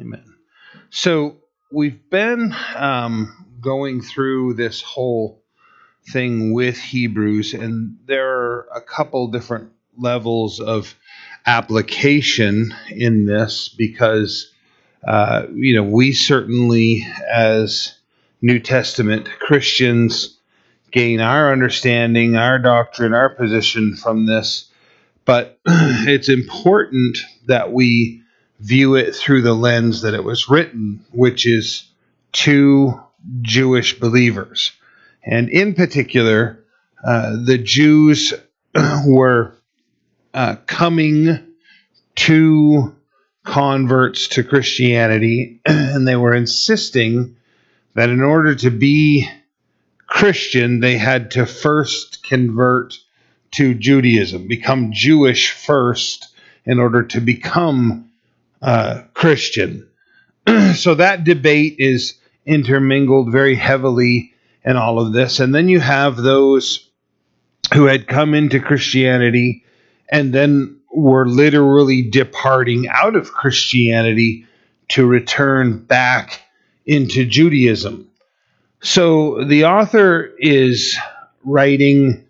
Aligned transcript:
Amen. 0.00 0.24
So 0.90 1.36
we've 1.70 2.08
been 2.10 2.54
um, 2.74 3.58
going 3.60 4.02
through 4.02 4.54
this 4.54 4.82
whole 4.82 5.42
thing 6.12 6.52
with 6.52 6.76
Hebrews, 6.76 7.54
and 7.54 7.98
there 8.06 8.28
are 8.28 8.68
a 8.74 8.80
couple 8.80 9.28
different 9.28 9.70
levels 9.96 10.60
of 10.60 10.94
application 11.46 12.74
in 12.90 13.26
this 13.26 13.68
because, 13.68 14.52
uh, 15.06 15.44
you 15.54 15.76
know, 15.76 15.84
we 15.84 16.12
certainly, 16.12 17.06
as 17.32 17.94
New 18.42 18.58
Testament 18.58 19.28
Christians, 19.38 20.38
gain 20.90 21.20
our 21.20 21.52
understanding, 21.52 22.36
our 22.36 22.58
doctrine, 22.58 23.14
our 23.14 23.30
position 23.30 23.96
from 23.96 24.26
this. 24.26 24.70
But 25.24 25.58
it's 25.66 26.28
important 26.28 27.18
that 27.46 27.72
we 27.72 28.23
view 28.60 28.94
it 28.94 29.14
through 29.14 29.42
the 29.42 29.54
lens 29.54 30.02
that 30.02 30.14
it 30.14 30.24
was 30.24 30.48
written, 30.48 31.04
which 31.10 31.46
is 31.46 31.90
to 32.32 33.00
Jewish 33.42 33.98
believers. 33.98 34.72
And 35.24 35.48
in 35.48 35.74
particular, 35.74 36.64
uh, 37.04 37.36
the 37.44 37.58
Jews 37.58 38.32
were 39.06 39.54
uh, 40.32 40.56
coming 40.66 41.54
to 42.16 42.94
converts 43.44 44.28
to 44.28 44.44
Christianity, 44.44 45.60
and 45.66 46.06
they 46.06 46.16
were 46.16 46.34
insisting 46.34 47.36
that 47.94 48.10
in 48.10 48.22
order 48.22 48.54
to 48.54 48.70
be 48.70 49.28
Christian, 50.06 50.80
they 50.80 50.96
had 50.96 51.32
to 51.32 51.46
first 51.46 52.24
convert 52.24 52.98
to 53.52 53.74
Judaism, 53.74 54.48
become 54.48 54.92
Jewish 54.92 55.50
first 55.50 56.28
in 56.64 56.78
order 56.78 57.04
to 57.04 57.20
become 57.20 58.10
uh, 58.64 59.02
Christian. 59.12 59.86
so 60.74 60.94
that 60.94 61.24
debate 61.24 61.76
is 61.78 62.14
intermingled 62.46 63.30
very 63.30 63.54
heavily 63.54 64.32
in 64.64 64.76
all 64.76 64.98
of 64.98 65.12
this. 65.12 65.38
And 65.38 65.54
then 65.54 65.68
you 65.68 65.80
have 65.80 66.16
those 66.16 66.88
who 67.74 67.84
had 67.84 68.08
come 68.08 68.32
into 68.32 68.60
Christianity 68.60 69.64
and 70.08 70.32
then 70.32 70.80
were 70.90 71.26
literally 71.26 72.02
departing 72.02 72.88
out 72.88 73.16
of 73.16 73.32
Christianity 73.32 74.46
to 74.88 75.06
return 75.06 75.84
back 75.84 76.40
into 76.86 77.26
Judaism. 77.26 78.08
So 78.80 79.44
the 79.44 79.64
author 79.64 80.32
is 80.38 80.96
writing 81.44 82.24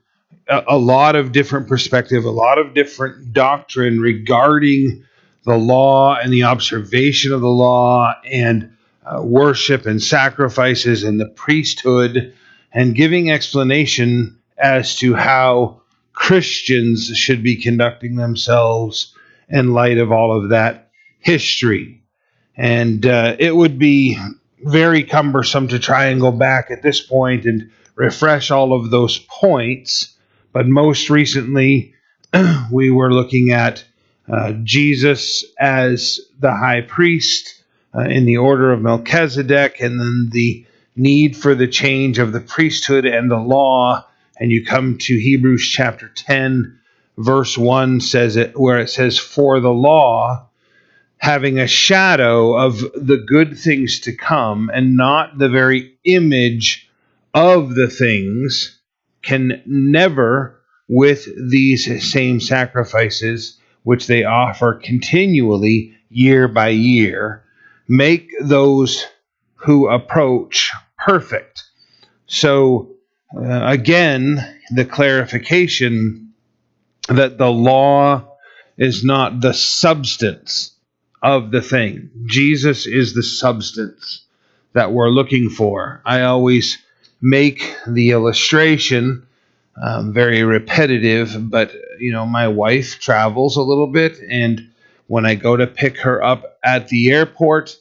a, 0.49 0.65
a, 0.69 0.79
lot 0.79 1.15
of 1.15 1.33
different 1.33 1.69
perspective, 1.69 2.25
a 2.25 2.31
lot 2.31 2.59
of 2.59 2.75
different 2.75 3.33
doctrine 3.33 4.01
regarding 4.01 5.05
the 5.45 5.57
law 5.57 6.17
and 6.17 6.33
the 6.33 6.45
observation 6.45 7.33
of 7.33 7.41
the 7.41 7.49
law 7.49 8.15
and 8.31 8.77
uh, 9.05 9.23
worship 9.23 9.87
and 9.87 10.03
sacrifices 10.03 11.05
and 11.05 11.21
the 11.21 11.29
priesthood 11.29 12.35
and 12.73 12.95
giving 12.95 13.31
explanation 13.31 14.39
as 14.57 14.97
to 14.97 15.15
how 15.15 15.83
Christians 16.13 17.09
should 17.17 17.43
be 17.43 17.57
conducting 17.57 18.17
themselves 18.17 19.15
in 19.49 19.75
light 19.75 19.99
of 19.99 20.11
all 20.11 20.37
of 20.37 20.51
that 20.51 20.91
history. 21.19 22.03
And 22.57 23.05
uh, 23.05 23.37
it 23.39 23.55
would 23.55 23.79
be 23.79 24.19
very 24.61 25.05
cumbersome 25.05 25.69
to 25.69 25.79
try 25.79 26.07
and 26.07 26.21
go 26.21 26.33
back 26.33 26.71
at 26.71 26.83
this 26.83 27.01
point 27.01 27.45
and 27.45 27.71
refresh 27.97 28.51
all 28.51 28.73
of 28.73 28.91
those 28.91 29.19
points. 29.19 30.17
But 30.53 30.67
most 30.67 31.11
recently, 31.11 31.95
we 32.73 32.91
were 32.91 33.13
looking 33.13 33.51
at 33.51 33.85
uh, 34.29 34.53
Jesus 34.63 35.45
as 35.59 36.21
the 36.39 36.53
high 36.53 36.81
priest 36.81 37.63
uh, 37.95 38.01
in 38.01 38.25
the 38.25 38.39
order 38.39 38.73
of 38.73 38.81
Melchizedek, 38.81 39.81
and 39.81 40.01
then 40.01 40.29
the 40.33 40.67
need 40.97 41.37
for 41.37 41.55
the 41.55 41.69
change 41.69 42.19
of 42.19 42.33
the 42.33 42.41
priesthood 42.41 43.05
and 43.05 43.31
the 43.31 43.39
law. 43.39 44.07
And 44.39 44.51
you 44.51 44.65
come 44.65 44.99
to 44.99 45.19
Hebrews 45.19 45.69
chapter 45.69 46.09
10, 46.09 46.79
verse 47.19 47.57
1 47.57 48.01
says 48.01 48.37
it, 48.37 48.59
where 48.59 48.79
it 48.79 48.91
says, 48.91 49.19
For 49.19 49.61
the 49.61 49.73
law, 49.73 50.49
having 51.19 51.59
a 51.59 51.67
shadow 51.67 52.57
of 52.57 52.81
the 52.95 53.23
good 53.27 53.59
things 53.59 54.01
to 54.01 54.17
come, 54.17 54.71
and 54.73 54.97
not 54.97 55.39
the 55.39 55.49
very 55.49 55.97
image 56.05 56.91
of 57.33 57.75
the 57.75 57.89
things, 57.89 58.81
can 59.23 59.63
never, 59.67 60.61
with 60.89 61.29
these 61.51 62.13
same 62.13 62.41
sacrifices, 62.41 63.59
which 63.85 64.07
they 64.07 64.25
offer 64.25 64.75
continually 64.75 65.95
year 66.11 66.49
by 66.49 66.69
year, 66.69 67.45
make 67.87 68.31
those 68.43 69.07
who 69.55 69.89
approach 69.89 70.73
perfect. 70.99 71.63
So, 72.27 72.97
uh, 73.37 73.67
again, 73.67 74.61
the 74.71 74.85
clarification 74.85 76.33
that 77.09 77.39
the 77.39 77.51
law 77.51 78.37
is 78.77 79.05
not 79.05 79.41
the 79.41 79.55
substance 79.55 80.75
of 81.23 81.51
the 81.51 81.63
thing. 81.63 82.11
Jesus 82.27 82.87
is 82.87 83.15
the 83.15 83.23
substance 83.23 84.25
that 84.73 84.93
we're 84.93 85.11
looking 85.11 85.51
for. 85.51 86.03
I 86.05 86.23
always 86.23 86.79
make 87.21 87.77
the 87.87 88.11
illustration 88.11 89.27
um, 89.83 90.13
very 90.13 90.43
repetitive, 90.43 91.51
but 91.51 91.73
you 91.99 92.13
know, 92.13 92.27
my 92.27 92.49
wife 92.49 92.99
travels 93.01 93.57
a 93.57 93.63
little 93.63 93.87
bit, 93.87 94.19
and 94.29 94.71
when 95.07 95.27
I 95.27 95.35
go 95.35 95.57
to 95.57 95.67
pick 95.67 95.99
her 95.99 96.23
up 96.23 96.59
at 96.65 96.89
the 96.89 97.11
airport, 97.11 97.77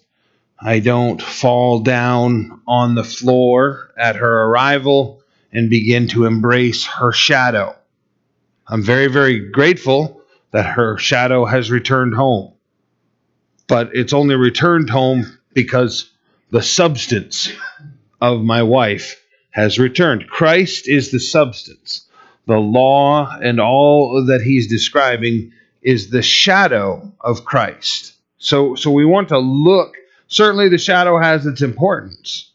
I 0.60 0.80
don't 0.80 1.22
fall 1.22 1.80
down 1.80 2.62
on 2.68 2.96
the 2.96 3.04
floor 3.04 3.92
at 3.98 4.16
her 4.16 4.44
arrival 4.46 5.22
and 5.52 5.70
begin 5.70 6.08
to 6.10 6.26
embrace 6.26 6.86
her 6.86 7.12
shadow. 7.12 7.76
I'm 8.68 8.84
very, 8.84 9.08
very 9.08 9.40
grateful 9.52 10.22
that 10.52 10.66
her 10.66 10.98
shadow 10.98 11.46
has 11.46 11.70
returned 11.70 12.14
home. 12.14 12.54
But 13.68 13.92
it's 13.94 14.14
only 14.14 14.36
returned 14.36 14.90
home 14.90 15.38
because 15.54 16.10
the 16.52 16.62
substance 16.62 17.52
of 18.22 18.42
my 18.42 18.64
wife 18.64 19.22
has 19.52 19.80
returned. 19.80 20.28
Christ 20.28 20.88
is 20.88 21.12
the 21.12 21.20
substance. 21.20 22.08
The 22.46 22.58
law 22.58 23.38
and 23.42 23.60
all 23.60 24.26
that 24.26 24.42
he's 24.42 24.68
describing 24.68 25.54
is 25.82 26.10
the 26.10 26.22
shadow 26.22 27.14
of 27.22 27.46
Christ. 27.46 28.14
So, 28.38 28.76
so 28.76 28.92
we 28.92 29.06
want 29.06 29.30
to 29.30 29.40
look 29.40 29.96
Certainly, 30.34 30.70
the 30.70 30.80
shadow 30.80 31.20
has 31.20 31.46
its 31.46 31.62
importance. 31.62 32.52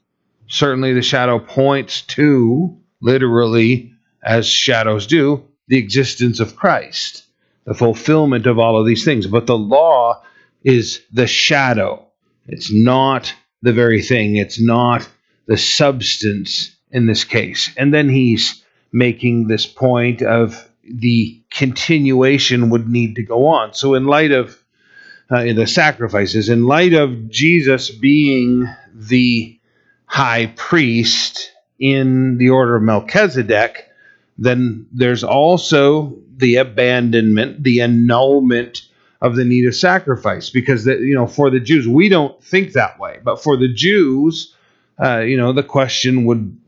Certainly, 0.49 0.95
the 0.95 1.03
shadow 1.03 1.39
points 1.39 2.03
to, 2.03 2.77
literally, 3.01 3.93
as 4.21 4.49
shadows 4.49 5.07
do, 5.07 5.45
the 5.69 5.79
existence 5.79 6.41
of 6.41 6.57
Christ, 6.57 7.23
the 7.67 7.75
fulfillment 7.75 8.47
of 8.47 8.59
all 8.59 8.81
of 8.81 8.85
these 8.85 9.05
things. 9.05 9.29
But 9.29 9.47
the 9.47 9.57
law 9.57 10.25
is 10.65 11.03
the 11.13 11.29
shadow, 11.29 12.05
it's 12.49 12.73
not 12.73 13.33
the 13.63 13.73
very 13.73 14.03
thing, 14.03 14.35
it's 14.35 14.61
not 14.61 15.09
the 15.47 15.57
substance 15.57 16.75
in 16.91 17.07
this 17.07 17.23
case. 17.23 17.71
And 17.77 17.95
then 17.95 18.09
he's 18.09 18.65
making 18.93 19.49
this 19.49 19.67
point 19.67 20.23
of 20.23 20.69
the 20.85 21.41
continuation 21.51 22.71
would 22.71 22.89
need 22.89 23.17
to 23.17 23.23
go 23.23 23.47
on. 23.47 23.75
So, 23.75 23.95
in 23.95 24.07
light 24.07 24.33
of 24.33 24.63
uh, 25.31 25.45
in 25.45 25.57
the 25.57 25.67
sacrifices, 25.67 26.49
in 26.49 26.65
light 26.65 26.95
of 26.95 27.29
Jesus 27.29 27.91
being 27.91 28.67
the 28.95 29.59
high 30.07 30.47
priest 30.57 31.53
in 31.79 32.39
the 32.39 32.51
order 32.51 32.77
of 32.77 32.83
Melchizedek, 32.83 33.89
then 34.39 34.87
there's 34.93 35.23
also 35.23 36.17
the 36.37 36.57
abandonment, 36.57 37.63
the 37.63 37.83
annulment 37.83 38.83
of 39.21 39.37
the 39.37 39.45
need 39.45 39.67
of 39.67 39.75
sacrifice. 39.75 40.49
Because 40.49 40.85
the, 40.85 40.97
you 40.97 41.15
know, 41.15 41.27
for 41.27 41.51
the 41.51 41.61
Jews, 41.61 41.87
we 41.87 42.09
don't 42.09 42.43
think 42.43 42.73
that 42.73 42.99
way, 42.99 43.19
but 43.23 43.43
for 43.43 43.57
the 43.57 43.73
Jews, 43.73 44.55
uh, 45.03 45.19
you 45.19 45.37
know, 45.37 45.53
the 45.53 45.63
question 45.63 46.25
would 46.25 46.59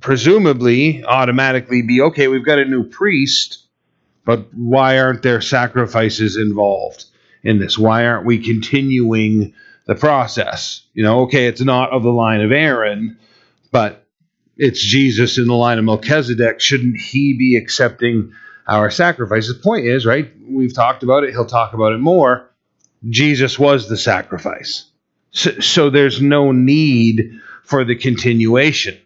presumably 0.00 1.04
automatically 1.04 1.82
be, 1.82 2.00
okay, 2.00 2.28
we've 2.28 2.44
got 2.44 2.58
a 2.58 2.64
new 2.64 2.84
priest, 2.84 3.66
but 4.24 4.52
why 4.54 4.98
aren't 4.98 5.22
there 5.22 5.40
sacrifices 5.40 6.36
involved? 6.36 7.04
in 7.42 7.58
this? 7.58 7.78
Why 7.78 8.06
aren't 8.06 8.26
we 8.26 8.44
continuing 8.44 9.54
the 9.86 9.94
process? 9.94 10.82
You 10.94 11.02
know, 11.02 11.22
okay, 11.22 11.46
it's 11.46 11.60
not 11.60 11.90
of 11.90 12.02
the 12.02 12.12
line 12.12 12.40
of 12.40 12.52
Aaron, 12.52 13.18
but 13.70 14.06
it's 14.56 14.82
Jesus 14.82 15.38
in 15.38 15.46
the 15.46 15.54
line 15.54 15.78
of 15.78 15.84
Melchizedek. 15.84 16.60
Shouldn't 16.60 16.98
he 16.98 17.36
be 17.36 17.56
accepting 17.56 18.32
our 18.66 18.90
sacrifice? 18.90 19.48
The 19.48 19.54
point 19.54 19.86
is, 19.86 20.04
right? 20.04 20.30
We've 20.46 20.74
talked 20.74 21.02
about 21.02 21.24
it. 21.24 21.30
He'll 21.30 21.46
talk 21.46 21.72
about 21.72 21.92
it 21.92 21.98
more. 21.98 22.50
Jesus 23.08 23.58
was 23.58 23.88
the 23.88 23.96
sacrifice. 23.96 24.84
So, 25.30 25.60
so 25.60 25.90
there's 25.90 26.20
no 26.20 26.52
need 26.52 27.40
for 27.64 27.84
the 27.84 27.96
continuation. 27.96 28.98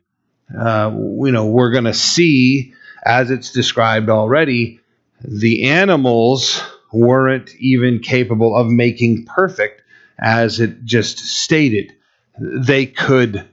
Uh, 0.57 0.91
you 0.95 1.33
know, 1.33 1.47
we're 1.47 1.71
going 1.71 1.85
to 1.85 1.95
see, 1.95 2.75
as 3.05 3.31
it's 3.31 3.53
described 3.53 4.11
already, 4.11 4.81
the 5.21 5.65
animals 5.65 6.63
weren't 6.93 7.55
even 7.57 7.99
capable 8.01 8.57
of 8.57 8.69
making 8.69 9.25
perfect 9.25 9.83
as 10.19 10.61
it 10.61 10.85
just 10.85 11.19
stated. 11.19 11.93
They 12.39 12.87
could 12.87 13.49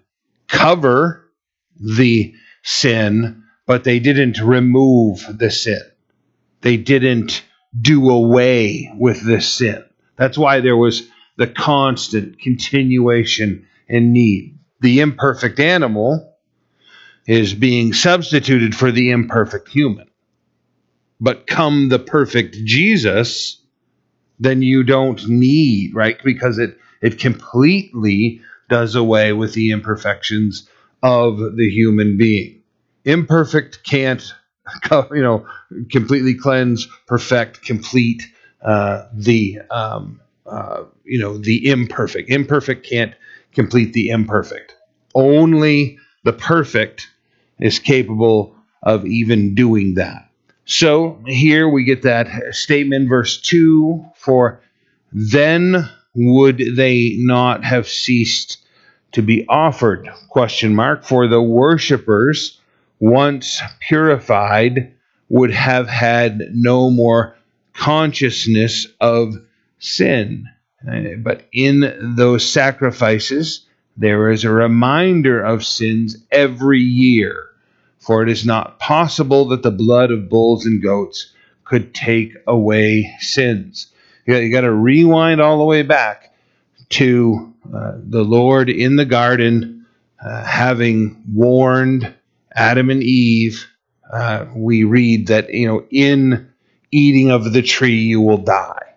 cover 0.47 1.29
the 1.79 2.33
sin, 2.63 3.43
but 3.65 3.83
they 3.83 3.99
didn't 3.99 4.39
remove 4.39 5.25
the 5.37 5.49
sin. 5.49 5.81
They 6.61 6.77
didn't 6.77 7.43
do 7.79 8.09
away 8.09 8.91
with 8.97 9.25
the 9.25 9.41
sin. 9.41 9.83
That's 10.17 10.37
why 10.37 10.59
there 10.59 10.77
was 10.77 11.07
the 11.37 11.47
constant 11.47 12.39
continuation 12.39 13.65
and 13.87 14.13
need. 14.13 14.59
The 14.81 14.99
imperfect 14.99 15.59
animal 15.59 16.30
is 17.27 17.53
being 17.53 17.93
substituted 17.93 18.75
for 18.75 18.91
the 18.91 19.11
imperfect 19.11 19.69
human. 19.69 20.07
But 21.19 21.45
come 21.45 21.89
the 21.89 21.99
perfect 21.99 22.55
Jesus, 22.65 23.61
then 24.39 24.61
you 24.61 24.83
don't 24.83 25.27
need, 25.27 25.93
right? 25.93 26.17
Because 26.23 26.57
it, 26.57 26.77
it 27.01 27.19
completely 27.19 28.41
does 28.69 28.95
away 28.95 29.33
with 29.33 29.53
the 29.53 29.71
imperfections 29.71 30.67
of 31.03 31.37
the 31.37 31.69
human 31.69 32.17
being. 32.17 32.61
Imperfect 33.05 33.83
can't, 33.83 34.33
you 34.91 35.21
know, 35.21 35.45
completely 35.91 36.33
cleanse, 36.33 36.87
perfect, 37.05 37.63
complete 37.63 38.23
uh, 38.63 39.03
the, 39.13 39.59
um, 39.69 40.19
uh, 40.47 40.83
you 41.03 41.19
know, 41.19 41.37
the 41.37 41.69
imperfect. 41.69 42.29
Imperfect 42.29 42.87
can't 42.87 43.13
complete 43.53 43.93
the 43.93 44.09
imperfect. 44.09 44.75
Only 45.13 45.99
the 46.23 46.33
perfect 46.33 47.10
is 47.61 47.79
capable 47.79 48.55
of 48.83 49.05
even 49.05 49.55
doing 49.55 49.95
that. 49.95 50.27
So 50.65 51.21
here 51.25 51.69
we 51.69 51.83
get 51.83 52.03
that 52.03 52.55
statement, 52.55 53.09
verse 53.09 53.39
2 53.41 54.05
for 54.15 54.61
then 55.11 55.89
would 56.15 56.61
they 56.75 57.15
not 57.17 57.63
have 57.63 57.87
ceased 57.87 58.57
to 59.13 59.21
be 59.21 59.45
offered 59.47 60.09
question 60.29 60.75
mark 60.75 61.03
for 61.03 61.27
the 61.27 61.41
worshippers 61.41 62.59
once 62.99 63.61
purified 63.87 64.93
would 65.29 65.51
have 65.51 65.87
had 65.87 66.41
no 66.53 66.89
more 66.89 67.35
consciousness 67.73 68.87
of 68.99 69.35
sin 69.79 70.45
but 71.19 71.45
in 71.53 72.15
those 72.15 72.47
sacrifices 72.47 73.65
there 73.97 74.29
is 74.29 74.43
a 74.43 74.51
reminder 74.51 75.41
of 75.41 75.65
sins 75.65 76.17
every 76.31 76.81
year 76.81 77.50
for 78.01 78.21
it 78.23 78.29
is 78.29 78.45
not 78.45 78.79
possible 78.79 79.45
that 79.45 79.63
the 79.63 79.71
blood 79.71 80.11
of 80.11 80.29
bulls 80.29 80.65
and 80.65 80.83
goats 80.83 81.33
could 81.63 81.95
take 81.95 82.33
away 82.45 83.15
sins 83.19 83.91
you 84.25 84.33
got, 84.33 84.39
you 84.43 84.51
got 84.51 84.61
to 84.61 84.71
rewind 84.71 85.41
all 85.41 85.57
the 85.57 85.65
way 85.65 85.83
back 85.83 86.33
to 86.89 87.53
uh, 87.73 87.93
the 87.97 88.23
Lord 88.23 88.69
in 88.69 88.95
the 88.95 89.05
garden, 89.05 89.85
uh, 90.23 90.43
having 90.43 91.23
warned 91.31 92.13
Adam 92.53 92.89
and 92.89 93.01
Eve. 93.01 93.67
Uh, 94.11 94.45
we 94.55 94.83
read 94.83 95.27
that 95.27 95.53
you 95.53 95.67
know 95.67 95.85
in 95.89 96.51
eating 96.91 97.31
of 97.31 97.51
the 97.51 97.61
tree 97.61 98.01
you 98.01 98.21
will 98.21 98.37
die, 98.37 98.93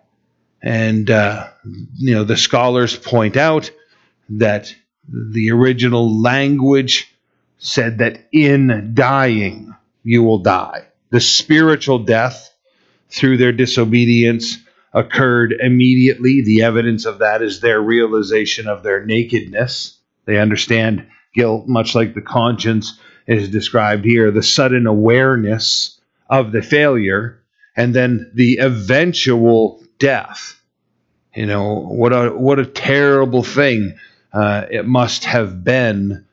and 0.61 1.09
uh, 1.09 1.47
you 1.95 2.13
know 2.13 2.23
the 2.23 2.37
scholars 2.37 2.95
point 2.95 3.37
out 3.37 3.71
that 4.29 4.75
the 5.07 5.51
original 5.51 6.21
language 6.21 7.14
said 7.57 7.99
that 7.99 8.27
in 8.31 8.91
dying 8.93 9.75
you 10.03 10.23
will 10.23 10.39
die. 10.39 10.85
The 11.09 11.19
spiritual 11.19 11.99
death 11.99 12.53
through 13.09 13.37
their 13.37 13.51
disobedience 13.51 14.57
occurred 14.93 15.53
immediately. 15.59 16.41
The 16.41 16.63
evidence 16.63 17.05
of 17.05 17.19
that 17.19 17.41
is 17.41 17.59
their 17.59 17.81
realization 17.81 18.67
of 18.67 18.83
their 18.83 19.05
nakedness. 19.05 19.97
They 20.25 20.39
understand 20.39 21.07
guilt, 21.33 21.67
much 21.67 21.95
like 21.95 22.13
the 22.13 22.21
conscience 22.21 22.99
is 23.27 23.49
described 23.49 24.05
here, 24.05 24.31
the 24.31 24.43
sudden 24.43 24.87
awareness 24.87 25.99
of 26.29 26.51
the 26.51 26.61
failure, 26.61 27.41
and 27.75 27.93
then 27.93 28.31
the 28.33 28.59
eventual 28.59 29.83
death. 29.99 30.61
You 31.35 31.45
know, 31.45 31.81
what 31.81 32.13
a 32.13 32.29
what 32.29 32.59
a 32.59 32.65
terrible 32.65 33.43
thing 33.43 33.97
uh, 34.31 34.65
it 34.71 34.85
must 34.85 35.25
have 35.25 35.63
been 35.63 36.24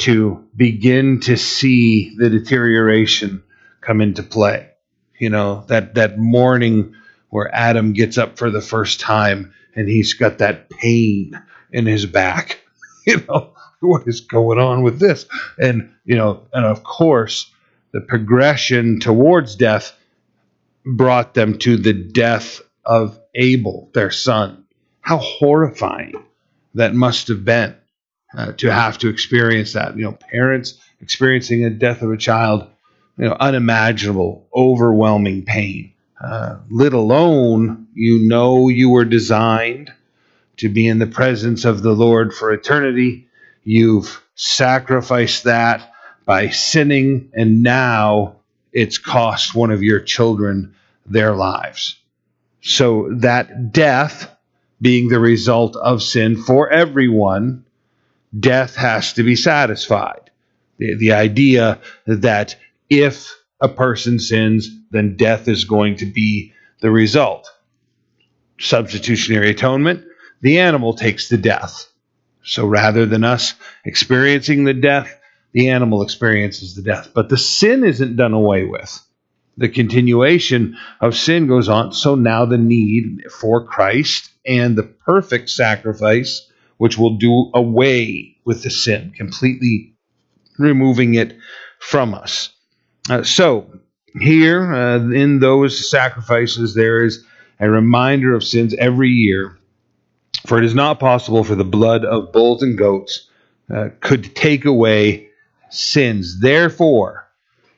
to 0.00 0.44
begin 0.56 1.20
to 1.20 1.36
see 1.36 2.14
the 2.16 2.30
deterioration 2.30 3.42
come 3.80 4.00
into 4.00 4.22
play. 4.22 4.68
You 5.18 5.30
know, 5.30 5.64
that 5.68 5.94
that 5.94 6.18
morning 6.18 6.94
where 7.28 7.54
Adam 7.54 7.92
gets 7.92 8.18
up 8.18 8.38
for 8.38 8.50
the 8.50 8.62
first 8.62 9.00
time 9.00 9.54
and 9.74 9.88
he's 9.88 10.14
got 10.14 10.38
that 10.38 10.68
pain 10.70 11.40
in 11.72 11.86
his 11.86 12.06
back. 12.06 12.60
You 13.06 13.16
know, 13.26 13.54
what 13.80 14.06
is 14.06 14.20
going 14.20 14.58
on 14.58 14.82
with 14.82 15.00
this? 15.00 15.24
And, 15.58 15.90
you 16.04 16.16
know, 16.16 16.46
and 16.52 16.66
of 16.66 16.84
course, 16.84 17.50
the 17.92 18.02
progression 18.02 19.00
towards 19.00 19.56
death 19.56 19.96
brought 20.84 21.32
them 21.32 21.56
to 21.60 21.78
the 21.78 21.94
death 21.94 22.60
of 22.84 23.18
Abel, 23.34 23.90
their 23.94 24.10
son. 24.10 24.66
How 25.00 25.16
horrifying 25.16 26.22
that 26.74 26.94
must 26.94 27.28
have 27.28 27.42
been 27.44 27.74
uh, 28.36 28.52
to 28.52 28.72
have 28.72 28.98
to 28.98 29.08
experience 29.08 29.72
that. 29.72 29.96
You 29.96 30.04
know, 30.04 30.12
parents 30.12 30.78
experiencing 31.00 31.64
a 31.64 31.70
death 31.70 32.02
of 32.02 32.10
a 32.10 32.16
child, 32.16 32.68
you 33.16 33.26
know, 33.26 33.36
unimaginable, 33.38 34.46
overwhelming 34.54 35.44
pain. 35.44 35.92
Uh, 36.20 36.58
let 36.70 36.92
alone 36.92 37.88
you 37.94 38.18
know 38.28 38.68
you 38.68 38.90
were 38.90 39.06
designed 39.06 39.90
to 40.58 40.68
be 40.68 40.86
in 40.86 40.98
the 40.98 41.06
presence 41.06 41.64
of 41.64 41.82
the 41.82 41.92
Lord 41.92 42.34
for 42.34 42.52
eternity. 42.52 43.26
You've 43.64 44.22
sacrificed 44.34 45.44
that 45.44 45.94
by 46.26 46.50
sinning, 46.50 47.30
and 47.34 47.62
now 47.62 48.36
it's 48.72 48.98
cost 48.98 49.54
one 49.54 49.70
of 49.70 49.82
your 49.82 50.00
children 50.00 50.74
their 51.06 51.34
lives. 51.34 51.96
So 52.62 53.08
that 53.14 53.72
death 53.72 54.30
being 54.80 55.08
the 55.08 55.18
result 55.18 55.76
of 55.76 56.02
sin 56.02 56.36
for 56.42 56.70
everyone, 56.70 57.64
death 58.38 58.76
has 58.76 59.14
to 59.14 59.22
be 59.22 59.36
satisfied. 59.36 60.30
The, 60.78 60.96
the 60.96 61.12
idea 61.12 61.80
that 62.06 62.56
if 62.88 63.36
a 63.60 63.68
person 63.68 64.18
sins, 64.18 64.70
then 64.90 65.16
death 65.16 65.48
is 65.48 65.64
going 65.64 65.96
to 65.96 66.06
be 66.06 66.52
the 66.80 66.90
result. 66.90 67.50
Substitutionary 68.58 69.50
atonement, 69.50 70.04
the 70.40 70.58
animal 70.58 70.94
takes 70.94 71.28
the 71.28 71.36
death. 71.36 71.86
So 72.42 72.66
rather 72.66 73.06
than 73.06 73.24
us 73.24 73.54
experiencing 73.84 74.64
the 74.64 74.74
death, 74.74 75.14
the 75.52 75.70
animal 75.70 76.02
experiences 76.02 76.74
the 76.74 76.82
death. 76.82 77.10
But 77.14 77.28
the 77.28 77.36
sin 77.36 77.84
isn't 77.84 78.16
done 78.16 78.32
away 78.32 78.64
with. 78.64 79.00
The 79.56 79.68
continuation 79.68 80.78
of 81.00 81.16
sin 81.16 81.46
goes 81.46 81.68
on. 81.68 81.92
So 81.92 82.14
now 82.14 82.46
the 82.46 82.58
need 82.58 83.24
for 83.30 83.66
Christ 83.66 84.30
and 84.46 84.76
the 84.76 84.84
perfect 84.84 85.50
sacrifice, 85.50 86.49
which 86.80 86.96
will 86.96 87.18
do 87.18 87.50
away 87.52 88.34
with 88.46 88.62
the 88.62 88.70
sin, 88.70 89.12
completely 89.14 89.94
removing 90.58 91.14
it 91.14 91.36
from 91.78 92.14
us. 92.14 92.54
Uh, 93.10 93.22
so, 93.22 93.70
here 94.18 94.72
uh, 94.72 94.96
in 95.10 95.40
those 95.40 95.90
sacrifices, 95.90 96.74
there 96.74 97.04
is 97.04 97.22
a 97.60 97.68
reminder 97.68 98.34
of 98.34 98.42
sins 98.42 98.74
every 98.78 99.10
year. 99.10 99.58
For 100.46 100.56
it 100.56 100.64
is 100.64 100.74
not 100.74 100.98
possible 100.98 101.44
for 101.44 101.54
the 101.54 101.64
blood 101.64 102.06
of 102.06 102.32
bulls 102.32 102.62
and 102.62 102.78
goats 102.78 103.28
uh, 103.70 103.90
could 104.00 104.34
take 104.34 104.64
away 104.64 105.28
sins. 105.68 106.40
Therefore, 106.40 107.28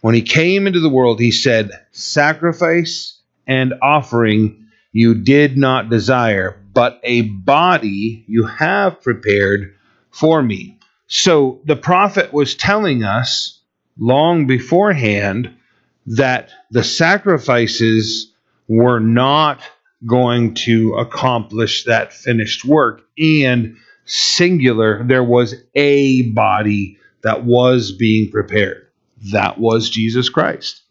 when 0.02 0.14
he 0.14 0.22
came 0.22 0.68
into 0.68 0.78
the 0.78 0.88
world, 0.88 1.18
he 1.18 1.32
said, 1.32 1.72
Sacrifice 1.90 3.20
and 3.48 3.74
offering 3.82 4.68
you 4.92 5.16
did 5.16 5.58
not 5.58 5.90
desire, 5.90 6.61
but 6.72 7.00
a 7.02 7.22
body 7.22 8.24
you 8.26 8.46
have 8.46 9.02
prepared 9.02 9.74
for 10.10 10.42
me. 10.42 10.78
So 11.06 11.60
the 11.64 11.76
prophet 11.76 12.32
was 12.32 12.54
telling 12.54 13.04
us 13.04 13.60
long 13.98 14.46
beforehand 14.46 15.54
that 16.06 16.50
the 16.70 16.84
sacrifices 16.84 18.32
were 18.68 19.00
not 19.00 19.60
going 20.06 20.54
to 20.54 20.94
accomplish 20.94 21.84
that 21.84 22.12
finished 22.12 22.64
work. 22.64 23.02
And 23.18 23.76
singular, 24.04 25.04
there 25.04 25.22
was 25.22 25.54
a 25.74 26.22
body 26.22 26.98
that 27.22 27.44
was 27.44 27.92
being 27.92 28.30
prepared. 28.30 28.88
That 29.30 29.58
was 29.58 29.90
Jesus 29.90 30.28
Christ. 30.28 30.81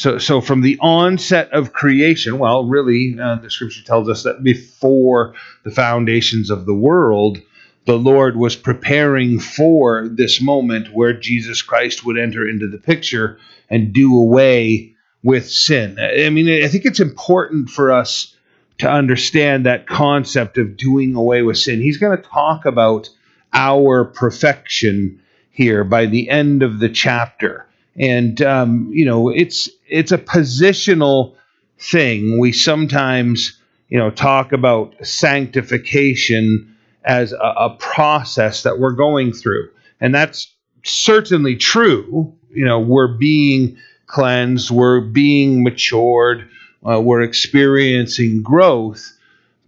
So, 0.00 0.16
so 0.16 0.40
from 0.40 0.62
the 0.62 0.78
onset 0.80 1.52
of 1.52 1.74
creation, 1.74 2.38
well, 2.38 2.64
really, 2.64 3.18
uh, 3.22 3.34
the 3.34 3.50
scripture 3.50 3.84
tells 3.84 4.08
us 4.08 4.22
that 4.22 4.42
before 4.42 5.34
the 5.62 5.70
foundations 5.70 6.48
of 6.48 6.64
the 6.64 6.72
world, 6.72 7.36
the 7.84 7.98
Lord 7.98 8.34
was 8.34 8.56
preparing 8.56 9.38
for 9.38 10.08
this 10.08 10.40
moment 10.40 10.94
where 10.94 11.12
Jesus 11.12 11.60
Christ 11.60 12.02
would 12.06 12.16
enter 12.16 12.48
into 12.48 12.66
the 12.66 12.78
picture 12.78 13.36
and 13.68 13.92
do 13.92 14.16
away 14.16 14.94
with 15.22 15.50
sin. 15.50 15.98
I 15.98 16.30
mean, 16.30 16.48
I 16.64 16.68
think 16.68 16.86
it's 16.86 17.00
important 17.00 17.68
for 17.68 17.92
us 17.92 18.34
to 18.78 18.90
understand 18.90 19.66
that 19.66 19.86
concept 19.86 20.56
of 20.56 20.78
doing 20.78 21.14
away 21.14 21.42
with 21.42 21.58
sin. 21.58 21.82
He's 21.82 21.98
going 21.98 22.16
to 22.16 22.22
talk 22.26 22.64
about 22.64 23.10
our 23.52 24.06
perfection 24.06 25.20
here 25.50 25.84
by 25.84 26.06
the 26.06 26.30
end 26.30 26.62
of 26.62 26.78
the 26.78 26.88
chapter. 26.88 27.66
And 28.00 28.40
um, 28.42 28.90
you 28.92 29.04
know, 29.04 29.28
it's 29.28 29.68
it's 29.86 30.10
a 30.10 30.18
positional 30.18 31.36
thing. 31.78 32.38
We 32.40 32.50
sometimes, 32.50 33.60
you 33.88 33.98
know, 33.98 34.10
talk 34.10 34.52
about 34.52 34.94
sanctification 35.06 36.74
as 37.04 37.32
a, 37.32 37.36
a 37.36 37.76
process 37.78 38.62
that 38.62 38.78
we're 38.78 38.92
going 38.92 39.32
through. 39.32 39.68
And 40.00 40.14
that's 40.14 40.52
certainly 40.82 41.56
true. 41.56 42.34
You 42.50 42.64
know, 42.64 42.80
we're 42.80 43.16
being 43.18 43.76
cleansed, 44.06 44.70
we're 44.70 45.00
being 45.00 45.62
matured, 45.62 46.48
uh, 46.88 47.00
we're 47.00 47.22
experiencing 47.22 48.42
growth. 48.42 49.16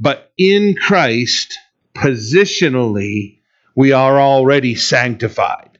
But 0.00 0.32
in 0.36 0.74
Christ, 0.74 1.56
positionally, 1.94 3.38
we 3.76 3.92
are 3.92 4.20
already 4.20 4.74
sanctified. 4.74 5.78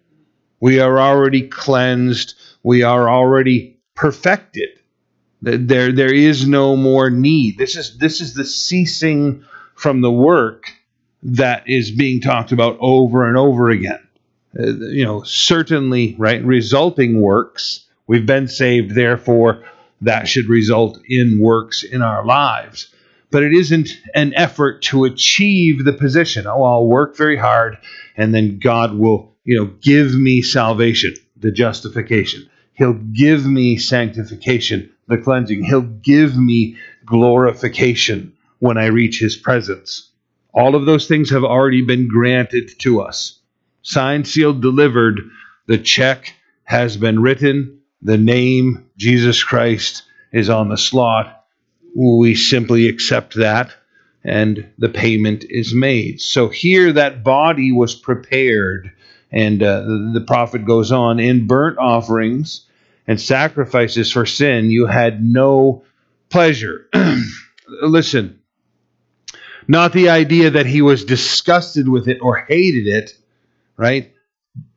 We 0.60 0.78
are 0.78 1.00
already 1.00 1.48
cleansed. 1.48 2.34
We 2.62 2.82
are 2.82 3.08
already 3.08 3.80
perfected. 3.94 4.68
There, 5.40 5.90
there 5.92 6.14
is 6.14 6.46
no 6.46 6.76
more 6.76 7.10
need. 7.10 7.58
This 7.58 7.76
is 7.76 7.98
this 7.98 8.20
is 8.20 8.34
the 8.34 8.44
ceasing 8.44 9.44
from 9.74 10.00
the 10.00 10.12
work 10.12 10.72
that 11.24 11.68
is 11.68 11.90
being 11.90 12.20
talked 12.20 12.52
about 12.52 12.76
over 12.80 13.28
and 13.28 13.36
over 13.36 13.70
again. 13.70 13.98
Uh, 14.58 14.66
you 14.66 15.04
know, 15.04 15.22
certainly, 15.22 16.14
right? 16.18 16.44
Resulting 16.44 17.20
works. 17.20 17.86
We've 18.06 18.26
been 18.26 18.48
saved, 18.48 18.94
therefore, 18.94 19.64
that 20.02 20.28
should 20.28 20.48
result 20.48 21.00
in 21.08 21.40
works 21.40 21.82
in 21.82 22.02
our 22.02 22.24
lives. 22.24 22.92
But 23.30 23.44
it 23.44 23.54
isn't 23.54 23.88
an 24.14 24.34
effort 24.34 24.82
to 24.82 25.04
achieve 25.04 25.84
the 25.84 25.92
position. 25.92 26.46
Oh, 26.46 26.64
I'll 26.64 26.86
work 26.86 27.16
very 27.16 27.38
hard, 27.38 27.78
and 28.16 28.34
then 28.34 28.58
God 28.58 28.94
will, 28.94 29.34
you 29.44 29.56
know, 29.58 29.70
give 29.80 30.12
me 30.14 30.42
salvation, 30.42 31.14
the 31.42 31.52
justification. 31.52 32.48
He'll 32.74 32.94
give 32.94 33.44
me 33.44 33.76
sanctification, 33.76 34.90
the 35.08 35.18
cleansing. 35.18 35.64
He'll 35.64 35.82
give 35.82 36.36
me 36.36 36.76
glorification 37.04 38.32
when 38.60 38.78
I 38.78 38.86
reach 38.86 39.20
his 39.20 39.36
presence. 39.36 40.10
All 40.54 40.74
of 40.74 40.86
those 40.86 41.06
things 41.06 41.30
have 41.30 41.44
already 41.44 41.82
been 41.82 42.08
granted 42.08 42.78
to 42.80 43.00
us. 43.00 43.38
Signed, 43.82 44.26
sealed, 44.26 44.62
delivered. 44.62 45.20
The 45.66 45.78
check 45.78 46.34
has 46.64 46.96
been 46.96 47.20
written. 47.20 47.80
The 48.00 48.18
name, 48.18 48.86
Jesus 48.96 49.42
Christ, 49.42 50.02
is 50.32 50.48
on 50.48 50.68
the 50.68 50.78
slot. 50.78 51.44
We 51.94 52.34
simply 52.34 52.88
accept 52.88 53.34
that 53.34 53.72
and 54.24 54.68
the 54.78 54.88
payment 54.88 55.44
is 55.48 55.74
made. 55.74 56.20
So 56.20 56.48
here 56.48 56.92
that 56.92 57.24
body 57.24 57.72
was 57.72 57.94
prepared 57.94 58.92
and 59.32 59.62
uh, 59.62 59.80
the 60.12 60.24
prophet 60.26 60.64
goes 60.64 60.92
on 60.92 61.18
in 61.18 61.46
burnt 61.46 61.78
offerings 61.78 62.66
and 63.06 63.20
sacrifices 63.20 64.12
for 64.12 64.26
sin, 64.26 64.70
you 64.70 64.86
had 64.86 65.24
no 65.24 65.84
pleasure. 66.28 66.88
Listen, 67.82 68.40
not 69.66 69.92
the 69.92 70.10
idea 70.10 70.50
that 70.50 70.66
he 70.66 70.82
was 70.82 71.04
disgusted 71.04 71.88
with 71.88 72.08
it 72.08 72.18
or 72.20 72.36
hated 72.36 72.86
it, 72.86 73.12
right? 73.76 74.12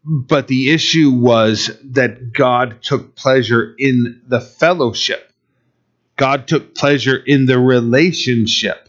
But 0.04 0.48
the 0.48 0.72
issue 0.72 1.12
was 1.12 1.78
that 1.84 2.32
God 2.32 2.82
took 2.82 3.16
pleasure 3.16 3.76
in 3.78 4.22
the 4.28 4.40
fellowship. 4.40 5.32
God 6.16 6.48
took 6.48 6.76
pleasure 6.76 7.18
in 7.18 7.46
the 7.46 7.60
relationship. 7.60 8.88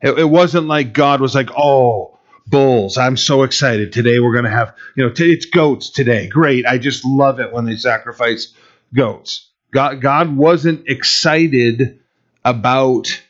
It, 0.00 0.18
it 0.18 0.24
wasn't 0.24 0.66
like 0.66 0.92
God 0.92 1.20
was 1.20 1.34
like, 1.34 1.50
oh, 1.56 2.17
bulls. 2.50 2.98
I'm 2.98 3.16
so 3.16 3.42
excited. 3.42 3.92
Today 3.92 4.20
we're 4.20 4.32
going 4.32 4.44
to 4.44 4.50
have, 4.50 4.74
you 4.94 5.04
know, 5.04 5.10
t- 5.10 5.32
it's 5.32 5.46
goats 5.46 5.90
today. 5.90 6.28
Great. 6.28 6.66
I 6.66 6.78
just 6.78 7.04
love 7.04 7.40
it 7.40 7.52
when 7.52 7.64
they 7.64 7.76
sacrifice 7.76 8.54
goats. 8.94 9.50
God, 9.72 10.00
God 10.00 10.34
wasn't 10.36 10.88
excited 10.88 12.00
about, 12.44 13.22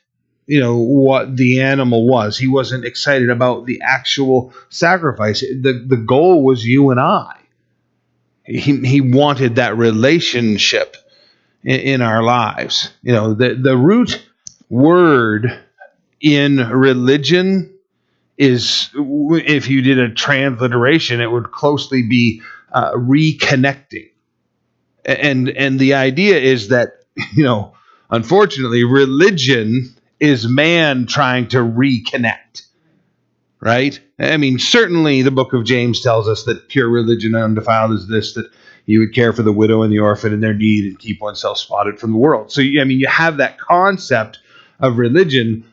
you 0.46 0.60
know, 0.60 0.76
what 0.76 1.36
the 1.36 1.60
animal 1.62 2.06
was. 2.06 2.38
He 2.38 2.46
wasn't 2.46 2.84
excited 2.84 3.30
about 3.30 3.66
the 3.66 3.80
actual 3.82 4.52
sacrifice. 4.68 5.40
The, 5.40 5.84
the 5.86 5.96
goal 5.96 6.44
was 6.44 6.64
you 6.64 6.90
and 6.90 7.00
I. 7.00 7.34
He, 8.44 8.76
he 8.78 9.00
wanted 9.00 9.56
that 9.56 9.76
relationship 9.76 10.96
in, 11.64 11.80
in 11.80 12.02
our 12.02 12.22
lives. 12.22 12.92
You 13.02 13.12
know, 13.12 13.34
the, 13.34 13.54
the 13.54 13.76
root 13.76 14.24
word 14.70 15.64
in 16.20 16.56
religion 16.56 17.77
is 18.38 18.88
if 18.94 19.68
you 19.68 19.82
did 19.82 19.98
a 19.98 20.08
transliteration, 20.08 21.20
it 21.20 21.30
would 21.30 21.50
closely 21.50 22.02
be 22.02 22.40
uh, 22.72 22.92
reconnecting. 22.92 24.08
And 25.04 25.48
and 25.48 25.78
the 25.78 25.94
idea 25.94 26.38
is 26.38 26.68
that 26.68 27.00
you 27.32 27.44
know, 27.44 27.74
unfortunately, 28.10 28.84
religion 28.84 29.94
is 30.20 30.48
man 30.48 31.06
trying 31.06 31.48
to 31.48 31.58
reconnect. 31.58 32.62
Right? 33.60 34.00
I 34.20 34.36
mean, 34.36 34.60
certainly 34.60 35.22
the 35.22 35.32
book 35.32 35.52
of 35.52 35.64
James 35.64 36.00
tells 36.00 36.28
us 36.28 36.44
that 36.44 36.68
pure 36.68 36.88
religion 36.88 37.34
undefiled 37.34 37.92
is 37.92 38.06
this 38.06 38.34
that 38.34 38.48
you 38.86 39.00
would 39.00 39.12
care 39.12 39.32
for 39.32 39.42
the 39.42 39.52
widow 39.52 39.82
and 39.82 39.92
the 39.92 39.98
orphan 39.98 40.32
in 40.32 40.40
their 40.40 40.54
need 40.54 40.84
and 40.84 40.98
keep 40.98 41.20
oneself 41.20 41.58
spotted 41.58 41.98
from 41.98 42.12
the 42.12 42.18
world. 42.18 42.52
So, 42.52 42.62
I 42.62 42.84
mean, 42.84 43.00
you 43.00 43.08
have 43.08 43.36
that 43.38 43.58
concept 43.58 44.38
of 44.78 44.96
religion, 44.96 45.64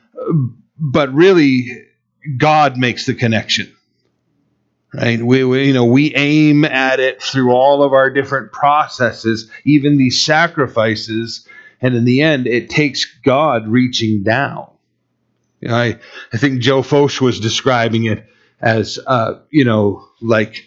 but 0.79 1.13
really, 1.13 1.85
God 2.37 2.77
makes 2.77 3.05
the 3.05 3.13
connection. 3.13 3.75
Right? 4.93 5.21
We, 5.21 5.43
we, 5.43 5.67
you 5.67 5.73
know, 5.73 5.85
we 5.85 6.15
aim 6.15 6.63
at 6.63 6.99
it 6.99 7.21
through 7.21 7.51
all 7.51 7.83
of 7.83 7.91
our 7.91 8.09
different 8.09 8.53
processes, 8.53 9.49
even 9.65 9.97
these 9.97 10.23
sacrifices, 10.23 11.47
and 11.81 11.95
in 11.95 12.05
the 12.05 12.21
end, 12.21 12.47
it 12.47 12.69
takes 12.69 13.05
God 13.23 13.67
reaching 13.67 14.23
down. 14.23 14.69
You 15.59 15.67
know, 15.67 15.75
I, 15.75 15.99
I 16.31 16.37
think 16.37 16.61
Joe 16.61 16.81
Focht 16.81 17.19
was 17.19 17.39
describing 17.39 18.05
it 18.05 18.25
as, 18.61 18.97
uh, 19.05 19.39
you 19.49 19.65
know, 19.65 20.07
like 20.21 20.65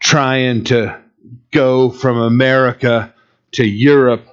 trying 0.00 0.64
to 0.64 1.00
go 1.52 1.90
from 1.90 2.18
America 2.18 3.14
to 3.52 3.64
Europe 3.64 4.26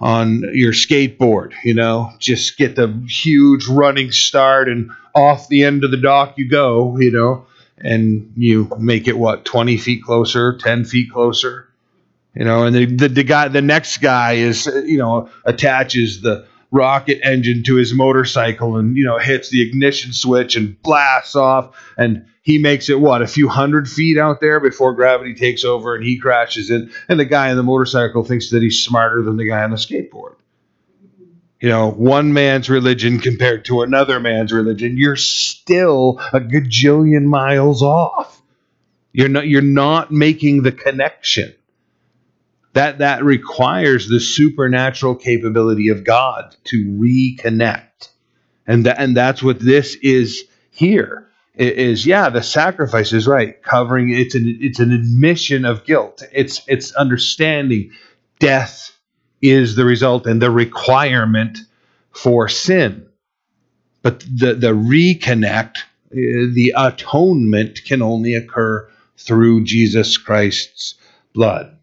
on 0.00 0.44
your 0.52 0.72
skateboard, 0.72 1.52
you 1.64 1.74
know, 1.74 2.12
just 2.18 2.56
get 2.56 2.76
the 2.76 2.88
huge 3.08 3.66
running 3.66 4.12
start 4.12 4.68
and 4.68 4.90
off 5.14 5.48
the 5.48 5.64
end 5.64 5.82
of 5.84 5.90
the 5.90 5.96
dock 5.96 6.38
you 6.38 6.48
go, 6.48 6.96
you 6.98 7.10
know, 7.10 7.46
and 7.78 8.32
you 8.36 8.70
make 8.78 9.08
it 9.08 9.18
what, 9.18 9.44
20 9.44 9.76
feet 9.76 10.04
closer, 10.04 10.56
10 10.56 10.84
feet 10.84 11.10
closer, 11.10 11.68
you 12.34 12.44
know, 12.44 12.64
and 12.64 12.76
the, 12.76 12.86
the, 12.86 13.08
the 13.08 13.24
guy, 13.24 13.48
the 13.48 13.62
next 13.62 13.98
guy 13.98 14.34
is, 14.34 14.66
you 14.66 14.98
know, 14.98 15.28
attaches 15.44 16.20
the 16.20 16.46
rocket 16.70 17.20
engine 17.22 17.62
to 17.64 17.76
his 17.76 17.94
motorcycle 17.94 18.76
and, 18.76 18.96
you 18.96 19.04
know, 19.04 19.18
hits 19.18 19.50
the 19.50 19.62
ignition 19.62 20.12
switch 20.12 20.56
and 20.56 20.80
blasts 20.82 21.34
off. 21.34 21.76
And 21.96 22.26
he 22.42 22.58
makes 22.58 22.88
it 22.88 23.00
what 23.00 23.22
a 23.22 23.26
few 23.26 23.48
hundred 23.48 23.88
feet 23.88 24.18
out 24.18 24.40
there 24.40 24.60
before 24.60 24.94
gravity 24.94 25.34
takes 25.34 25.64
over 25.64 25.94
and 25.94 26.04
he 26.04 26.18
crashes 26.18 26.70
in. 26.70 26.90
And 27.08 27.18
the 27.18 27.24
guy 27.24 27.50
on 27.50 27.56
the 27.56 27.62
motorcycle 27.62 28.24
thinks 28.24 28.50
that 28.50 28.62
he's 28.62 28.82
smarter 28.82 29.22
than 29.22 29.36
the 29.36 29.48
guy 29.48 29.62
on 29.62 29.70
the 29.70 29.76
skateboard. 29.76 30.34
You 31.60 31.70
know 31.70 31.90
one 31.90 32.32
man's 32.32 32.70
religion 32.70 33.18
compared 33.18 33.64
to 33.64 33.82
another 33.82 34.20
man's 34.20 34.52
religion. 34.52 34.96
You're 34.96 35.16
still 35.16 36.20
a 36.32 36.38
gajillion 36.38 37.24
miles 37.24 37.82
off. 37.82 38.40
You're 39.12 39.28
not 39.28 39.48
you're 39.48 39.60
not 39.60 40.12
making 40.12 40.62
the 40.62 40.70
connection 40.70 41.52
that 42.74 42.98
that 42.98 43.24
requires 43.24 44.08
the 44.08 44.20
supernatural 44.20 45.14
capability 45.14 45.88
of 45.88 46.04
god 46.04 46.54
to 46.64 46.84
reconnect. 46.84 48.08
And 48.66 48.86
that 48.86 49.00
and 49.00 49.16
that's 49.16 49.42
what 49.42 49.60
this 49.60 49.94
is 49.96 50.44
here 50.70 51.28
is 51.54 52.06
yeah 52.06 52.28
the 52.28 52.42
sacrifice 52.42 53.12
is 53.12 53.26
right. 53.26 53.60
Covering 53.62 54.10
it's 54.10 54.34
an 54.34 54.58
it's 54.60 54.80
an 54.80 54.92
admission 54.92 55.64
of 55.64 55.84
guilt. 55.84 56.22
It's 56.32 56.62
it's 56.68 56.92
understanding 56.94 57.92
death 58.38 58.96
is 59.40 59.74
the 59.74 59.84
result 59.84 60.26
and 60.26 60.42
the 60.42 60.50
requirement 60.50 61.58
for 62.12 62.48
sin. 62.48 63.08
But 64.02 64.20
the 64.20 64.54
the 64.54 64.74
reconnect 64.74 65.78
uh, 66.10 66.52
the 66.52 66.74
atonement 66.76 67.84
can 67.84 68.02
only 68.02 68.34
occur 68.34 68.88
through 69.16 69.64
Jesus 69.64 70.16
Christ's 70.16 70.94
blood 71.34 71.77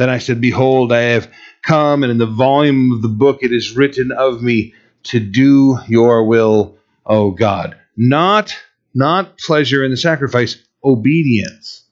then 0.00 0.10
I 0.10 0.18
said 0.18 0.40
behold 0.40 0.92
I 0.92 1.02
have 1.02 1.30
come 1.62 2.02
and 2.02 2.10
in 2.10 2.18
the 2.18 2.26
volume 2.26 2.92
of 2.92 3.02
the 3.02 3.08
book 3.08 3.38
it 3.42 3.52
is 3.52 3.76
written 3.76 4.12
of 4.12 4.42
me 4.42 4.74
to 5.04 5.20
do 5.20 5.78
your 5.88 6.24
will 6.24 6.76
O 7.06 7.30
God 7.30 7.76
not 7.96 8.56
not 8.94 9.38
pleasure 9.38 9.84
in 9.84 9.90
the 9.90 9.96
sacrifice, 9.96 10.56
obedience. 10.82 11.84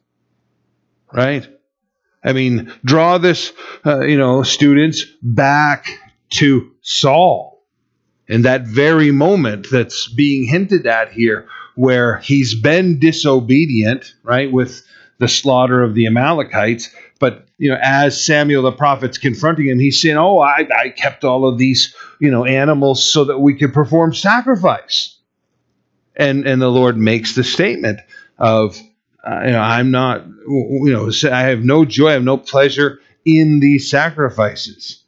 Right? 1.13 1.47
I 2.25 2.33
mean, 2.33 2.73
draw 2.85 3.19
this, 3.19 3.53
uh, 3.87 4.01
you 4.01 4.19
know, 4.19 4.43
students 4.43 5.05
back 5.23 5.87
to 6.31 6.73
Saul 6.83 7.63
In 8.27 8.43
that 8.43 8.67
very 8.67 9.11
moment 9.11 9.69
that's 9.71 10.09
being 10.09 10.47
hinted 10.47 10.87
at 10.87 11.13
here, 11.13 11.49
where 11.77 12.19
he's 12.19 12.55
been 12.55 12.99
disobedient, 12.99 14.13
right, 14.23 14.51
with 14.53 14.83
the 15.19 15.29
slaughter 15.29 15.83
of 15.83 15.95
the 15.95 16.07
Amalekites, 16.07 16.91
but 17.19 17.47
you 17.59 17.71
know, 17.71 17.79
as 17.83 18.25
Samuel 18.25 18.63
the 18.63 18.73
prophet's 18.73 19.19
confronting 19.19 19.67
him, 19.67 19.79
he's 19.79 20.01
saying, 20.01 20.17
"Oh, 20.17 20.39
I, 20.41 20.67
I 20.77 20.89
kept 20.91 21.25
all 21.25 21.47
of 21.47 21.59
these, 21.59 21.95
you 22.21 22.31
know, 22.31 22.45
animals 22.45 23.05
so 23.05 23.25
that 23.25 23.39
we 23.39 23.55
could 23.55 23.73
perform 23.73 24.15
sacrifice." 24.15 25.19
And 26.17 26.47
and 26.47 26.61
the 26.61 26.71
Lord 26.71 26.97
makes 26.97 27.35
the 27.35 27.45
statement 27.45 28.01
of, 28.39 28.81
uh, 29.25 29.43
you 29.45 29.53
know, 29.53 29.61
I'm 29.61 29.91
not, 29.91 30.27
you 30.27 30.93
know, 30.93 31.11
I 31.31 31.43
have 31.43 31.65
no 31.65 31.85
joy, 31.85 32.09
I 32.09 32.13
have 32.13 32.25
no 32.25 32.39
pleasure 32.39 33.01
in 33.25 33.61
these 33.61 33.91
sacrifices. 33.91 35.03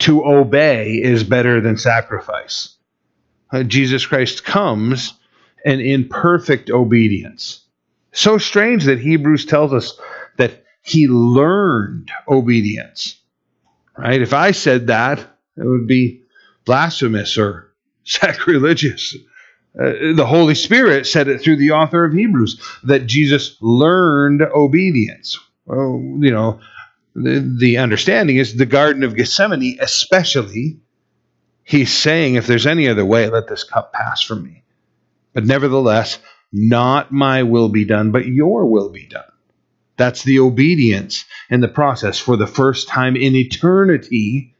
To 0.00 0.26
obey 0.26 0.96
is 0.96 1.24
better 1.24 1.60
than 1.60 1.78
sacrifice. 1.78 2.76
Uh, 3.50 3.62
Jesus 3.62 4.04
Christ 4.04 4.44
comes 4.44 5.14
and 5.64 5.80
in 5.80 6.08
perfect 6.08 6.68
obedience. 6.70 7.60
So 8.12 8.36
strange 8.36 8.84
that 8.84 8.98
Hebrews 8.98 9.46
tells 9.46 9.72
us 9.72 9.98
that 10.36 10.65
he 10.86 11.08
learned 11.08 12.12
obedience. 12.28 13.20
Right? 13.98 14.22
If 14.22 14.32
I 14.32 14.52
said 14.52 14.86
that, 14.86 15.18
it 15.18 15.66
would 15.66 15.88
be 15.88 16.22
blasphemous 16.64 17.36
or 17.36 17.72
sacrilegious. 18.04 19.16
Uh, 19.78 20.14
the 20.14 20.26
Holy 20.26 20.54
Spirit 20.54 21.06
said 21.06 21.28
it 21.28 21.40
through 21.40 21.56
the 21.56 21.72
author 21.72 22.04
of 22.04 22.12
Hebrews 22.12 22.62
that 22.84 23.06
Jesus 23.06 23.56
learned 23.60 24.42
obedience. 24.42 25.38
Well, 25.64 26.00
you 26.20 26.30
know, 26.30 26.60
the, 27.14 27.40
the 27.58 27.78
understanding 27.78 28.36
is 28.36 28.54
the 28.54 28.64
Garden 28.64 29.02
of 29.02 29.16
Gethsemane, 29.16 29.78
especially, 29.80 30.78
he's 31.64 31.92
saying, 31.92 32.36
if 32.36 32.46
there's 32.46 32.66
any 32.66 32.88
other 32.88 33.04
way, 33.04 33.28
let 33.28 33.48
this 33.48 33.64
cup 33.64 33.92
pass 33.92 34.22
from 34.22 34.44
me. 34.44 34.62
But 35.34 35.44
nevertheless, 35.44 36.18
not 36.52 37.10
my 37.10 37.42
will 37.42 37.68
be 37.68 37.84
done, 37.84 38.12
but 38.12 38.26
your 38.26 38.66
will 38.66 38.90
be 38.90 39.06
done. 39.06 39.24
That's 39.96 40.22
the 40.22 40.40
obedience 40.40 41.24
in 41.48 41.60
the 41.60 41.68
process. 41.68 42.18
For 42.18 42.36
the 42.36 42.46
first 42.46 42.88
time 42.88 43.16
in 43.16 43.34
eternity, 43.34 44.54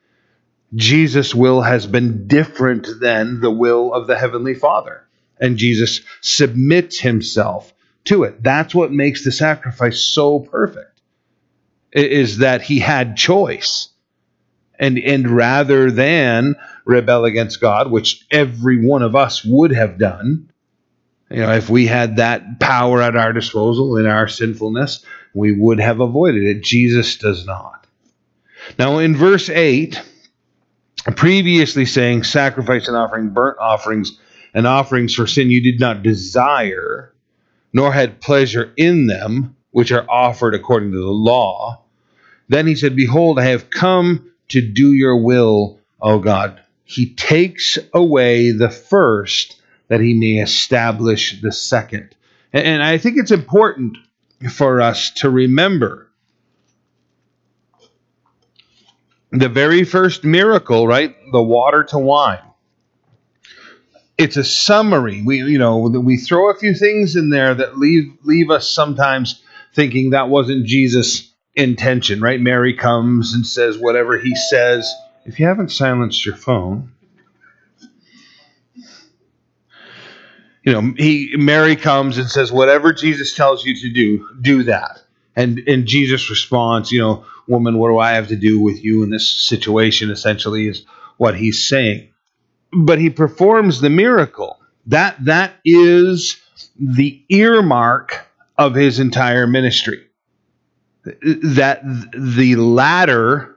Jesus' 0.74 1.34
will 1.34 1.62
has 1.62 1.86
been 1.86 2.26
different 2.26 2.88
than 3.00 3.40
the 3.40 3.50
will 3.50 3.92
of 3.92 4.06
the 4.06 4.18
Heavenly 4.18 4.54
Father. 4.54 5.06
And 5.38 5.58
Jesus 5.58 6.00
submits 6.22 6.98
himself 6.98 7.72
to 8.04 8.24
it. 8.24 8.42
That's 8.42 8.74
what 8.74 8.92
makes 8.92 9.24
the 9.24 9.32
sacrifice 9.32 10.00
so 10.00 10.40
perfect, 10.40 11.00
is 11.92 12.38
that 12.38 12.62
he 12.62 12.78
had 12.78 13.16
choice. 13.16 13.88
And, 14.78 14.98
and 14.98 15.30
rather 15.30 15.90
than 15.90 16.56
rebel 16.84 17.24
against 17.24 17.60
God, 17.60 17.90
which 17.90 18.26
every 18.30 18.86
one 18.86 19.02
of 19.02 19.16
us 19.16 19.44
would 19.44 19.72
have 19.72 19.98
done, 19.98 20.50
you 21.30 21.38
know, 21.38 21.52
if 21.52 21.68
we 21.68 21.86
had 21.86 22.16
that 22.16 22.60
power 22.60 23.02
at 23.02 23.16
our 23.16 23.32
disposal 23.32 23.96
in 23.96 24.06
our 24.06 24.28
sinfulness, 24.28 25.04
we 25.36 25.52
would 25.52 25.78
have 25.78 26.00
avoided 26.00 26.44
it. 26.44 26.62
Jesus 26.62 27.18
does 27.18 27.46
not. 27.46 27.86
Now, 28.78 28.98
in 28.98 29.14
verse 29.14 29.50
8, 29.50 30.00
previously 31.14 31.84
saying 31.84 32.24
sacrifice 32.24 32.88
and 32.88 32.96
offering, 32.96 33.28
burnt 33.28 33.58
offerings, 33.60 34.18
and 34.54 34.66
offerings 34.66 35.14
for 35.14 35.26
sin 35.26 35.50
you 35.50 35.60
did 35.60 35.78
not 35.78 36.02
desire, 36.02 37.12
nor 37.72 37.92
had 37.92 38.20
pleasure 38.20 38.72
in 38.78 39.06
them, 39.06 39.54
which 39.72 39.92
are 39.92 40.06
offered 40.08 40.54
according 40.54 40.92
to 40.92 40.98
the 40.98 41.04
law. 41.04 41.82
Then 42.48 42.66
he 42.66 42.74
said, 42.74 42.96
Behold, 42.96 43.38
I 43.38 43.44
have 43.44 43.68
come 43.68 44.32
to 44.48 44.62
do 44.62 44.94
your 44.94 45.22
will, 45.22 45.78
O 46.00 46.18
God. 46.18 46.62
He 46.84 47.12
takes 47.12 47.78
away 47.92 48.52
the 48.52 48.70
first 48.70 49.60
that 49.88 50.00
he 50.00 50.14
may 50.14 50.40
establish 50.40 51.40
the 51.42 51.52
second. 51.52 52.14
And 52.54 52.82
I 52.82 52.96
think 52.96 53.18
it's 53.18 53.32
important 53.32 53.98
for 54.50 54.80
us 54.80 55.10
to 55.10 55.30
remember 55.30 56.10
the 59.32 59.48
very 59.48 59.84
first 59.84 60.24
miracle, 60.24 60.86
right? 60.86 61.14
The 61.32 61.42
water 61.42 61.84
to 61.84 61.98
wine. 61.98 62.38
It's 64.18 64.36
a 64.36 64.44
summary. 64.44 65.22
We, 65.22 65.38
you 65.42 65.58
know, 65.58 65.78
we 65.78 66.16
throw 66.16 66.50
a 66.50 66.58
few 66.58 66.74
things 66.74 67.16
in 67.16 67.28
there 67.28 67.54
that 67.54 67.76
leave 67.76 68.12
leave 68.22 68.50
us 68.50 68.70
sometimes 68.70 69.42
thinking 69.74 70.10
that 70.10 70.30
wasn't 70.30 70.66
Jesus' 70.66 71.34
intention, 71.54 72.20
right? 72.20 72.40
Mary 72.40 72.74
comes 72.74 73.34
and 73.34 73.46
says 73.46 73.78
whatever 73.78 74.18
he 74.18 74.34
says. 74.34 74.90
If 75.26 75.38
you 75.38 75.46
haven't 75.46 75.70
silenced 75.70 76.24
your 76.24 76.36
phone, 76.36 76.92
you 80.66 80.72
know, 80.72 80.92
he 80.96 81.34
Mary 81.38 81.76
comes 81.76 82.18
and 82.18 82.28
says, 82.28 82.50
"Whatever 82.50 82.92
Jesus 82.92 83.34
tells 83.34 83.64
you 83.64 83.76
to 83.76 83.92
do, 83.92 84.28
do 84.42 84.64
that." 84.64 85.00
And 85.36 85.60
and 85.68 85.86
Jesus 85.86 86.28
responds, 86.28 86.90
you 86.90 87.00
know, 87.00 87.24
"Woman, 87.46 87.78
what 87.78 87.88
do 87.88 87.98
I 87.98 88.12
have 88.14 88.28
to 88.28 88.36
do 88.36 88.60
with 88.60 88.82
you 88.82 89.04
in 89.04 89.10
this 89.10 89.30
situation?" 89.30 90.10
Essentially, 90.10 90.66
is 90.66 90.84
what 91.18 91.36
he's 91.36 91.68
saying. 91.68 92.08
But 92.72 92.98
he 92.98 93.10
performs 93.10 93.80
the 93.80 93.90
miracle. 93.90 94.58
That 94.86 95.24
that 95.24 95.54
is 95.64 96.36
the 96.78 97.22
earmark 97.28 98.26
of 98.58 98.74
his 98.74 98.98
entire 98.98 99.46
ministry. 99.46 100.00
That 101.04 101.82
the 102.12 102.56
latter 102.56 103.56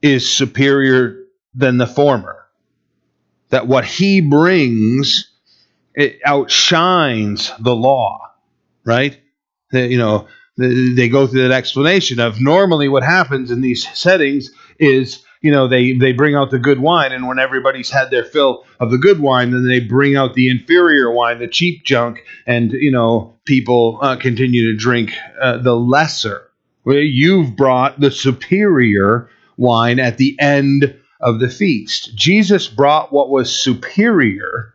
is 0.00 0.30
superior 0.30 1.18
than 1.54 1.76
the 1.76 1.86
former. 1.86 2.38
That 3.50 3.66
what 3.66 3.84
he 3.84 4.22
brings 4.22 5.28
it 5.94 6.20
outshines 6.24 7.52
the 7.60 7.74
law, 7.74 8.30
right? 8.84 9.18
The, 9.70 9.86
you 9.86 9.98
know, 9.98 10.28
they 10.56 11.08
go 11.08 11.26
through 11.26 11.48
that 11.48 11.54
explanation 11.54 12.20
of 12.20 12.40
normally 12.40 12.88
what 12.88 13.02
happens 13.02 13.50
in 13.50 13.60
these 13.60 13.88
settings 13.96 14.50
is 14.78 15.24
you 15.40 15.50
know 15.50 15.66
they 15.66 15.92
they 15.92 16.12
bring 16.12 16.34
out 16.34 16.50
the 16.50 16.58
good 16.58 16.78
wine 16.78 17.12
and 17.12 17.26
when 17.26 17.38
everybody's 17.38 17.90
had 17.90 18.10
their 18.10 18.24
fill 18.24 18.64
of 18.78 18.90
the 18.90 18.98
good 18.98 19.20
wine 19.20 19.50
then 19.50 19.66
they 19.66 19.80
bring 19.80 20.14
out 20.14 20.34
the 20.34 20.50
inferior 20.50 21.10
wine 21.10 21.38
the 21.38 21.48
cheap 21.48 21.84
junk 21.84 22.22
and 22.46 22.72
you 22.72 22.90
know 22.90 23.34
people 23.44 23.98
uh, 24.02 24.16
continue 24.16 24.70
to 24.70 24.76
drink 24.76 25.12
uh, 25.40 25.56
the 25.58 25.74
lesser 25.74 26.48
you've 26.84 27.56
brought 27.56 27.98
the 28.00 28.10
superior 28.10 29.28
wine 29.56 29.98
at 29.98 30.18
the 30.18 30.36
end 30.38 30.98
of 31.20 31.40
the 31.40 31.48
feast 31.48 32.14
jesus 32.14 32.68
brought 32.68 33.12
what 33.12 33.30
was 33.30 33.54
superior 33.54 34.71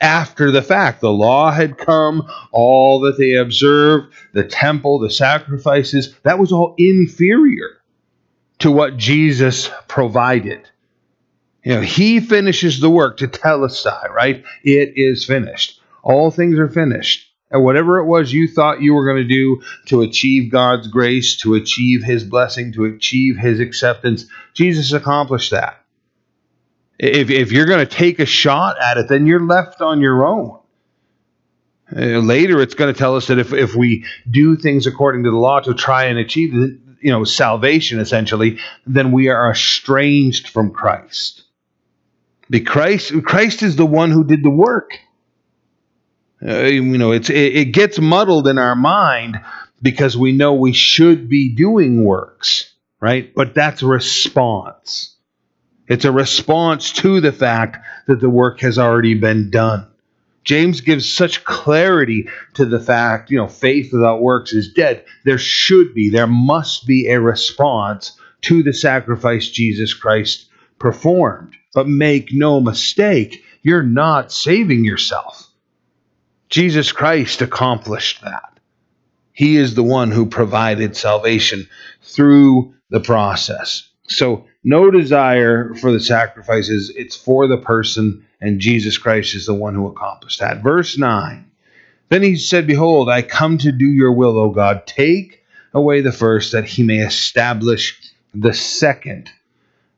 after 0.00 0.50
the 0.50 0.62
fact. 0.62 1.00
The 1.00 1.12
law 1.12 1.50
had 1.50 1.78
come, 1.78 2.28
all 2.52 3.00
that 3.00 3.18
they 3.18 3.34
observed, 3.34 4.12
the 4.32 4.44
temple, 4.44 4.98
the 4.98 5.10
sacrifices, 5.10 6.14
that 6.22 6.38
was 6.38 6.52
all 6.52 6.74
inferior 6.78 7.68
to 8.58 8.70
what 8.70 8.96
Jesus 8.96 9.70
provided. 9.88 10.68
You 11.64 11.76
know, 11.76 11.80
he 11.80 12.20
finishes 12.20 12.80
the 12.80 12.90
work 12.90 13.18
to 13.18 13.28
tell 13.28 13.60
telestai, 13.60 14.10
right? 14.10 14.44
It 14.62 14.96
is 14.96 15.24
finished. 15.24 15.80
All 16.02 16.30
things 16.30 16.58
are 16.58 16.68
finished. 16.68 17.30
And 17.50 17.62
whatever 17.62 17.98
it 17.98 18.06
was 18.06 18.32
you 18.32 18.48
thought 18.48 18.82
you 18.82 18.94
were 18.94 19.06
going 19.06 19.22
to 19.22 19.28
do 19.28 19.62
to 19.86 20.02
achieve 20.02 20.50
God's 20.50 20.88
grace, 20.88 21.36
to 21.38 21.54
achieve 21.54 22.02
his 22.02 22.24
blessing, 22.24 22.72
to 22.72 22.84
achieve 22.84 23.36
his 23.38 23.60
acceptance, 23.60 24.26
Jesus 24.54 24.92
accomplished 24.92 25.52
that. 25.52 25.83
If, 26.98 27.30
if 27.30 27.52
you're 27.52 27.66
going 27.66 27.84
to 27.84 27.92
take 27.92 28.18
a 28.20 28.26
shot 28.26 28.76
at 28.80 28.98
it, 28.98 29.08
then 29.08 29.26
you're 29.26 29.44
left 29.44 29.80
on 29.80 30.00
your 30.00 30.26
own. 30.26 30.58
Uh, 31.94 32.18
later, 32.18 32.60
it's 32.60 32.74
going 32.74 32.92
to 32.92 32.98
tell 32.98 33.16
us 33.16 33.26
that 33.26 33.38
if, 33.38 33.52
if 33.52 33.74
we 33.74 34.04
do 34.30 34.56
things 34.56 34.86
according 34.86 35.24
to 35.24 35.30
the 35.30 35.36
law 35.36 35.60
to 35.60 35.74
try 35.74 36.04
and 36.04 36.18
achieve 36.18 36.52
you 36.52 37.10
know 37.10 37.24
salvation, 37.24 38.00
essentially, 38.00 38.58
then 38.86 39.12
we 39.12 39.28
are 39.28 39.50
estranged 39.50 40.48
from 40.48 40.72
Christ. 40.72 41.42
Because 42.48 42.72
Christ, 42.72 43.24
Christ 43.24 43.62
is 43.62 43.76
the 43.76 43.86
one 43.86 44.10
who 44.10 44.24
did 44.24 44.42
the 44.42 44.50
work. 44.50 44.98
Uh, 46.46 46.62
you 46.62 46.98
know, 46.98 47.12
it's 47.12 47.30
it, 47.30 47.56
it 47.56 47.64
gets 47.66 47.98
muddled 47.98 48.48
in 48.48 48.58
our 48.58 48.74
mind 48.74 49.40
because 49.82 50.16
we 50.16 50.32
know 50.32 50.54
we 50.54 50.72
should 50.72 51.28
be 51.28 51.54
doing 51.54 52.04
works, 52.04 52.72
right? 53.00 53.34
But 53.34 53.54
that's 53.54 53.82
response. 53.82 55.13
It's 55.88 56.04
a 56.04 56.12
response 56.12 56.92
to 56.92 57.20
the 57.20 57.32
fact 57.32 57.84
that 58.06 58.20
the 58.20 58.30
work 58.30 58.60
has 58.60 58.78
already 58.78 59.14
been 59.14 59.50
done. 59.50 59.86
James 60.44 60.82
gives 60.82 61.10
such 61.10 61.44
clarity 61.44 62.28
to 62.54 62.66
the 62.66 62.80
fact, 62.80 63.30
you 63.30 63.38
know, 63.38 63.48
faith 63.48 63.92
without 63.92 64.20
works 64.20 64.52
is 64.52 64.72
dead. 64.72 65.04
There 65.24 65.38
should 65.38 65.94
be, 65.94 66.10
there 66.10 66.26
must 66.26 66.86
be 66.86 67.08
a 67.08 67.20
response 67.20 68.18
to 68.42 68.62
the 68.62 68.74
sacrifice 68.74 69.48
Jesus 69.48 69.94
Christ 69.94 70.48
performed. 70.78 71.54
But 71.72 71.88
make 71.88 72.28
no 72.32 72.60
mistake, 72.60 73.42
you're 73.62 73.82
not 73.82 74.30
saving 74.30 74.84
yourself. 74.84 75.48
Jesus 76.50 76.92
Christ 76.92 77.42
accomplished 77.42 78.22
that. 78.22 78.60
He 79.32 79.56
is 79.56 79.74
the 79.74 79.82
one 79.82 80.10
who 80.10 80.26
provided 80.26 80.96
salvation 80.96 81.68
through 82.02 82.74
the 82.90 83.00
process. 83.00 83.88
So 84.06 84.46
no 84.64 84.90
desire 84.90 85.74
for 85.74 85.92
the 85.92 86.00
sacrifices. 86.00 86.90
It's 86.96 87.14
for 87.14 87.46
the 87.46 87.58
person, 87.58 88.26
and 88.40 88.60
Jesus 88.60 88.96
Christ 88.96 89.34
is 89.34 89.46
the 89.46 89.54
one 89.54 89.74
who 89.74 89.86
accomplished 89.86 90.40
that. 90.40 90.62
Verse 90.62 90.96
9 90.98 91.48
Then 92.08 92.22
he 92.22 92.36
said, 92.36 92.66
Behold, 92.66 93.10
I 93.10 93.22
come 93.22 93.58
to 93.58 93.70
do 93.70 93.86
your 93.86 94.12
will, 94.12 94.38
O 94.38 94.50
God. 94.50 94.86
Take 94.86 95.42
away 95.74 96.00
the 96.00 96.12
first, 96.12 96.52
that 96.52 96.64
he 96.64 96.82
may 96.82 97.00
establish 97.00 98.00
the 98.32 98.54
second. 98.54 99.30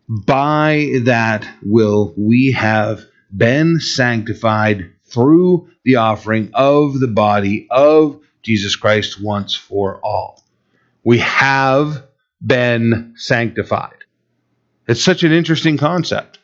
By 0.08 1.00
that 1.04 1.46
will 1.62 2.12
we 2.16 2.52
have 2.52 3.04
been 3.36 3.80
sanctified 3.80 4.90
through 5.04 5.70
the 5.84 5.96
offering 5.96 6.50
of 6.54 7.00
the 7.00 7.08
body 7.08 7.66
of 7.70 8.20
Jesus 8.42 8.76
Christ 8.76 9.20
once 9.20 9.54
for 9.54 10.00
all. 10.02 10.42
We 11.04 11.18
have 11.18 12.04
been 12.44 13.14
sanctified. 13.16 14.05
It's 14.86 15.02
such 15.02 15.22
an 15.22 15.32
interesting 15.32 15.76
concept. 15.76 16.38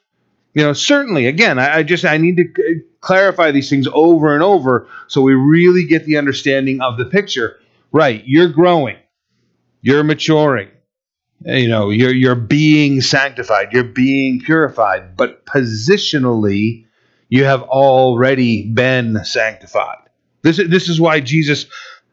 You 0.54 0.64
know, 0.64 0.72
certainly, 0.72 1.26
again, 1.26 1.58
I, 1.58 1.78
I 1.78 1.82
just 1.82 2.04
I 2.04 2.18
need 2.18 2.36
to 2.36 2.82
clarify 3.00 3.50
these 3.50 3.70
things 3.70 3.88
over 3.92 4.34
and 4.34 4.42
over 4.42 4.88
so 5.08 5.22
we 5.22 5.34
really 5.34 5.86
get 5.86 6.04
the 6.04 6.18
understanding 6.18 6.80
of 6.80 6.98
the 6.98 7.06
picture. 7.06 7.58
Right, 7.90 8.22
you're 8.26 8.48
growing, 8.48 8.96
you're 9.82 10.02
maturing, 10.02 10.68
you 11.44 11.68
know, 11.68 11.90
you're 11.90 12.14
you're 12.14 12.34
being 12.34 13.00
sanctified, 13.00 13.72
you're 13.72 13.84
being 13.84 14.40
purified, 14.40 15.16
but 15.16 15.44
positionally, 15.46 16.86
you 17.28 17.44
have 17.44 17.62
already 17.62 18.70
been 18.70 19.24
sanctified. 19.24 19.98
This 20.42 20.56
this 20.56 20.88
is 20.88 21.00
why 21.00 21.20
Jesus 21.20 21.66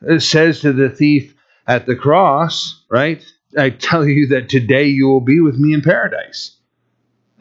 uh, 0.10 0.20
says 0.20 0.62
to 0.62 0.74
the 0.74 0.90
thief 0.90 1.36
at 1.68 1.86
the 1.86 1.96
cross, 1.96 2.84
right? 2.90 3.24
I 3.58 3.70
tell 3.72 4.06
you 4.06 4.28
that 4.28 4.50
today 4.50 4.86
you 4.86 5.08
will 5.08 5.22
be 5.22 5.40
with 5.40 5.58
me 5.58 5.74
in 5.74 5.82
paradise. 5.82 6.56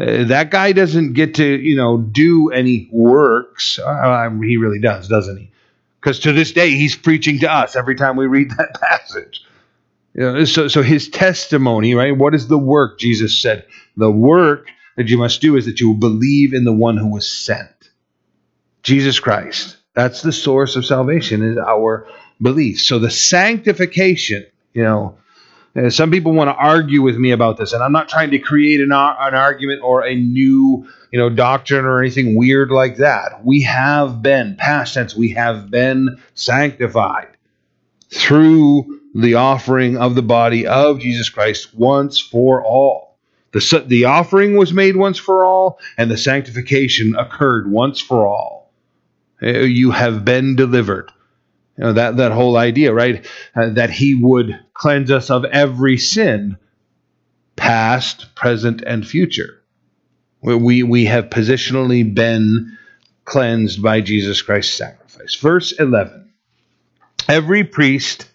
Uh, 0.00 0.24
that 0.24 0.50
guy 0.50 0.72
doesn't 0.72 1.14
get 1.14 1.34
to, 1.34 1.44
you 1.44 1.76
know, 1.76 1.98
do 1.98 2.50
any 2.50 2.88
works. 2.92 3.78
Uh, 3.78 4.30
he 4.42 4.56
really 4.56 4.80
does, 4.80 5.08
doesn't 5.08 5.36
he? 5.36 5.50
Because 6.00 6.20
to 6.20 6.32
this 6.32 6.52
day, 6.52 6.70
he's 6.70 6.96
preaching 6.96 7.40
to 7.40 7.52
us 7.52 7.74
every 7.74 7.96
time 7.96 8.16
we 8.16 8.26
read 8.26 8.50
that 8.58 8.80
passage. 8.80 9.44
You 10.14 10.20
know, 10.32 10.44
so, 10.44 10.68
so 10.68 10.82
his 10.82 11.08
testimony, 11.08 11.94
right? 11.94 12.16
What 12.16 12.34
is 12.34 12.48
the 12.48 12.58
work? 12.58 12.98
Jesus 12.98 13.40
said, 13.40 13.66
the 13.96 14.10
work 14.10 14.68
that 14.96 15.08
you 15.08 15.18
must 15.18 15.40
do 15.40 15.56
is 15.56 15.66
that 15.66 15.80
you 15.80 15.88
will 15.88 15.98
believe 15.98 16.54
in 16.54 16.64
the 16.64 16.72
one 16.72 16.96
who 16.96 17.10
was 17.10 17.30
sent, 17.30 17.90
Jesus 18.82 19.20
Christ. 19.20 19.76
That's 19.94 20.22
the 20.22 20.32
source 20.32 20.76
of 20.76 20.86
salvation, 20.86 21.42
is 21.42 21.58
our 21.58 22.06
belief. 22.40 22.80
So 22.80 22.98
the 22.98 23.10
sanctification, 23.10 24.46
you 24.72 24.84
know, 24.84 25.18
uh, 25.78 25.90
some 25.90 26.10
people 26.10 26.32
want 26.32 26.48
to 26.48 26.54
argue 26.54 27.02
with 27.02 27.16
me 27.16 27.30
about 27.30 27.56
this, 27.56 27.72
and 27.72 27.82
I'm 27.82 27.92
not 27.92 28.08
trying 28.08 28.30
to 28.32 28.38
create 28.38 28.80
an, 28.80 28.92
an 28.92 29.34
argument 29.34 29.80
or 29.82 30.04
a 30.04 30.14
new, 30.14 30.88
you 31.12 31.18
know, 31.18 31.30
doctrine 31.30 31.84
or 31.84 32.00
anything 32.00 32.36
weird 32.36 32.70
like 32.70 32.96
that. 32.96 33.44
We 33.44 33.62
have 33.62 34.22
been, 34.22 34.56
past 34.56 34.94
tense, 34.94 35.14
we 35.14 35.30
have 35.30 35.70
been 35.70 36.20
sanctified 36.34 37.36
through 38.10 39.00
the 39.14 39.34
offering 39.34 39.96
of 39.96 40.14
the 40.14 40.22
body 40.22 40.66
of 40.66 41.00
Jesus 41.00 41.28
Christ 41.28 41.74
once 41.74 42.18
for 42.18 42.64
all. 42.64 43.16
The, 43.52 43.84
the 43.86 44.04
offering 44.06 44.56
was 44.56 44.72
made 44.72 44.96
once 44.96 45.18
for 45.18 45.44
all, 45.44 45.78
and 45.96 46.10
the 46.10 46.18
sanctification 46.18 47.16
occurred 47.16 47.70
once 47.70 48.00
for 48.00 48.26
all. 48.26 48.70
Uh, 49.42 49.60
you 49.60 49.90
have 49.92 50.24
been 50.24 50.56
delivered. 50.56 51.10
You 51.78 51.84
know, 51.84 51.92
that, 51.92 52.16
that 52.16 52.32
whole 52.32 52.56
idea, 52.56 52.92
right? 52.92 53.24
Uh, 53.54 53.70
that 53.70 53.90
he 53.90 54.14
would 54.14 54.58
cleanse 54.74 55.12
us 55.12 55.30
of 55.30 55.44
every 55.44 55.96
sin, 55.96 56.58
past, 57.54 58.34
present, 58.34 58.82
and 58.82 59.06
future. 59.06 59.62
We, 60.42 60.82
we 60.82 61.04
have 61.04 61.26
positionally 61.26 62.14
been 62.14 62.76
cleansed 63.24 63.80
by 63.80 64.00
Jesus 64.00 64.42
Christ's 64.42 64.76
sacrifice. 64.76 65.36
Verse 65.36 65.72
11 65.72 66.32
Every 67.28 67.62
priest 67.62 68.28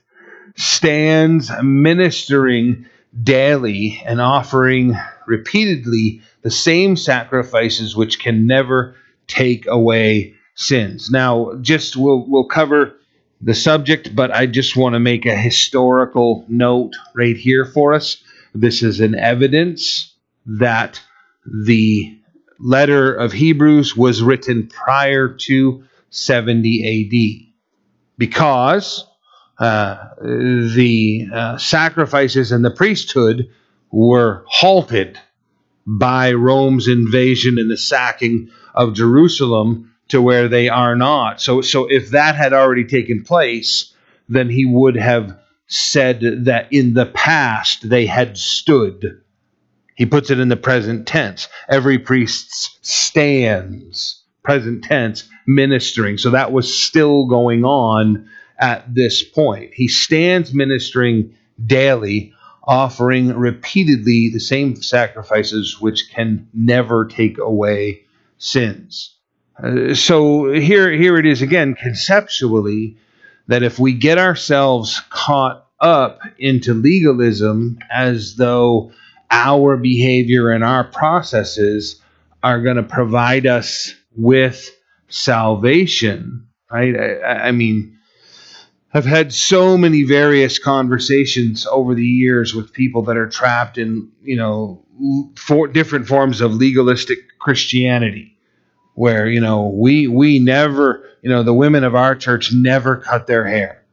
stands 0.56 1.52
ministering 1.62 2.86
daily 3.24 4.02
and 4.06 4.22
offering 4.22 4.96
repeatedly 5.28 6.22
the 6.44 6.52
same 6.52 6.96
sacrifices 6.96 7.96
which 7.96 8.20
can 8.20 8.48
never 8.48 8.96
take 9.28 9.66
away 9.68 10.36
sins. 10.56 11.10
Now, 11.10 11.54
just 11.62 11.98
we'll 11.98 12.26
we'll 12.28 12.48
cover 12.48 12.96
the 13.44 13.54
subject, 13.54 14.16
but 14.16 14.32
I 14.32 14.46
just 14.46 14.78
want 14.78 14.94
to 14.94 15.00
make 15.00 15.26
a 15.26 15.36
historical 15.36 16.46
note 16.48 16.94
right 17.14 17.36
here 17.36 17.66
for 17.66 17.94
us. 17.94 18.24
This 18.56 18.82
is 18.84 19.02
an 19.02 19.16
evidence 19.16 20.16
that 20.46 21.02
the 21.46 22.18
letter 22.60 23.14
of 23.14 23.34
Hebrews 23.34 23.98
was 23.98 24.24
written 24.24 24.68
prior 24.68 25.28
to 25.28 25.84
70 26.10 27.50
AD 27.50 27.54
because 28.18 29.06
uh, 29.60 30.10
the 30.22 31.28
uh, 31.34 31.58
sacrifices 31.58 32.52
and 32.52 32.64
the 32.64 32.72
priesthood 32.72 33.50
were 33.92 34.46
halted 34.48 35.20
by 35.86 36.32
Rome's 36.32 36.88
invasion 36.88 37.58
and 37.60 37.70
the 37.70 37.78
sacking 37.78 38.50
of 38.74 38.94
Jerusalem 38.94 39.93
to 40.10 40.22
where 40.22 40.48
they 40.48 40.70
are 40.70 40.96
not. 40.96 41.42
So, 41.42 41.62
so 41.62 41.86
if 41.90 42.10
that 42.10 42.36
had 42.36 42.54
already 42.54 42.86
taken 42.86 43.24
place, 43.24 43.94
then 44.30 44.50
he 44.50 44.66
would 44.66 44.96
have 44.96 45.38
said 45.68 46.46
that 46.46 46.72
in 46.72 46.94
the 46.94 47.06
past 47.06 47.90
they 47.90 48.06
had 48.06 48.38
stood. 48.38 49.22
He 49.96 50.06
puts 50.06 50.30
it 50.30 50.40
in 50.40 50.50
the 50.50 50.58
present 50.58 51.08
tense. 51.08 51.48
Every 51.70 52.00
priest 52.00 52.86
stands, 52.86 54.24
present 54.44 54.84
tense, 54.84 55.28
ministering. 55.48 56.18
So 56.18 56.32
that 56.32 56.52
was 56.52 56.82
still 56.84 57.28
going 57.28 57.64
on 57.64 58.28
at 58.60 58.94
this 58.94 59.24
point. 59.24 59.72
He 59.74 59.88
stands 59.88 60.54
ministering 60.54 61.36
daily, 61.64 62.34
offering 62.64 63.36
repeatedly 63.36 64.30
the 64.30 64.40
same 64.40 64.76
sacrifices 64.76 65.80
which 65.80 66.10
can 66.12 66.48
never 66.54 67.06
take 67.06 67.38
away 67.38 68.02
sins. 68.38 69.16
Uh, 69.64 69.94
so 69.94 70.52
here, 70.52 70.92
here 70.92 71.18
it 71.18 71.26
is 71.26 71.42
again, 71.42 71.74
conceptually, 71.74 72.98
that 73.48 73.64
if 73.64 73.80
we 73.80 73.94
get 73.94 74.18
ourselves 74.18 75.02
caught 75.10 75.68
up 75.80 76.20
into 76.38 76.74
legalism 76.74 77.80
as 77.90 78.36
though 78.36 78.92
our 79.32 79.78
behavior 79.78 80.52
and 80.52 80.64
our 80.64 80.84
processes 80.84 82.02
are 82.42 82.62
going 82.62 82.76
to 82.76 82.84
provide 82.84 83.48
us 83.48 83.94
with 84.16 84.70
salvation, 85.08 86.48
right? 86.70 86.96
I, 86.96 87.48
I, 87.48 87.52
mean, 87.52 87.98
I've 88.94 89.06
had 89.06 89.34
so 89.34 89.78
many 89.78 90.04
various 90.04 90.60
conversations 90.60 91.66
over 91.66 91.96
the 91.96 92.06
years 92.06 92.54
with 92.54 92.74
people 92.74 93.04
that 93.04 93.18
are 93.18 93.30
trapped 93.30 93.78
in, 93.78 94.12
you 94.22 94.36
know, 94.36 94.86
for 95.36 95.68
different 95.68 96.08
forms 96.08 96.42
of 96.42 96.54
legalistic 96.54 97.20
Christianity 97.40 98.33
where 98.96 99.28
you 99.28 99.42
know 99.42 99.68
we 99.68 100.08
we 100.08 100.40
never 100.40 101.10
you 101.22 101.30
know 101.30 101.44
the 101.44 101.54
women 101.54 101.84
of 101.84 101.96
our 101.96 102.16
church 102.16 102.52
never 102.54 102.98
cut 102.98 103.28
their 103.28 103.46
hair. 103.46 103.84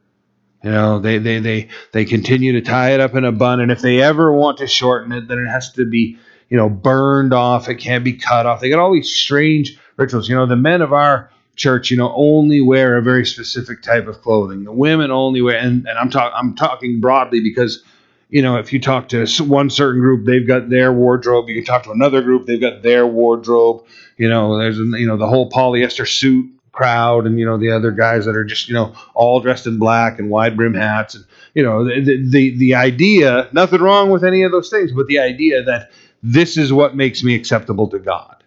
You 0.63 0.71
know 0.71 0.99
they 0.99 1.17
they 1.17 1.39
they 1.39 1.69
they 1.91 2.05
continue 2.05 2.53
to 2.53 2.61
tie 2.61 2.91
it 2.91 2.99
up 2.99 3.15
in 3.15 3.25
a 3.25 3.31
bun 3.31 3.59
and 3.59 3.71
if 3.71 3.81
they 3.81 4.01
ever 4.01 4.31
want 4.31 4.59
to 4.59 4.67
shorten 4.67 5.11
it 5.11 5.27
then 5.27 5.39
it 5.39 5.47
has 5.47 5.71
to 5.73 5.85
be 5.85 6.17
you 6.49 6.57
know 6.57 6.69
burned 6.69 7.33
off. 7.33 7.69
It 7.69 7.75
can't 7.75 8.03
be 8.03 8.13
cut 8.13 8.45
off. 8.45 8.61
They 8.61 8.69
got 8.69 8.79
all 8.79 8.93
these 8.93 9.11
strange 9.11 9.77
rituals. 9.97 10.29
You 10.29 10.35
know 10.35 10.45
the 10.45 10.55
men 10.55 10.81
of 10.81 10.93
our 10.93 11.29
church 11.55 11.91
you 11.91 11.97
know 11.97 12.13
only 12.15 12.61
wear 12.61 12.97
a 12.97 13.01
very 13.01 13.25
specific 13.25 13.81
type 13.81 14.07
of 14.07 14.21
clothing. 14.21 14.63
The 14.63 14.71
women 14.71 15.11
only 15.11 15.41
wear 15.41 15.57
and, 15.57 15.85
and 15.87 15.97
i'm 15.97 16.09
talking 16.09 16.35
i'm 16.37 16.55
talking 16.55 16.99
broadly 16.99 17.41
because 17.41 17.83
you 18.31 18.41
know, 18.41 18.55
if 18.55 18.71
you 18.71 18.79
talk 18.79 19.09
to 19.09 19.27
one 19.43 19.69
certain 19.69 19.99
group, 19.99 20.25
they've 20.25 20.47
got 20.47 20.69
their 20.69 20.93
wardrobe. 20.93 21.49
You 21.49 21.55
can 21.55 21.65
talk 21.65 21.83
to 21.83 21.91
another 21.91 22.21
group, 22.21 22.47
they've 22.47 22.61
got 22.61 22.81
their 22.81 23.05
wardrobe. 23.05 23.85
You 24.17 24.29
know, 24.29 24.57
there's 24.57 24.77
you 24.77 25.05
know 25.05 25.17
the 25.17 25.27
whole 25.27 25.49
polyester 25.49 26.07
suit 26.07 26.49
crowd, 26.71 27.25
and 27.27 27.37
you 27.37 27.45
know 27.45 27.57
the 27.57 27.71
other 27.71 27.91
guys 27.91 28.25
that 28.25 28.35
are 28.35 28.45
just 28.45 28.69
you 28.69 28.73
know 28.73 28.95
all 29.13 29.41
dressed 29.41 29.67
in 29.67 29.77
black 29.77 30.17
and 30.17 30.29
wide 30.29 30.55
brim 30.55 30.73
hats, 30.73 31.13
and 31.13 31.25
you 31.53 31.61
know 31.61 31.83
the 31.83 32.25
the 32.29 32.57
the 32.57 32.75
idea. 32.75 33.49
Nothing 33.51 33.81
wrong 33.81 34.09
with 34.09 34.23
any 34.23 34.43
of 34.43 34.51
those 34.53 34.69
things, 34.69 34.93
but 34.93 35.07
the 35.07 35.19
idea 35.19 35.61
that 35.63 35.91
this 36.23 36.55
is 36.55 36.71
what 36.71 36.95
makes 36.95 37.23
me 37.23 37.35
acceptable 37.35 37.89
to 37.89 37.99
God. 37.99 38.43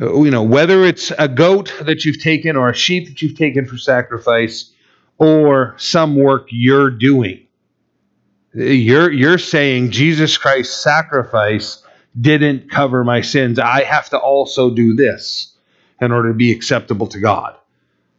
Uh, 0.00 0.22
you 0.22 0.30
know, 0.30 0.42
whether 0.42 0.84
it's 0.84 1.10
a 1.18 1.28
goat 1.28 1.72
that 1.86 2.04
you've 2.04 2.20
taken 2.20 2.54
or 2.54 2.68
a 2.68 2.74
sheep 2.74 3.08
that 3.08 3.22
you've 3.22 3.38
taken 3.38 3.64
for 3.64 3.78
sacrifice, 3.78 4.72
or 5.16 5.74
some 5.78 6.16
work 6.16 6.48
you're 6.50 6.90
doing 6.90 7.43
you're 8.54 9.10
you're 9.10 9.38
saying 9.38 9.90
Jesus 9.90 10.38
Christ's 10.38 10.76
sacrifice 10.82 11.82
didn't 12.18 12.70
cover 12.70 13.04
my 13.04 13.20
sins. 13.20 13.58
I 13.58 13.82
have 13.82 14.08
to 14.10 14.18
also 14.18 14.70
do 14.70 14.94
this 14.94 15.52
in 16.00 16.12
order 16.12 16.28
to 16.28 16.34
be 16.34 16.52
acceptable 16.52 17.08
to 17.08 17.20
God. 17.20 17.56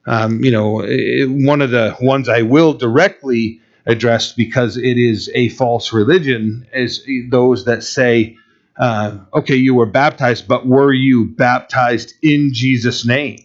Um, 0.05 0.43
you 0.43 0.51
know, 0.51 0.81
it, 0.83 1.29
one 1.29 1.61
of 1.61 1.71
the 1.71 1.95
ones 2.01 2.29
I 2.29 2.41
will 2.41 2.73
directly 2.73 3.61
address 3.85 4.33
because 4.33 4.77
it 4.77 4.97
is 4.97 5.29
a 5.33 5.49
false 5.49 5.93
religion 5.93 6.67
is 6.73 7.07
those 7.29 7.65
that 7.65 7.83
say 7.83 8.37
uh, 8.77 9.17
okay, 9.33 9.55
you 9.55 9.73
were 9.73 9.85
baptized, 9.85 10.47
but 10.47 10.67
were 10.67 10.91
you 10.91 11.25
baptized 11.25 12.13
in 12.21 12.53
Jesus' 12.53 13.05
name? 13.05 13.39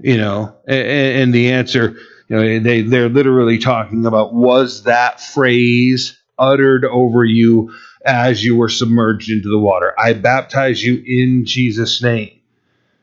You 0.00 0.16
know, 0.16 0.56
and, 0.66 0.86
and 0.86 1.34
the 1.34 1.52
answer, 1.52 1.96
you 2.34 2.60
know, 2.60 2.64
they 2.64 2.82
they're 2.82 3.08
literally 3.08 3.58
talking 3.58 4.06
about 4.06 4.34
was 4.34 4.84
that 4.84 5.20
phrase 5.20 6.18
uttered 6.38 6.84
over 6.84 7.24
you 7.24 7.72
as 8.04 8.44
you 8.44 8.56
were 8.56 8.68
submerged 8.68 9.30
into 9.30 9.48
the 9.48 9.58
water? 9.58 9.94
I 9.98 10.12
baptize 10.14 10.82
you 10.82 11.02
in 11.06 11.44
Jesus' 11.44 12.02
name. 12.02 12.40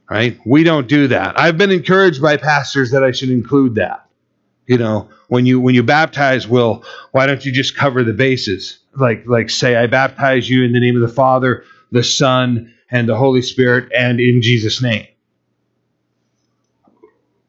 Right? 0.09 0.37
We 0.45 0.63
don't 0.63 0.87
do 0.87 1.07
that. 1.07 1.39
I've 1.39 1.57
been 1.57 1.71
encouraged 1.71 2.21
by 2.21 2.35
pastors 2.35 2.91
that 2.91 3.03
I 3.03 3.11
should 3.11 3.29
include 3.29 3.75
that. 3.75 4.05
You 4.67 4.77
know, 4.77 5.09
when 5.29 5.45
you 5.45 5.59
when 5.59 5.75
you 5.75 5.83
baptize, 5.83 6.47
will 6.47 6.83
why 7.11 7.25
don't 7.25 7.45
you 7.45 7.51
just 7.51 7.75
cover 7.75 8.03
the 8.03 8.13
bases? 8.13 8.79
Like 8.95 9.23
like 9.25 9.49
say, 9.49 9.75
I 9.75 9.87
baptize 9.87 10.49
you 10.49 10.63
in 10.63 10.73
the 10.73 10.79
name 10.79 10.95
of 10.95 11.01
the 11.01 11.15
Father, 11.15 11.63
the 11.91 12.03
Son, 12.03 12.73
and 12.89 13.07
the 13.07 13.15
Holy 13.15 13.41
Spirit, 13.41 13.91
and 13.95 14.19
in 14.19 14.41
Jesus' 14.41 14.81
name. 14.81 15.07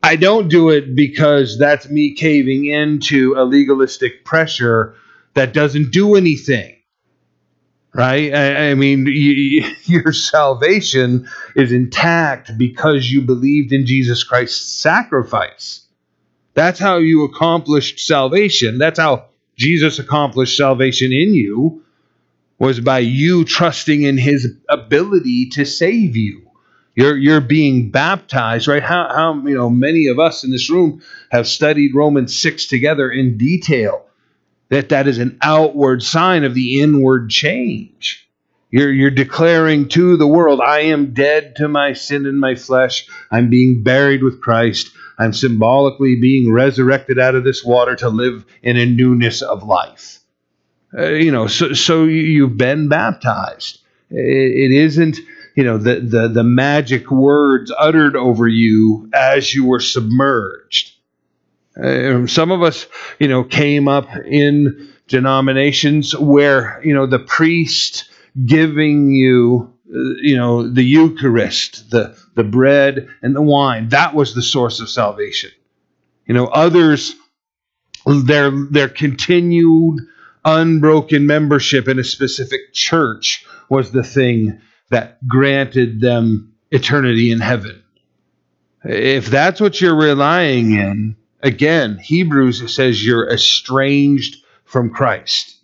I 0.02 0.16
don't 0.16 0.48
do 0.48 0.70
it 0.70 0.96
because 0.96 1.58
that's 1.58 1.88
me 1.88 2.14
caving 2.14 2.66
into 2.66 3.34
a 3.36 3.44
legalistic 3.44 4.24
pressure 4.24 4.96
that 5.34 5.52
doesn't 5.54 5.92
do 5.92 6.16
anything. 6.16 6.76
Right? 7.94 8.34
I, 8.34 8.70
I 8.70 8.74
mean, 8.74 9.06
you, 9.06 9.64
your 9.84 10.12
salvation 10.12 11.28
is 11.54 11.72
intact 11.72 12.56
because 12.58 13.10
you 13.10 13.22
believed 13.22 13.72
in 13.72 13.86
Jesus 13.86 14.24
Christ's 14.24 14.80
sacrifice. 14.80 15.86
That's 16.54 16.78
how 16.78 16.98
you 16.98 17.24
accomplished 17.24 18.00
salvation. 18.00 18.78
That's 18.78 18.98
how 18.98 19.26
Jesus 19.56 19.98
accomplished 19.98 20.56
salvation 20.56 21.12
in 21.12 21.34
you 21.34 21.84
was 22.58 22.80
by 22.80 23.00
you 23.00 23.44
trusting 23.44 24.02
in 24.02 24.18
his 24.18 24.56
ability 24.68 25.50
to 25.50 25.64
save 25.64 26.16
you. 26.16 26.51
You're 26.94 27.16
you're 27.16 27.40
being 27.40 27.90
baptized, 27.90 28.68
right? 28.68 28.82
How 28.82 29.08
how 29.08 29.34
you 29.46 29.54
know 29.54 29.70
many 29.70 30.08
of 30.08 30.18
us 30.18 30.44
in 30.44 30.50
this 30.50 30.68
room 30.68 31.02
have 31.30 31.48
studied 31.48 31.94
Romans 31.94 32.38
6 32.38 32.66
together 32.66 33.10
in 33.10 33.38
detail. 33.38 34.06
That 34.68 34.90
that 34.90 35.06
is 35.06 35.18
an 35.18 35.38
outward 35.42 36.02
sign 36.02 36.44
of 36.44 36.54
the 36.54 36.80
inward 36.80 37.30
change. 37.30 38.28
You're 38.70 38.92
you're 38.92 39.10
declaring 39.10 39.88
to 39.90 40.16
the 40.16 40.26
world, 40.26 40.60
I 40.60 40.80
am 40.80 41.14
dead 41.14 41.56
to 41.56 41.68
my 41.68 41.94
sin 41.94 42.26
and 42.26 42.38
my 42.38 42.54
flesh. 42.56 43.06
I'm 43.30 43.48
being 43.48 43.82
buried 43.82 44.22
with 44.22 44.40
Christ. 44.40 44.90
I'm 45.18 45.32
symbolically 45.32 46.16
being 46.16 46.52
resurrected 46.52 47.18
out 47.18 47.34
of 47.34 47.44
this 47.44 47.64
water 47.64 47.94
to 47.96 48.08
live 48.08 48.44
in 48.62 48.76
a 48.76 48.86
newness 48.86 49.40
of 49.40 49.62
life. 49.62 50.18
Uh, 50.96 51.08
you 51.08 51.32
know, 51.32 51.46
so 51.46 51.72
so 51.72 52.04
you've 52.04 52.58
been 52.58 52.88
baptized. 52.88 53.78
it, 54.10 54.18
it 54.18 54.72
isn't 54.72 55.18
you 55.54 55.64
know 55.64 55.78
the, 55.78 56.00
the 56.00 56.28
the 56.28 56.44
magic 56.44 57.10
words 57.10 57.72
uttered 57.76 58.16
over 58.16 58.48
you 58.48 59.08
as 59.12 59.54
you 59.54 59.66
were 59.66 59.80
submerged. 59.80 60.94
Uh, 61.82 62.26
some 62.26 62.50
of 62.50 62.62
us 62.62 62.86
you 63.18 63.28
know 63.28 63.44
came 63.44 63.88
up 63.88 64.08
in 64.26 64.92
denominations 65.08 66.16
where 66.16 66.80
you 66.84 66.94
know 66.94 67.06
the 67.06 67.18
priest 67.18 68.10
giving 68.44 69.10
you 69.10 69.72
uh, 69.88 69.98
you 70.20 70.36
know 70.36 70.68
the 70.68 70.82
eucharist 70.82 71.90
the 71.90 72.16
the 72.34 72.44
bread 72.44 73.08
and 73.22 73.36
the 73.36 73.42
wine 73.42 73.88
that 73.90 74.14
was 74.14 74.34
the 74.34 74.42
source 74.42 74.80
of 74.80 74.88
salvation. 74.88 75.50
You 76.26 76.34
know 76.34 76.46
others 76.46 77.14
their 78.06 78.50
their 78.50 78.88
continued 78.88 80.00
unbroken 80.44 81.26
membership 81.26 81.88
in 81.88 81.98
a 81.98 82.04
specific 82.04 82.72
church 82.72 83.46
was 83.68 83.92
the 83.92 84.02
thing 84.02 84.60
that 84.92 85.26
granted 85.26 86.00
them 86.00 86.52
eternity 86.70 87.32
in 87.32 87.40
heaven. 87.40 87.82
If 88.84 89.26
that's 89.26 89.60
what 89.60 89.80
you're 89.80 89.96
relying 89.96 90.72
in, 90.72 91.16
again, 91.42 91.98
Hebrews 91.98 92.74
says 92.74 93.04
you're 93.04 93.28
estranged 93.28 94.36
from 94.64 94.90
Christ. 94.90 95.56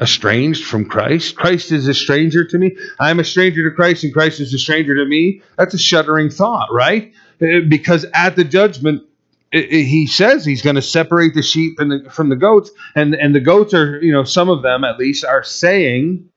Estranged 0.00 0.64
from 0.64 0.88
Christ? 0.88 1.36
Christ 1.36 1.70
is 1.70 1.86
a 1.86 1.94
stranger 1.94 2.44
to 2.44 2.58
me. 2.58 2.76
I'm 2.98 3.20
a 3.20 3.24
stranger 3.24 3.68
to 3.68 3.74
Christ, 3.74 4.02
and 4.02 4.12
Christ 4.12 4.40
is 4.40 4.52
a 4.52 4.58
stranger 4.58 4.96
to 4.96 5.04
me. 5.04 5.40
That's 5.56 5.74
a 5.74 5.78
shuddering 5.78 6.30
thought, 6.30 6.72
right? 6.72 7.12
Uh, 7.40 7.60
because 7.68 8.04
at 8.14 8.34
the 8.34 8.44
judgment, 8.44 9.02
he 9.52 10.08
says 10.08 10.44
he's 10.44 10.62
going 10.62 10.74
to 10.74 10.82
separate 10.82 11.34
the 11.34 11.42
sheep 11.42 11.76
the, 11.76 12.10
from 12.10 12.28
the 12.28 12.36
goats, 12.36 12.72
and 12.96 13.14
and 13.14 13.32
the 13.32 13.40
goats 13.40 13.72
are, 13.72 14.02
you 14.02 14.12
know, 14.12 14.24
some 14.24 14.48
of 14.48 14.62
them 14.62 14.82
at 14.82 14.98
least 14.98 15.24
are 15.24 15.44
saying, 15.44 16.28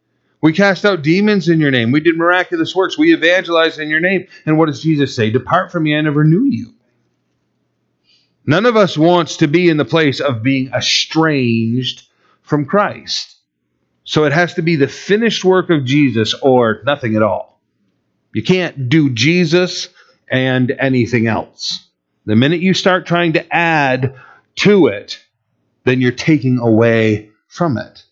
we 0.42 0.54
cast 0.54 0.86
out 0.86 1.02
demons 1.02 1.50
in 1.50 1.60
your 1.60 1.72
name. 1.72 1.92
We 1.92 2.00
did 2.00 2.18
miraculous 2.18 2.76
works. 2.76 2.98
We 2.98 3.14
evangelized 3.14 3.80
in 3.80 3.90
your 3.90 4.00
name. 4.00 4.28
And 4.46 4.58
what 4.58 4.68
does 4.68 4.82
Jesus 4.82 5.16
say? 5.16 5.30
Depart 5.30 5.72
from 5.72 5.84
me, 5.84 5.96
I 5.98 6.02
never 6.02 6.24
knew 6.24 6.46
you. 6.46 6.74
None 8.46 8.66
of 8.66 8.78
us 8.78 8.98
wants 8.98 9.38
to 9.38 9.48
be 9.48 9.68
in 9.68 9.78
the 9.78 9.86
place 9.86 10.22
of 10.22 10.44
being 10.44 10.70
estranged 10.70 12.04
from 12.44 12.66
Christ. 12.66 13.36
So 14.04 14.24
it 14.24 14.32
has 14.32 14.54
to 14.54 14.62
be 14.62 14.78
the 14.78 14.88
finished 14.88 15.44
work 15.44 15.70
of 15.70 15.84
Jesus 15.84 16.34
or 16.34 16.82
nothing 16.86 17.16
at 17.18 17.24
all. 17.24 17.60
You 18.34 18.44
can't 18.44 18.88
do 18.88 19.10
Jesus 19.10 19.90
and 20.32 20.72
anything 20.72 21.28
else. 21.28 21.90
The 22.26 22.36
minute 22.36 22.62
you 22.62 22.74
start 22.74 23.06
trying 23.06 23.34
to 23.34 23.54
add 23.54 24.16
to 24.58 24.88
it, 24.88 25.20
then 25.84 26.00
you're 26.00 26.12
taking 26.12 26.60
away 26.60 27.32
from 27.48 27.78
it. 27.78 28.04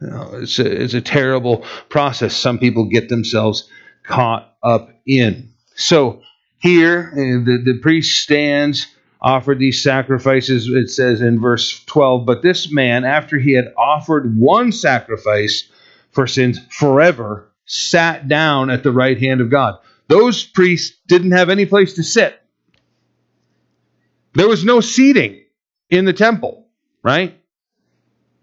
You 0.00 0.08
know, 0.08 0.30
it's, 0.34 0.58
a, 0.58 0.82
it's 0.82 0.94
a 0.94 1.00
terrible 1.00 1.64
process 1.88 2.36
some 2.36 2.58
people 2.58 2.84
get 2.84 3.08
themselves 3.08 3.68
caught 4.02 4.56
up 4.62 4.90
in. 5.06 5.50
So 5.74 6.22
here, 6.58 7.10
uh, 7.12 7.44
the, 7.44 7.62
the 7.64 7.78
priest 7.80 8.20
stands, 8.20 8.86
offered 9.20 9.58
these 9.58 9.82
sacrifices. 9.82 10.68
It 10.68 10.90
says 10.90 11.20
in 11.20 11.40
verse 11.40 11.84
12, 11.86 12.26
But 12.26 12.42
this 12.42 12.70
man, 12.72 13.04
after 13.04 13.38
he 13.38 13.52
had 13.52 13.72
offered 13.76 14.38
one 14.38 14.72
sacrifice 14.72 15.70
for 16.10 16.26
sins 16.26 16.60
forever, 16.70 17.50
sat 17.64 18.28
down 18.28 18.70
at 18.70 18.82
the 18.82 18.92
right 18.92 19.18
hand 19.18 19.40
of 19.40 19.50
God. 19.50 19.78
Those 20.08 20.44
priests 20.44 20.96
didn't 21.08 21.32
have 21.32 21.50
any 21.50 21.66
place 21.66 21.94
to 21.94 22.04
sit. 22.04 22.40
There 24.34 24.48
was 24.48 24.64
no 24.64 24.80
seating 24.80 25.42
in 25.90 26.04
the 26.04 26.12
temple, 26.12 26.68
right? 27.02 27.40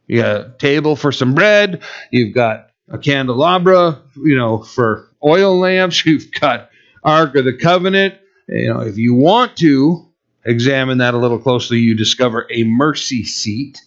You 0.08 0.22
got 0.22 0.42
a 0.42 0.54
table 0.58 0.96
for 0.96 1.12
some 1.12 1.34
bread. 1.34 1.82
You've 2.12 2.34
got 2.34 2.68
a 2.90 2.98
candelabra, 2.98 4.02
you 4.18 4.36
know, 4.36 4.62
for 4.64 5.10
oil 5.24 5.58
lamps. 5.60 6.06
You've 6.06 6.32
got 6.32 6.70
Ark 7.04 7.36
of 7.36 7.46
the 7.46 7.54
Covenant. 7.54 8.16
You 8.48 8.74
know, 8.74 8.82
if 8.82 8.98
you 8.98 9.14
want 9.14 9.58
to 9.58 10.10
examine 10.46 10.98
that 10.98 11.14
a 11.14 11.18
little 11.18 11.40
closely, 11.40 11.80
you 11.80 11.96
discover 11.96 12.46
a 12.52 12.64
mercy 12.64 13.24
seat 13.24 13.82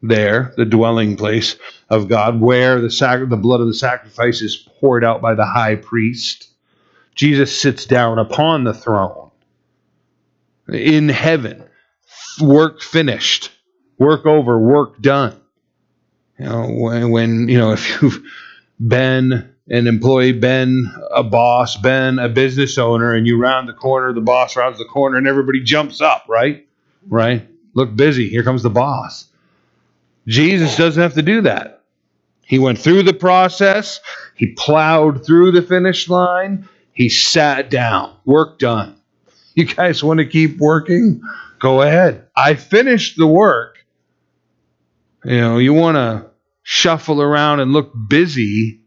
there, 0.00 0.54
the 0.56 0.64
dwelling 0.64 1.16
place 1.16 1.56
of 1.90 2.08
God, 2.08 2.40
where 2.40 2.80
the 2.80 2.90
sac- 2.90 3.28
the 3.28 3.36
blood 3.36 3.60
of 3.60 3.66
the 3.66 3.74
sacrifice 3.74 4.42
is 4.42 4.56
poured 4.80 5.04
out 5.04 5.20
by 5.20 5.34
the 5.34 5.44
high 5.44 5.74
priest. 5.74 6.48
Jesus 7.16 7.60
sits 7.60 7.84
down 7.84 8.20
upon 8.20 8.62
the 8.62 8.72
throne 8.72 9.32
in 10.68 11.08
heaven, 11.08 11.64
work 12.40 12.80
finished 12.80 13.50
work 13.98 14.26
over, 14.26 14.58
work 14.58 15.00
done. 15.00 15.38
You 16.38 16.46
know, 16.46 16.68
when, 16.68 17.10
when 17.10 17.48
you 17.48 17.58
know 17.58 17.72
if 17.74 18.02
you've 18.02 18.22
been 18.80 19.54
an 19.68 19.86
employee, 19.86 20.32
been 20.32 20.90
a 21.10 21.22
boss, 21.22 21.76
been 21.76 22.18
a 22.18 22.28
business 22.28 22.78
owner, 22.78 23.14
and 23.14 23.26
you 23.26 23.38
round 23.38 23.68
the 23.68 23.74
corner, 23.74 24.12
the 24.12 24.20
boss 24.20 24.56
rounds 24.56 24.78
the 24.78 24.84
corner, 24.84 25.18
and 25.18 25.26
everybody 25.26 25.62
jumps 25.62 26.00
up, 26.00 26.24
right? 26.28 26.66
Right? 27.06 27.46
Look 27.74 27.94
busy. 27.94 28.28
Here 28.28 28.42
comes 28.42 28.62
the 28.62 28.70
boss. 28.70 29.26
Jesus 30.26 30.76
doesn't 30.76 31.02
have 31.02 31.14
to 31.14 31.22
do 31.22 31.42
that. 31.42 31.82
He 32.44 32.58
went 32.58 32.78
through 32.78 33.02
the 33.02 33.12
process. 33.14 34.00
He 34.34 34.54
plowed 34.54 35.24
through 35.24 35.52
the 35.52 35.62
finish 35.62 36.08
line. 36.08 36.68
He 36.92 37.08
sat 37.08 37.70
down. 37.70 38.14
Work 38.24 38.58
done. 38.58 38.96
You 39.54 39.66
guys 39.66 40.02
want 40.02 40.18
to 40.18 40.26
keep 40.26 40.58
working? 40.58 41.20
Go 41.58 41.82
ahead. 41.82 42.26
I 42.36 42.54
finished 42.54 43.16
the 43.16 43.26
work. 43.26 43.77
You 45.24 45.40
know, 45.40 45.58
you 45.58 45.72
want 45.74 45.96
to 45.96 46.30
shuffle 46.62 47.20
around 47.20 47.60
and 47.60 47.72
look 47.72 47.92
busy. 48.08 48.82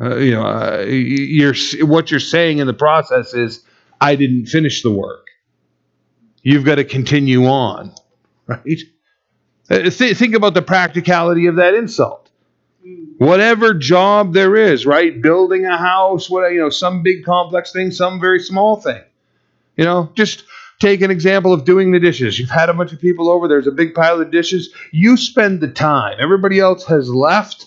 Uh, 0.00 0.16
you 0.16 0.32
know, 0.32 0.46
uh, 0.46 0.84
you're 0.88 1.54
what 1.86 2.10
you're 2.10 2.20
saying 2.20 2.58
in 2.58 2.66
the 2.66 2.74
process 2.74 3.34
is, 3.34 3.64
I 4.00 4.16
didn't 4.16 4.46
finish 4.46 4.82
the 4.82 4.90
work. 4.90 5.28
You've 6.42 6.64
got 6.64 6.76
to 6.76 6.84
continue 6.84 7.46
on, 7.46 7.94
right? 8.46 8.80
Uh, 9.70 9.90
th- 9.90 10.16
think 10.16 10.34
about 10.34 10.54
the 10.54 10.62
practicality 10.62 11.46
of 11.46 11.56
that 11.56 11.74
insult. 11.74 12.30
Whatever 13.18 13.74
job 13.74 14.32
there 14.32 14.56
is, 14.56 14.84
right? 14.84 15.22
Building 15.22 15.66
a 15.66 15.76
house, 15.76 16.28
what 16.28 16.50
you 16.52 16.58
know, 16.58 16.70
some 16.70 17.04
big 17.04 17.24
complex 17.24 17.72
thing, 17.72 17.92
some 17.92 18.20
very 18.20 18.40
small 18.40 18.76
thing. 18.80 19.00
You 19.76 19.84
know, 19.84 20.10
just 20.14 20.42
Take 20.82 21.00
an 21.00 21.12
example 21.12 21.52
of 21.52 21.64
doing 21.64 21.92
the 21.92 22.00
dishes. 22.00 22.40
You've 22.40 22.50
had 22.50 22.68
a 22.68 22.74
bunch 22.74 22.92
of 22.92 23.00
people 23.00 23.30
over, 23.30 23.46
there's 23.46 23.68
a 23.68 23.70
big 23.70 23.94
pile 23.94 24.20
of 24.20 24.32
dishes. 24.32 24.74
You 24.90 25.16
spend 25.16 25.60
the 25.60 25.68
time, 25.68 26.16
everybody 26.18 26.58
else 26.58 26.84
has 26.86 27.08
left, 27.08 27.66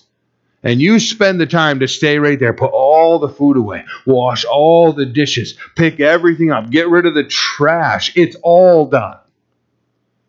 and 0.64 0.82
you 0.82 1.00
spend 1.00 1.40
the 1.40 1.46
time 1.46 1.80
to 1.80 1.88
stay 1.88 2.20
right 2.20 2.38
there, 2.38 2.52
put 2.52 2.72
all 2.74 3.18
the 3.18 3.30
food 3.30 3.56
away, 3.56 3.86
wash 4.06 4.44
all 4.44 4.92
the 4.92 5.06
dishes, 5.06 5.56
pick 5.78 6.02
everything 6.02 6.52
up, 6.52 6.70
get 6.70 6.90
rid 6.90 7.06
of 7.06 7.14
the 7.14 7.24
trash, 7.24 8.12
it's 8.18 8.36
all 8.44 8.86
done. 8.86 9.18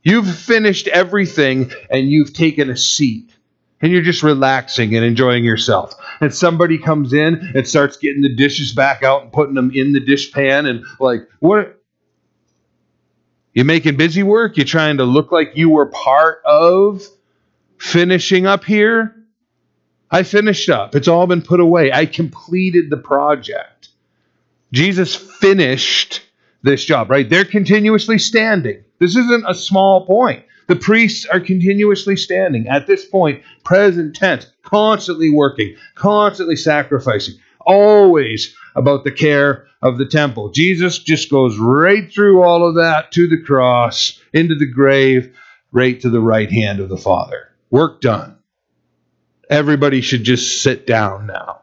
You've 0.04 0.32
finished 0.32 0.86
everything 0.86 1.72
and 1.90 2.08
you've 2.08 2.34
taken 2.34 2.70
a 2.70 2.76
seat 2.76 3.32
and 3.80 3.90
you're 3.90 4.00
just 4.00 4.22
relaxing 4.22 4.94
and 4.94 5.04
enjoying 5.04 5.42
yourself. 5.42 5.92
And 6.20 6.32
somebody 6.32 6.78
comes 6.78 7.12
in 7.12 7.50
and 7.52 7.66
starts 7.66 7.96
getting 7.96 8.22
the 8.22 8.36
dishes 8.36 8.72
back 8.72 9.02
out 9.02 9.24
and 9.24 9.32
putting 9.32 9.56
them 9.56 9.72
in 9.74 9.92
the 9.92 9.98
dish 9.98 10.30
pan 10.30 10.66
and 10.66 10.84
like, 11.00 11.28
what? 11.40 11.75
You 13.56 13.64
making 13.64 13.96
busy 13.96 14.22
work? 14.22 14.58
You're 14.58 14.66
trying 14.66 14.98
to 14.98 15.04
look 15.04 15.32
like 15.32 15.52
you 15.54 15.70
were 15.70 15.86
part 15.86 16.42
of 16.44 17.02
finishing 17.78 18.46
up 18.46 18.64
here? 18.64 19.16
I 20.10 20.24
finished 20.24 20.68
up. 20.68 20.94
It's 20.94 21.08
all 21.08 21.26
been 21.26 21.40
put 21.40 21.58
away. 21.58 21.90
I 21.90 22.04
completed 22.04 22.90
the 22.90 22.98
project. 22.98 23.88
Jesus 24.74 25.16
finished 25.16 26.20
this 26.62 26.84
job, 26.84 27.10
right? 27.10 27.30
They're 27.30 27.46
continuously 27.46 28.18
standing. 28.18 28.84
This 28.98 29.16
isn't 29.16 29.48
a 29.48 29.54
small 29.54 30.04
point. 30.04 30.44
The 30.66 30.76
priests 30.76 31.24
are 31.24 31.40
continuously 31.40 32.16
standing 32.16 32.68
at 32.68 32.86
this 32.86 33.06
point, 33.06 33.42
present 33.64 34.16
tense, 34.16 34.52
constantly 34.64 35.30
working, 35.30 35.76
constantly 35.94 36.56
sacrificing, 36.56 37.36
always 37.60 38.54
about 38.76 39.04
the 39.04 39.10
care 39.10 39.66
of 39.82 39.98
the 39.98 40.06
temple. 40.06 40.50
Jesus 40.50 40.98
just 40.98 41.30
goes 41.30 41.58
right 41.58 42.12
through 42.12 42.42
all 42.42 42.68
of 42.68 42.76
that 42.76 43.10
to 43.12 43.26
the 43.26 43.42
cross, 43.42 44.20
into 44.32 44.54
the 44.54 44.70
grave, 44.70 45.36
right 45.72 46.00
to 46.00 46.10
the 46.10 46.20
right 46.20 46.50
hand 46.50 46.80
of 46.80 46.88
the 46.88 46.96
Father. 46.96 47.50
Work 47.70 48.00
done. 48.00 48.36
Everybody 49.50 50.00
should 50.00 50.24
just 50.24 50.62
sit 50.62 50.86
down 50.86 51.26
now. 51.26 51.62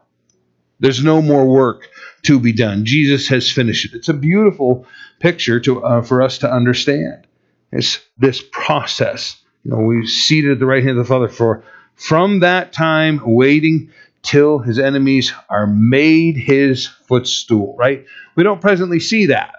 There's 0.80 1.02
no 1.02 1.22
more 1.22 1.46
work 1.46 1.88
to 2.24 2.40
be 2.40 2.52
done. 2.52 2.84
Jesus 2.84 3.28
has 3.28 3.50
finished 3.50 3.86
it. 3.86 3.96
It's 3.96 4.08
a 4.08 4.14
beautiful 4.14 4.86
picture 5.20 5.60
to, 5.60 5.84
uh, 5.84 6.02
for 6.02 6.20
us 6.20 6.38
to 6.38 6.52
understand. 6.52 7.26
It's 7.72 8.00
this 8.18 8.42
process. 8.52 9.40
You 9.62 9.72
know, 9.72 9.78
we 9.78 10.06
seated 10.06 10.52
at 10.52 10.58
the 10.58 10.66
right 10.66 10.82
hand 10.82 10.98
of 10.98 11.06
the 11.06 11.12
Father 11.12 11.28
for 11.28 11.64
from 11.94 12.40
that 12.40 12.72
time 12.72 13.20
waiting 13.24 13.90
till 14.24 14.58
his 14.58 14.78
enemies 14.78 15.32
are 15.48 15.66
made 15.66 16.36
his 16.36 16.86
footstool, 16.86 17.76
right? 17.78 18.04
We 18.34 18.42
don't 18.42 18.60
presently 18.60 18.98
see 18.98 19.26
that. 19.26 19.54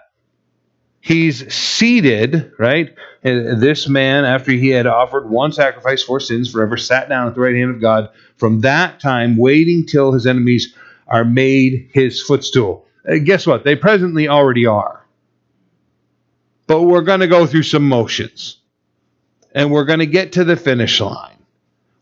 He's 1.00 1.54
seated, 1.54 2.50
right? 2.58 2.92
And 3.22 3.62
this 3.62 3.88
man, 3.88 4.24
after 4.24 4.50
he 4.50 4.70
had 4.70 4.86
offered 4.86 5.30
one 5.30 5.52
sacrifice 5.52 6.02
for 6.02 6.18
sins 6.18 6.50
forever, 6.50 6.76
sat 6.76 7.08
down 7.08 7.28
at 7.28 7.34
the 7.36 7.40
right 7.40 7.54
hand 7.54 7.70
of 7.70 7.80
God. 7.80 8.10
From 8.36 8.60
that 8.62 8.98
time, 8.98 9.36
waiting 9.36 9.86
till 9.86 10.12
his 10.12 10.26
enemies 10.26 10.74
are 11.06 11.24
made 11.24 11.88
his 11.92 12.20
footstool. 12.20 12.86
Uh, 13.08 13.18
guess 13.22 13.46
what? 13.46 13.62
They 13.62 13.76
presently 13.76 14.28
already 14.28 14.66
are. 14.66 15.06
But 16.66 16.82
we're 16.82 17.02
going 17.02 17.20
to 17.20 17.28
go 17.28 17.46
through 17.46 17.62
some 17.62 17.88
motions. 17.88 18.58
And 19.52 19.70
we're 19.70 19.84
going 19.84 20.00
to 20.00 20.06
get 20.06 20.32
to 20.32 20.44
the 20.44 20.56
finish 20.56 21.00
line 21.00 21.35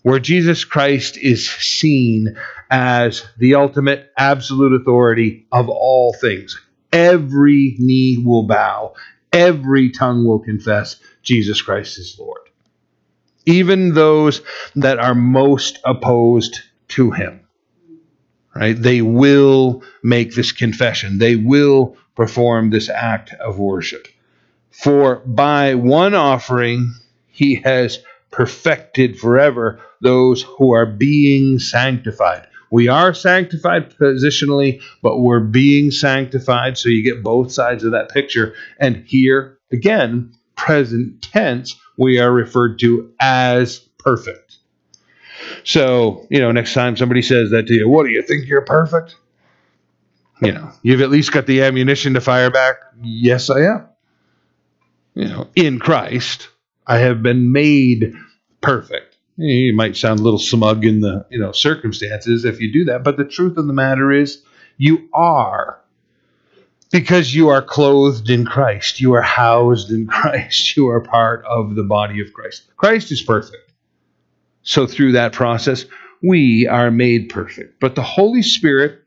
where 0.04 0.20
Jesus 0.20 0.64
Christ 0.64 1.18
is 1.18 1.50
seen 1.50 2.36
as 2.70 3.26
the 3.36 3.56
ultimate 3.56 4.12
absolute 4.16 4.80
authority 4.80 5.46
of 5.50 5.68
all 5.68 6.14
things. 6.20 6.60
Every 6.92 7.74
knee 7.78 8.22
will 8.24 8.44
bow, 8.44 8.94
every 9.32 9.90
tongue 9.90 10.24
will 10.24 10.38
confess 10.38 10.96
Jesus 11.22 11.60
Christ 11.60 11.98
is 11.98 12.16
Lord. 12.18 12.42
Even 13.44 13.92
those 13.92 14.40
that 14.76 15.00
are 15.00 15.14
most 15.14 15.80
opposed 15.84 16.60
to 16.88 17.10
him 17.10 17.44
right? 18.54 18.80
They 18.80 19.02
will 19.02 19.82
make 20.02 20.34
this 20.34 20.52
confession. 20.52 21.18
They 21.18 21.36
will 21.36 21.96
perform 22.14 22.70
this 22.70 22.88
act 22.88 23.32
of 23.34 23.58
worship. 23.58 24.06
For 24.70 25.16
by 25.26 25.74
one 25.74 26.14
offering, 26.14 26.94
he 27.28 27.56
has 27.56 27.98
perfected 28.34 29.16
forever 29.16 29.80
those 30.02 30.42
who 30.42 30.74
are 30.74 30.86
being 30.86 31.60
sanctified. 31.60 32.48
We 32.72 32.88
are 32.88 33.14
sanctified 33.14 33.94
positionally, 33.94 34.82
but 35.02 35.20
we're 35.20 35.38
being 35.38 35.92
sanctified. 35.92 36.76
So 36.76 36.88
you 36.88 37.04
get 37.04 37.22
both 37.22 37.52
sides 37.52 37.84
of 37.84 37.92
that 37.92 38.10
picture. 38.10 38.54
And 38.80 39.04
here, 39.06 39.58
again, 39.70 40.34
present 40.56 41.22
tense, 41.22 41.76
we 41.96 42.18
are 42.18 42.32
referred 42.32 42.80
to 42.80 43.12
as 43.20 43.78
perfect. 43.98 44.56
So, 45.62 46.26
you 46.28 46.40
know, 46.40 46.50
next 46.50 46.74
time 46.74 46.96
somebody 46.96 47.22
says 47.22 47.50
that 47.50 47.68
to 47.68 47.74
you, 47.74 47.88
what 47.88 48.02
do 48.02 48.10
you 48.10 48.22
think 48.22 48.46
you're 48.46 48.62
perfect? 48.62 49.14
You 50.42 50.50
know, 50.50 50.72
you've 50.82 51.02
at 51.02 51.10
least 51.10 51.30
got 51.30 51.46
the 51.46 51.62
ammunition 51.62 52.14
to 52.14 52.20
fire 52.20 52.50
back. 52.50 52.78
Yes, 53.00 53.48
I 53.48 53.60
am. 53.60 53.86
You 55.14 55.28
know, 55.28 55.48
in 55.54 55.78
Christ, 55.78 56.48
I 56.84 56.98
have 56.98 57.22
been 57.22 57.52
made 57.52 58.12
perfect. 58.64 59.16
You 59.36 59.74
might 59.74 59.96
sound 59.96 60.20
a 60.20 60.22
little 60.22 60.38
smug 60.38 60.84
in 60.84 61.00
the, 61.00 61.26
you 61.28 61.38
know, 61.38 61.52
circumstances 61.52 62.44
if 62.44 62.60
you 62.60 62.72
do 62.72 62.84
that, 62.86 63.02
but 63.02 63.16
the 63.16 63.24
truth 63.24 63.56
of 63.56 63.66
the 63.66 63.72
matter 63.72 64.12
is 64.12 64.42
you 64.76 65.08
are 65.12 65.80
because 66.92 67.34
you 67.34 67.48
are 67.48 67.62
clothed 67.62 68.30
in 68.30 68.44
Christ. 68.44 69.00
You 69.00 69.14
are 69.14 69.22
housed 69.22 69.90
in 69.90 70.06
Christ. 70.08 70.76
You 70.76 70.88
are 70.88 71.00
part 71.00 71.44
of 71.46 71.74
the 71.74 71.82
body 71.82 72.20
of 72.20 72.32
Christ. 72.32 72.62
Christ 72.76 73.10
is 73.10 73.22
perfect. 73.22 73.72
So 74.62 74.86
through 74.86 75.12
that 75.12 75.32
process, 75.32 75.84
we 76.22 76.66
are 76.66 76.90
made 76.90 77.28
perfect. 77.28 77.80
But 77.80 77.96
the 77.96 78.02
Holy 78.02 78.42
Spirit 78.42 79.00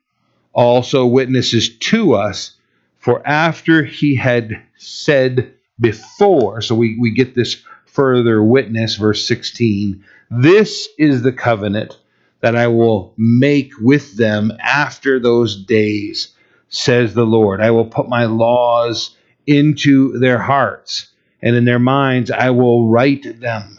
also 0.53 1.05
witnesses 1.05 1.77
to 1.77 2.13
us, 2.13 2.55
for 2.99 3.25
after 3.25 3.83
he 3.83 4.15
had 4.15 4.61
said 4.77 5.53
before, 5.79 6.61
so 6.61 6.75
we, 6.75 6.97
we 6.99 7.13
get 7.13 7.35
this 7.35 7.63
further 7.97 8.41
witness, 8.41 8.95
verse 8.95 9.27
16, 9.27 10.05
this 10.31 10.87
is 10.97 11.21
the 11.21 11.33
covenant 11.33 11.97
that 12.39 12.55
I 12.55 12.67
will 12.67 13.13
make 13.17 13.73
with 13.81 14.15
them 14.15 14.53
after 14.61 15.19
those 15.19 15.61
days, 15.65 16.29
says 16.69 17.13
the 17.13 17.25
Lord. 17.25 17.59
I 17.59 17.71
will 17.71 17.87
put 17.87 18.07
my 18.07 18.25
laws 18.25 19.17
into 19.45 20.17
their 20.19 20.37
hearts, 20.37 21.11
and 21.41 21.55
in 21.55 21.65
their 21.65 21.79
minds 21.79 22.31
I 22.31 22.51
will 22.51 22.87
write 22.87 23.41
them 23.41 23.77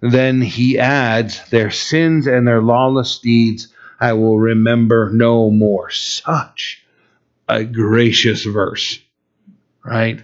then 0.00 0.40
he 0.40 0.78
adds, 0.78 1.48
Their 1.50 1.70
sins 1.70 2.26
and 2.26 2.46
their 2.46 2.62
lawless 2.62 3.18
deeds 3.18 3.68
I 3.98 4.12
will 4.12 4.38
remember 4.38 5.10
no 5.12 5.50
more. 5.50 5.90
Such 5.90 6.84
a 7.48 7.64
gracious 7.64 8.44
verse, 8.44 8.98
right? 9.84 10.20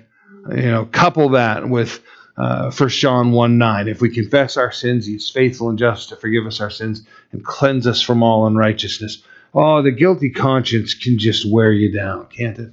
You 0.51 0.71
know, 0.71 0.85
couple 0.85 1.31
that 1.31 1.69
with 1.69 2.01
uh, 2.37 2.71
1 2.71 2.89
John 2.91 3.33
1 3.33 3.59
9. 3.59 3.89
If 3.89 4.01
we 4.01 4.11
confess 4.11 4.57
our 4.57 4.73
sins, 4.73 5.07
he's 5.07 5.29
faithful 5.29 5.69
and 5.69 5.79
just 5.79 6.09
to 6.09 6.17
forgive 6.17 6.47
us 6.47 6.61
our 6.61 6.71
sins 6.71 7.07
and 7.33 7.45
cleanse 7.45 7.87
us 7.87 8.01
from 8.01 8.23
all 8.23 8.47
unrighteousness. 8.47 9.23
Oh, 9.55 9.83
the 9.83 9.91
guilty 9.91 10.31
conscience 10.31 10.95
can 10.95 11.19
just 11.19 11.51
wear 11.51 11.73
you 11.73 11.93
down, 11.93 12.27
can't 12.27 12.59
it? 12.59 12.73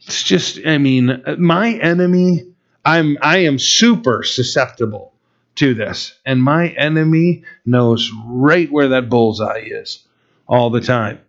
It's 0.00 0.24
just, 0.24 0.58
I 0.66 0.78
mean, 0.78 1.22
my 1.38 1.74
enemy, 1.74 2.52
I'm 2.84 3.16
I 3.22 3.38
am 3.38 3.60
super 3.60 4.24
susceptible 4.24 5.12
to 5.56 5.74
this. 5.74 6.18
And 6.26 6.42
my 6.42 6.68
enemy 6.68 7.44
knows 7.64 8.10
right 8.26 8.70
where 8.70 8.88
that 8.88 9.08
bullseye 9.08 9.64
is 9.66 10.04
all 10.48 10.70
the 10.70 10.80
time. 10.80 11.20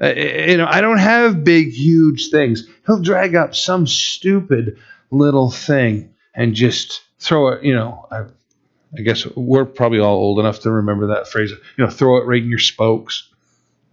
Uh, 0.00 0.12
you 0.14 0.56
know, 0.56 0.66
I 0.68 0.80
don't 0.80 0.98
have 0.98 1.44
big, 1.44 1.72
huge 1.72 2.30
things. 2.30 2.68
He'll 2.86 3.02
drag 3.02 3.34
up 3.34 3.54
some 3.54 3.86
stupid 3.86 4.78
little 5.10 5.50
thing 5.50 6.11
and 6.34 6.54
just 6.54 7.02
throw 7.18 7.48
it, 7.48 7.64
you 7.64 7.74
know, 7.74 8.06
I, 8.10 8.24
I 8.98 9.02
guess 9.02 9.26
we're 9.36 9.64
probably 9.64 10.00
all 10.00 10.16
old 10.16 10.38
enough 10.38 10.60
to 10.60 10.70
remember 10.70 11.08
that 11.08 11.28
phrase, 11.28 11.50
you 11.50 11.84
know, 11.84 11.90
throw 11.90 12.18
it 12.18 12.26
right 12.26 12.42
in 12.42 12.50
your 12.50 12.58
spokes. 12.58 13.28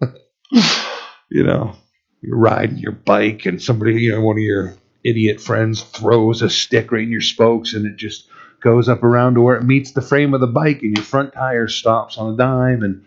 you 1.30 1.44
know, 1.44 1.74
you're 2.22 2.36
riding 2.36 2.78
your 2.78 2.92
bike 2.92 3.46
and 3.46 3.62
somebody, 3.62 4.02
you 4.02 4.12
know, 4.12 4.20
one 4.20 4.36
of 4.36 4.42
your 4.42 4.74
idiot 5.04 5.40
friends 5.40 5.82
throws 5.82 6.42
a 6.42 6.50
stick 6.50 6.92
right 6.92 7.02
in 7.02 7.10
your 7.10 7.20
spokes 7.22 7.72
and 7.72 7.86
it 7.86 7.96
just 7.96 8.28
goes 8.60 8.88
up 8.88 9.02
around 9.02 9.34
to 9.34 9.40
where 9.40 9.56
it 9.56 9.64
meets 9.64 9.92
the 9.92 10.02
frame 10.02 10.34
of 10.34 10.40
the 10.40 10.46
bike, 10.46 10.82
and 10.82 10.96
your 10.96 11.04
front 11.04 11.32
tire 11.32 11.68
stops 11.68 12.18
on 12.18 12.34
a 12.34 12.36
dime, 12.36 12.82
and 12.82 13.04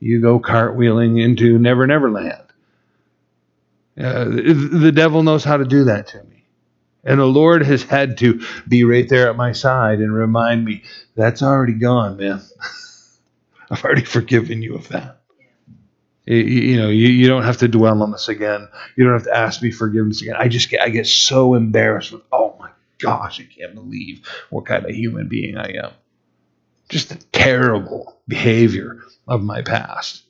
you 0.00 0.20
go 0.20 0.38
cartwheeling 0.38 1.22
into 1.22 1.58
Never 1.58 1.86
Never 1.86 2.10
Land. 2.10 2.42
Uh, 3.98 4.24
the 4.24 4.92
devil 4.94 5.22
knows 5.22 5.42
how 5.42 5.56
to 5.56 5.64
do 5.64 5.84
that 5.84 6.08
to 6.08 6.22
me. 6.24 6.35
And 7.06 7.20
the 7.20 7.24
Lord 7.26 7.64
has 7.64 7.84
had 7.84 8.18
to 8.18 8.44
be 8.66 8.84
right 8.84 9.08
there 9.08 9.30
at 9.30 9.36
my 9.36 9.52
side 9.52 10.00
and 10.00 10.12
remind 10.12 10.64
me 10.64 10.82
that's 11.14 11.42
already 11.42 11.74
gone, 11.74 12.16
man. 12.16 12.42
I've 13.70 13.84
already 13.84 14.04
forgiven 14.04 14.60
you 14.60 14.74
of 14.74 14.88
that. 14.88 15.20
You, 16.24 16.36
you 16.36 16.76
know, 16.76 16.88
you, 16.88 17.08
you 17.08 17.28
don't 17.28 17.44
have 17.44 17.58
to 17.58 17.68
dwell 17.68 18.02
on 18.02 18.10
this 18.10 18.28
again. 18.28 18.68
You 18.96 19.04
don't 19.04 19.12
have 19.12 19.24
to 19.24 19.36
ask 19.36 19.62
me 19.62 19.70
forgiveness 19.70 20.20
again. 20.20 20.34
I 20.36 20.48
just 20.48 20.68
get 20.68 20.80
I 20.82 20.88
get 20.88 21.06
so 21.06 21.54
embarrassed 21.54 22.10
with, 22.10 22.22
oh 22.32 22.56
my 22.58 22.70
gosh, 22.98 23.40
I 23.40 23.44
can't 23.44 23.74
believe 23.74 24.26
what 24.50 24.66
kind 24.66 24.84
of 24.84 24.90
human 24.90 25.28
being 25.28 25.56
I 25.56 25.74
am. 25.84 25.92
just 26.88 27.10
the 27.10 27.16
terrible 27.32 28.16
behavior 28.28 29.02
of 29.28 29.42
my 29.42 29.62
past. 29.62 30.22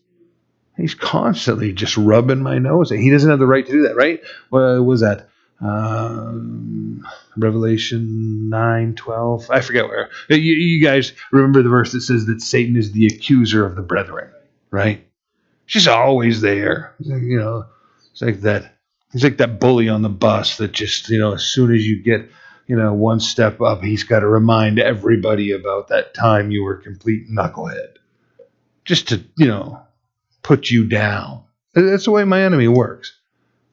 He's 0.76 0.94
constantly 0.94 1.72
just 1.72 1.96
rubbing 1.96 2.42
my 2.42 2.58
nose. 2.58 2.90
He 2.90 3.10
doesn't 3.10 3.30
have 3.30 3.38
the 3.38 3.46
right 3.46 3.64
to 3.64 3.72
do 3.72 3.82
that, 3.82 3.96
right? 3.96 4.20
What 4.50 4.84
was 4.84 5.00
that? 5.00 5.28
Um, 5.60 7.06
Revelation 7.36 8.48
9, 8.50 8.94
12. 8.94 9.50
I 9.50 9.60
forget 9.60 9.88
where. 9.88 10.10
You, 10.28 10.36
you 10.38 10.82
guys 10.84 11.12
remember 11.32 11.62
the 11.62 11.68
verse 11.68 11.92
that 11.92 12.02
says 12.02 12.26
that 12.26 12.42
Satan 12.42 12.76
is 12.76 12.92
the 12.92 13.06
accuser 13.06 13.64
of 13.64 13.74
the 13.76 13.82
brethren, 13.82 14.30
right? 14.70 15.06
She's 15.66 15.88
always 15.88 16.40
there. 16.40 16.94
You 17.00 17.38
know, 17.38 17.66
it's 18.12 18.22
like 18.22 18.40
that. 18.42 18.74
He's 19.12 19.24
like 19.24 19.38
that 19.38 19.58
bully 19.60 19.88
on 19.88 20.02
the 20.02 20.08
bus 20.08 20.58
that 20.58 20.72
just, 20.72 21.08
you 21.08 21.18
know, 21.18 21.32
as 21.34 21.44
soon 21.44 21.74
as 21.74 21.86
you 21.86 22.02
get, 22.02 22.28
you 22.66 22.76
know, 22.76 22.92
one 22.92 23.20
step 23.20 23.60
up, 23.60 23.82
he's 23.82 24.04
got 24.04 24.20
to 24.20 24.26
remind 24.26 24.78
everybody 24.78 25.52
about 25.52 25.88
that 25.88 26.12
time 26.12 26.50
you 26.50 26.62
were 26.64 26.76
complete 26.76 27.30
knucklehead. 27.30 27.96
Just 28.84 29.08
to, 29.08 29.24
you 29.36 29.46
know, 29.46 29.80
put 30.42 30.70
you 30.70 30.86
down. 30.86 31.44
That's 31.74 32.04
the 32.04 32.10
way 32.10 32.24
my 32.24 32.42
enemy 32.42 32.68
works. 32.68 33.15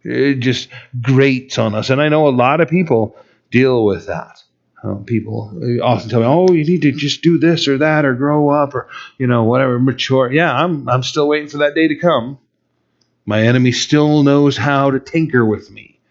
It 0.03 0.35
just 0.35 0.69
grates 1.01 1.57
on 1.57 1.75
us. 1.75 1.89
And 1.89 2.01
I 2.01 2.09
know 2.09 2.27
a 2.27 2.29
lot 2.29 2.61
of 2.61 2.69
people 2.69 3.15
deal 3.51 3.85
with 3.85 4.07
that. 4.07 4.43
Um, 4.83 5.05
people 5.05 5.57
often 5.81 6.09
tell 6.09 6.19
me, 6.19 6.25
"Oh, 6.25 6.51
you 6.51 6.65
need 6.65 6.81
to 6.81 6.91
just 6.91 7.21
do 7.21 7.37
this 7.37 7.69
or 7.69 7.77
that, 7.77 8.03
or 8.03 8.15
grow 8.15 8.49
up, 8.49 8.75
or 8.75 8.89
you 9.17 9.27
know, 9.27 9.45
whatever, 9.45 9.79
mature." 9.79 10.29
Yeah, 10.31 10.53
I'm 10.53 10.89
I'm 10.89 11.03
still 11.03 11.29
waiting 11.29 11.47
for 11.47 11.59
that 11.59 11.75
day 11.75 11.87
to 11.87 11.95
come. 11.95 12.37
My 13.25 13.43
enemy 13.43 13.71
still 13.71 14.23
knows 14.23 14.57
how 14.57 14.91
to 14.91 14.99
tinker 14.99 15.45
with 15.45 15.71
me, 15.71 16.01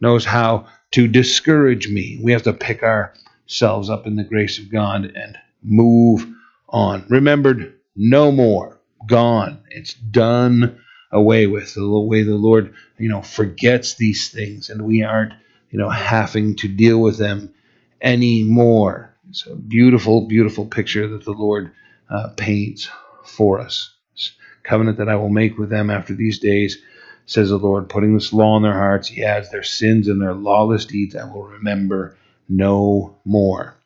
knows 0.00 0.26
how 0.26 0.66
to 0.90 1.08
discourage 1.08 1.88
me. 1.88 2.20
We 2.22 2.32
have 2.32 2.42
to 2.42 2.52
pick 2.52 2.82
ourselves 2.82 3.88
up 3.88 4.06
in 4.06 4.16
the 4.16 4.24
grace 4.24 4.58
of 4.58 4.70
God 4.70 5.04
and 5.16 5.38
move 5.62 6.26
on. 6.68 7.06
Remembered 7.08 7.72
no 7.96 8.30
more 8.30 8.78
gone. 9.06 9.60
It's 9.70 9.94
done 9.94 10.78
away 11.10 11.46
with. 11.46 11.74
The 11.74 11.86
way 11.88 12.22
the 12.22 12.34
Lord, 12.34 12.74
you 12.98 13.08
know, 13.08 13.22
forgets 13.22 13.94
these 13.94 14.30
things, 14.30 14.70
and 14.70 14.82
we 14.82 15.02
aren't, 15.02 15.34
you 15.70 15.78
know, 15.78 15.90
having 15.90 16.56
to 16.56 16.68
deal 16.68 17.00
with 17.00 17.18
them 17.18 17.52
anymore. 18.00 19.14
It's 19.28 19.46
a 19.46 19.54
beautiful, 19.54 20.26
beautiful 20.26 20.66
picture 20.66 21.06
that 21.08 21.24
the 21.24 21.32
Lord 21.32 21.72
uh, 22.08 22.28
paints 22.36 22.88
for 23.24 23.60
us. 23.60 23.94
This 24.12 24.32
covenant 24.62 24.98
that 24.98 25.08
I 25.08 25.16
will 25.16 25.28
make 25.28 25.58
with 25.58 25.70
them 25.70 25.90
after 25.90 26.14
these 26.14 26.38
days, 26.38 26.78
says 27.26 27.50
the 27.50 27.58
Lord, 27.58 27.88
putting 27.88 28.14
this 28.14 28.32
law 28.32 28.56
in 28.56 28.62
their 28.62 28.72
hearts. 28.72 29.08
He 29.08 29.24
adds 29.24 29.50
their 29.50 29.62
sins 29.62 30.08
and 30.08 30.20
their 30.20 30.34
lawless 30.34 30.84
deeds 30.84 31.14
I 31.14 31.24
will 31.24 31.44
remember 31.44 32.16
no 32.48 33.16
more. 33.24 33.76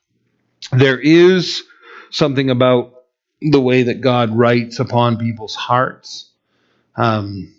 There 0.73 0.99
is 0.99 1.63
something 2.11 2.49
about 2.49 2.95
the 3.43 3.61
way 3.61 3.83
that 3.85 4.01
God 4.01 4.35
writes 4.35 4.79
upon 4.79 5.19
people's 5.19 5.55
hearts. 5.55 6.31
Um, 6.97 7.55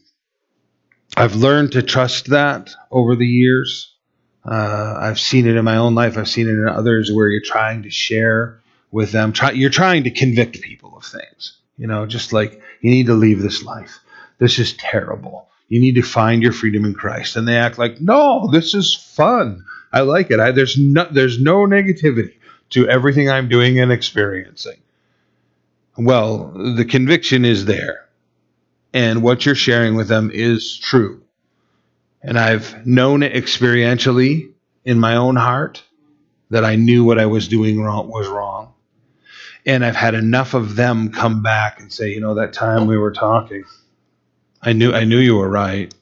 I've 1.17 1.35
learned 1.35 1.73
to 1.73 1.81
trust 1.81 2.27
that 2.27 2.73
over 2.91 3.15
the 3.15 3.27
years. 3.27 3.93
Uh, 4.43 4.97
I've 4.99 5.19
seen 5.19 5.47
it 5.47 5.55
in 5.55 5.65
my 5.65 5.77
own 5.77 5.95
life. 5.95 6.17
I've 6.17 6.27
seen 6.27 6.47
it 6.47 6.53
in 6.53 6.67
others 6.67 7.11
where 7.11 7.27
you're 7.27 7.41
trying 7.41 7.83
to 7.83 7.89
share 7.89 8.59
with 8.91 9.11
them. 9.11 9.33
Try, 9.33 9.51
you're 9.51 9.69
trying 9.69 10.03
to 10.03 10.11
convict 10.11 10.61
people 10.61 10.95
of 10.97 11.05
things. 11.05 11.57
You 11.77 11.87
know, 11.87 12.05
just 12.05 12.31
like 12.31 12.61
you 12.81 12.91
need 12.91 13.07
to 13.07 13.13
leave 13.13 13.41
this 13.41 13.63
life. 13.63 13.99
This 14.37 14.59
is 14.59 14.73
terrible. 14.73 15.49
You 15.67 15.79
need 15.79 15.95
to 15.95 16.01
find 16.01 16.43
your 16.43 16.51
freedom 16.51 16.85
in 16.85 16.93
Christ. 16.93 17.35
And 17.35 17.47
they 17.47 17.57
act 17.57 17.77
like, 17.77 17.99
no, 17.99 18.49
this 18.51 18.73
is 18.73 18.93
fun. 18.93 19.65
I 19.91 20.01
like 20.01 20.29
it. 20.29 20.39
I, 20.39 20.51
there's 20.51 20.77
no 20.77 21.07
there's 21.09 21.39
no 21.39 21.65
negativity 21.65 22.35
to 22.71 22.87
everything 22.87 23.29
I'm 23.29 23.49
doing 23.49 23.79
and 23.79 23.91
experiencing. 23.91 24.77
Well, 25.97 26.51
the 26.75 26.85
conviction 26.85 27.45
is 27.45 27.65
there, 27.65 28.04
and 28.95 29.21
what 29.21 29.45
you're 29.45 29.55
sharing 29.55 29.95
with 29.95 30.07
them 30.07 30.31
is 30.33 30.77
true. 30.77 31.21
And 32.23 32.39
I've 32.39 32.87
known 32.87 33.23
it 33.23 33.33
experientially 33.33 34.53
in 34.85 34.99
my 34.99 35.17
own 35.17 35.35
heart 35.35 35.83
that 36.49 36.63
I 36.63 36.77
knew 36.77 37.03
what 37.03 37.19
I 37.19 37.25
was 37.25 37.49
doing 37.49 37.81
wrong 37.81 38.09
was 38.09 38.27
wrong. 38.27 38.73
And 39.65 39.83
I've 39.83 39.97
had 39.97 40.13
enough 40.13 40.53
of 40.53 40.77
them 40.77 41.11
come 41.11 41.43
back 41.43 41.81
and 41.81 41.91
say, 41.91 42.11
you 42.11 42.21
know, 42.21 42.35
that 42.35 42.53
time 42.53 42.87
we 42.87 42.97
were 42.97 43.11
talking, 43.11 43.65
I 44.61 44.71
knew 44.71 44.93
I 44.93 45.03
knew 45.03 45.19
you 45.19 45.35
were 45.35 45.49
right. 45.49 45.93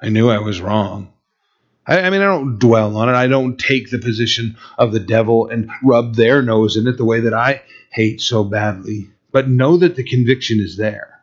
I 0.00 0.10
knew 0.10 0.28
I 0.28 0.38
was 0.38 0.60
wrong. 0.60 1.12
I, 1.86 2.00
I 2.02 2.10
mean, 2.10 2.20
I 2.20 2.26
don't 2.26 2.58
dwell 2.58 2.96
on 2.98 3.08
it. 3.08 3.14
I 3.14 3.26
don't 3.26 3.56
take 3.56 3.90
the 3.90 3.98
position 3.98 4.58
of 4.76 4.92
the 4.92 5.00
devil 5.00 5.48
and 5.48 5.70
rub 5.82 6.14
their 6.14 6.42
nose 6.42 6.76
in 6.76 6.86
it 6.88 6.98
the 6.98 7.06
way 7.06 7.20
that 7.20 7.34
I 7.34 7.62
hate 7.90 8.20
so 8.20 8.44
badly 8.44 9.08
but 9.30 9.48
know 9.48 9.76
that 9.76 9.96
the 9.96 10.04
conviction 10.04 10.60
is 10.60 10.76
there. 10.76 11.17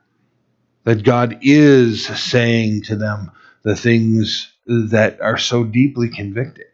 That 0.85 1.03
God 1.03 1.39
is 1.41 2.05
saying 2.05 2.83
to 2.83 2.95
them 2.95 3.31
the 3.63 3.75
things 3.75 4.51
that 4.67 5.19
are 5.21 5.37
so 5.37 5.63
deeply 5.63 6.09
convicting, 6.09 6.65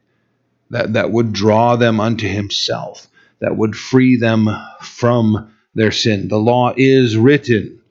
that, 0.70 0.94
that 0.94 1.12
would 1.12 1.34
draw 1.34 1.78
them 1.78 2.00
unto 2.00 2.28
Himself, 2.28 3.08
that 3.40 3.58
would 3.58 3.76
free 3.76 4.18
them 4.18 4.50
from 4.82 5.54
their 5.76 5.92
sin. 5.92 6.28
The 6.28 6.38
law 6.38 6.74
is 6.76 7.18
written 7.18 7.82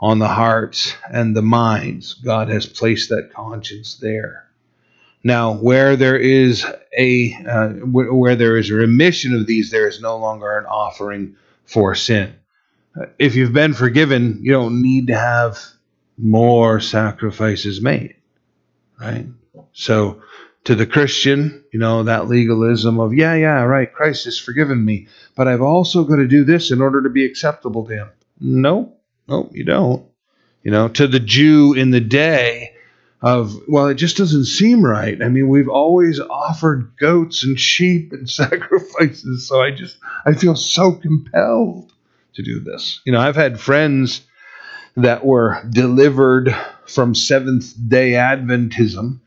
on 0.00 0.18
the 0.18 0.28
hearts 0.28 0.94
and 1.10 1.34
the 1.34 1.42
minds. 1.42 2.14
God 2.14 2.48
has 2.48 2.66
placed 2.66 3.08
that 3.10 3.32
conscience 3.32 3.96
there. 3.96 4.44
Now, 5.24 5.54
where 5.54 5.96
there 5.96 6.18
is 6.18 6.64
a 6.96 7.34
uh, 7.48 7.68
where 7.86 8.36
there 8.36 8.56
is 8.56 8.70
a 8.70 8.74
remission 8.74 9.34
of 9.34 9.46
these, 9.46 9.70
there 9.70 9.88
is 9.88 10.00
no 10.00 10.16
longer 10.16 10.58
an 10.58 10.66
offering 10.66 11.36
for 11.64 11.94
sin 11.94 12.34
if 13.18 13.34
you've 13.34 13.52
been 13.52 13.74
forgiven, 13.74 14.38
you 14.42 14.52
don't 14.52 14.82
need 14.82 15.08
to 15.08 15.16
have 15.16 15.58
more 16.16 16.80
sacrifices 16.80 17.80
made, 17.80 18.16
right? 19.00 19.26
So, 19.72 20.22
to 20.64 20.74
the 20.74 20.86
Christian, 20.86 21.64
you 21.72 21.78
know, 21.78 22.02
that 22.02 22.28
legalism 22.28 23.00
of, 23.00 23.14
yeah, 23.14 23.34
yeah, 23.34 23.62
right, 23.62 23.92
Christ 23.92 24.24
has 24.24 24.38
forgiven 24.38 24.84
me, 24.84 25.08
but 25.34 25.48
I've 25.48 25.62
also 25.62 26.04
got 26.04 26.16
to 26.16 26.26
do 26.26 26.44
this 26.44 26.70
in 26.70 26.80
order 26.80 27.02
to 27.02 27.08
be 27.08 27.24
acceptable 27.24 27.86
to 27.86 27.94
Him. 27.94 28.08
No, 28.40 28.92
no, 29.28 29.48
you 29.52 29.64
don't. 29.64 30.06
You 30.62 30.72
know, 30.72 30.88
to 30.88 31.06
the 31.06 31.20
Jew 31.20 31.72
in 31.72 31.90
the 31.90 32.00
day 32.00 32.74
of, 33.22 33.54
well, 33.68 33.86
it 33.86 33.94
just 33.94 34.16
doesn't 34.16 34.44
seem 34.44 34.84
right. 34.84 35.22
I 35.22 35.28
mean, 35.28 35.48
we've 35.48 35.68
always 35.68 36.20
offered 36.20 36.92
goats 36.98 37.44
and 37.44 37.58
sheep 37.58 38.12
and 38.12 38.28
sacrifices, 38.30 39.48
so 39.48 39.62
I 39.62 39.70
just, 39.70 39.96
I 40.26 40.34
feel 40.34 40.56
so 40.56 40.92
compelled 40.92 41.92
to 42.38 42.42
do 42.42 42.60
this. 42.60 43.00
You 43.04 43.12
know, 43.12 43.20
I've 43.20 43.36
had 43.36 43.60
friends 43.60 44.22
that 44.96 45.24
were 45.24 45.62
delivered 45.70 46.54
from 46.86 47.14
Seventh 47.14 47.74
day 47.88 48.12
Adventism 48.12 49.20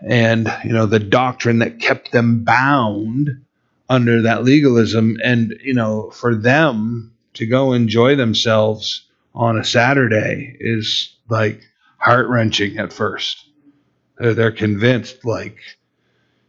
and, 0.00 0.52
you 0.64 0.72
know, 0.72 0.86
the 0.86 0.98
doctrine 0.98 1.58
that 1.58 1.80
kept 1.80 2.12
them 2.12 2.44
bound 2.44 3.44
under 3.88 4.22
that 4.22 4.44
legalism. 4.44 5.18
And, 5.22 5.54
you 5.62 5.74
know, 5.74 6.10
for 6.10 6.34
them 6.34 7.12
to 7.34 7.46
go 7.46 7.72
enjoy 7.72 8.16
themselves 8.16 9.06
on 9.34 9.58
a 9.58 9.64
Saturday 9.64 10.56
is 10.58 11.14
like 11.28 11.62
heart 11.98 12.28
wrenching 12.28 12.78
at 12.78 12.92
first. 12.92 13.44
They're 14.18 14.52
convinced, 14.52 15.24
like, 15.24 15.58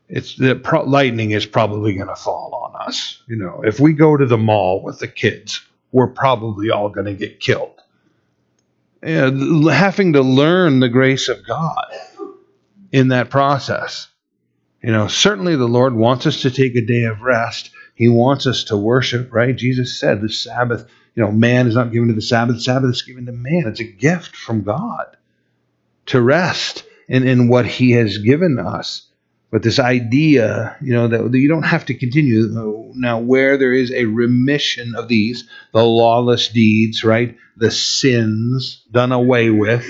it's 0.09 0.35
the 0.35 0.55
pro- 0.55 0.83
lightning 0.83 1.31
is 1.31 1.45
probably 1.45 1.95
going 1.95 2.07
to 2.07 2.15
fall 2.15 2.53
on 2.53 2.87
us. 2.87 3.23
You 3.27 3.37
know, 3.37 3.61
if 3.63 3.79
we 3.79 3.93
go 3.93 4.15
to 4.15 4.25
the 4.25 4.37
mall 4.37 4.83
with 4.83 4.99
the 4.99 5.07
kids, 5.07 5.61
we're 5.93 6.07
probably 6.07 6.71
all 6.71 6.89
going 6.89 7.05
to 7.05 7.13
get 7.13 7.39
killed. 7.39 7.79
And 9.01 9.69
having 9.69 10.13
to 10.13 10.21
learn 10.21 10.79
the 10.79 10.89
grace 10.89 11.29
of 11.29 11.45
God 11.45 11.85
in 12.91 13.09
that 13.09 13.29
process. 13.29 14.07
You 14.81 14.91
know, 14.91 15.07
certainly 15.07 15.55
the 15.55 15.67
Lord 15.67 15.93
wants 15.93 16.25
us 16.25 16.41
to 16.41 16.51
take 16.51 16.75
a 16.75 16.81
day 16.81 17.03
of 17.03 17.21
rest. 17.21 17.69
He 17.95 18.09
wants 18.09 18.47
us 18.47 18.65
to 18.65 18.77
worship, 18.77 19.31
right? 19.31 19.55
Jesus 19.55 19.97
said 19.97 20.19
the 20.19 20.29
Sabbath, 20.29 20.89
you 21.15 21.23
know, 21.23 21.31
man 21.31 21.67
is 21.67 21.75
not 21.75 21.91
given 21.91 22.07
to 22.07 22.15
the 22.15 22.21
Sabbath, 22.21 22.55
the 22.55 22.61
Sabbath 22.61 22.89
is 22.89 23.01
given 23.03 23.27
to 23.27 23.31
man. 23.31 23.65
It's 23.67 23.79
a 23.79 23.85
gift 23.85 24.35
from 24.35 24.63
God 24.63 25.15
to 26.07 26.21
rest 26.21 26.83
in, 27.07 27.27
in 27.27 27.49
what 27.49 27.65
He 27.65 27.91
has 27.91 28.17
given 28.17 28.57
us. 28.57 29.07
But 29.53 29.61
this 29.61 29.77
idea, 29.77 30.75
you 30.81 30.93
know, 30.93 31.07
that 31.07 31.37
you 31.37 31.47
don't 31.47 31.61
have 31.61 31.85
to 31.85 31.93
continue. 31.93 32.91
Now, 32.95 33.19
where 33.19 33.55
there 33.55 33.71
is 33.71 33.91
a 33.91 34.05
remission 34.05 34.95
of 34.95 35.07
these, 35.07 35.47
the 35.73 35.83
lawless 35.83 36.47
deeds, 36.47 37.03
right? 37.03 37.37
The 37.57 37.69
sins 37.69 38.81
done 38.89 39.11
away 39.11 39.51
with, 39.51 39.85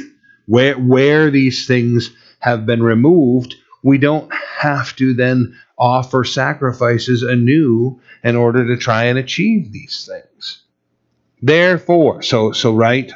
where, 0.47 0.78
where 0.78 1.32
these 1.32 1.66
things 1.66 2.11
have 2.39 2.66
been 2.66 2.84
removed, 2.84 3.55
we 3.82 3.97
don't 3.97 4.30
have 4.34 4.97
to 4.97 5.14
then 5.14 5.57
offer 5.78 6.26
sacrifices 6.26 7.24
anew 7.24 8.01
in 8.22 8.36
order 8.36 8.68
to 8.68 8.76
try 8.76 9.05
and 9.05 9.18
achieve 9.18 9.72
these 9.72 10.09
things. 10.11 10.61
Therefore, 11.41 12.22
so, 12.22 12.51
so 12.51 12.76
right, 12.76 13.09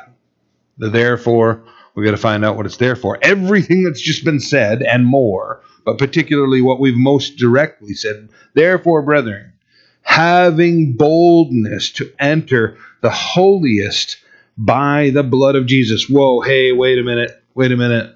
the 0.77 0.89
therefore, 0.89 1.65
we 1.93 2.05
got 2.05 2.11
to 2.11 2.17
find 2.17 2.45
out 2.45 2.55
what 2.55 2.65
it's 2.65 2.77
there 2.77 2.95
for. 2.95 3.19
Everything 3.21 3.83
that's 3.83 3.99
just 3.99 4.23
been 4.23 4.39
said 4.39 4.81
and 4.81 5.05
more 5.05 5.61
but 5.87 5.97
particularly 5.97 6.61
what 6.61 6.81
we've 6.81 6.97
most 6.97 7.37
directly 7.37 7.93
said. 7.93 8.27
Therefore, 8.53 9.01
brethren, 9.03 9.53
having 10.01 10.97
boldness 10.97 11.91
to 11.91 12.11
enter 12.19 12.77
the 12.99 13.09
holiest 13.09 14.17
by 14.57 15.11
the 15.11 15.23
blood 15.23 15.55
of 15.55 15.65
Jesus. 15.65 16.09
Whoa, 16.09 16.41
hey, 16.41 16.73
wait 16.73 16.99
a 16.99 17.03
minute, 17.03 17.31
wait 17.55 17.71
a 17.71 17.77
minute. 17.77 18.13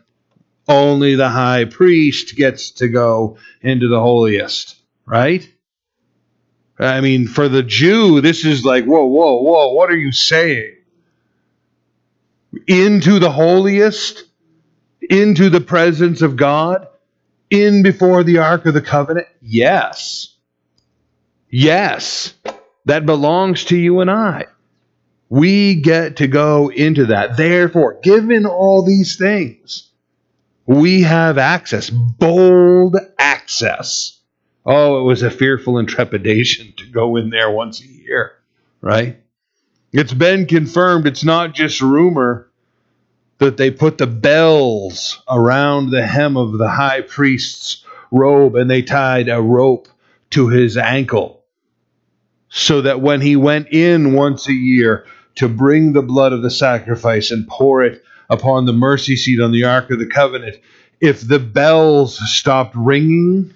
Only 0.68 1.16
the 1.16 1.30
high 1.30 1.64
priest 1.64 2.36
gets 2.36 2.72
to 2.72 2.90
go 2.90 3.38
into 3.62 3.88
the 3.88 4.02
holiest, 4.02 4.76
right? 5.06 5.50
I 6.78 7.00
mean, 7.00 7.26
for 7.26 7.48
the 7.48 7.64
Jew, 7.64 8.20
this 8.20 8.44
is 8.44 8.66
like, 8.66 8.84
whoa, 8.84 9.06
whoa, 9.06 9.42
whoa, 9.44 9.72
what 9.72 9.90
are 9.90 9.98
you 9.98 10.12
saying? 10.12 10.76
Into 12.68 13.20
the 13.20 13.32
holiest? 13.32 14.26
Into 15.10 15.50
the 15.50 15.62
presence 15.62 16.22
of 16.22 16.36
God? 16.36 16.90
In 17.52 17.84
before 17.84 18.24
the 18.24 18.38
Ark 18.38 18.66
of 18.66 18.74
the 18.74 18.82
Covenant? 18.82 19.28
Yes. 19.42 20.36
Yes. 21.50 22.34
That 22.86 23.06
belongs 23.06 23.66
to 23.66 23.78
you 23.78 24.00
and 24.00 24.10
I. 24.10 24.46
We 25.30 25.76
get 25.76 26.18
to 26.18 26.28
go 26.28 26.70
into 26.70 27.08
that. 27.08 27.38
Therefore, 27.38 28.00
given 28.02 28.46
all 28.46 28.84
these 28.84 29.18
things, 29.18 29.90
we 30.66 31.02
have 31.02 31.38
access, 31.38 31.90
bold 31.90 32.96
access. 33.18 34.20
Oh, 34.66 35.00
it 35.00 35.04
was 35.04 35.22
a 35.22 35.32
fearful 35.32 35.78
intrepidation 35.78 36.74
to 36.78 36.86
go 36.86 37.18
in 37.18 37.30
there 37.30 37.52
once 37.52 37.82
a 37.82 37.88
year, 37.88 38.34
right? 38.80 39.22
It's 39.92 40.14
been 40.14 40.46
confirmed, 40.46 41.08
it's 41.08 41.26
not 41.26 41.54
just 41.54 41.82
rumor 41.82 42.51
that 43.42 43.58
they 43.58 43.72
put 43.72 43.98
the 43.98 44.06
bells 44.06 45.20
around 45.28 45.90
the 45.90 46.06
hem 46.06 46.38
of 46.38 46.60
the 46.60 46.70
high 46.70 47.02
priest's 47.02 47.84
robe 48.12 48.56
and 48.56 48.70
they 48.70 48.84
tied 48.84 49.30
a 49.30 49.42
rope 49.42 49.88
to 50.30 50.50
his 50.50 50.78
ankle. 50.78 51.44
So 52.50 52.82
that 52.84 53.02
when 53.02 53.20
he 53.20 53.36
went 53.36 53.70
in 53.70 54.14
once 54.14 54.48
a 54.48 54.54
year, 54.54 55.08
to 55.36 55.50
bring 55.50 55.94
the 55.94 56.04
blood 56.04 56.34
of 56.34 56.44
the 56.44 56.52
sacrifice 56.52 57.32
and 57.32 57.48
pour 57.48 57.84
it 57.84 58.04
upon 58.30 58.66
the 58.66 58.74
mercy 58.74 59.16
seat 59.16 59.42
on 59.42 59.52
the 59.52 59.64
Ark 59.64 59.90
of 59.90 59.98
the 59.98 60.06
Covenant, 60.06 60.58
if 61.00 61.28
the 61.28 61.40
bells 61.40 62.20
stopped 62.30 62.76
ringing 62.76 63.56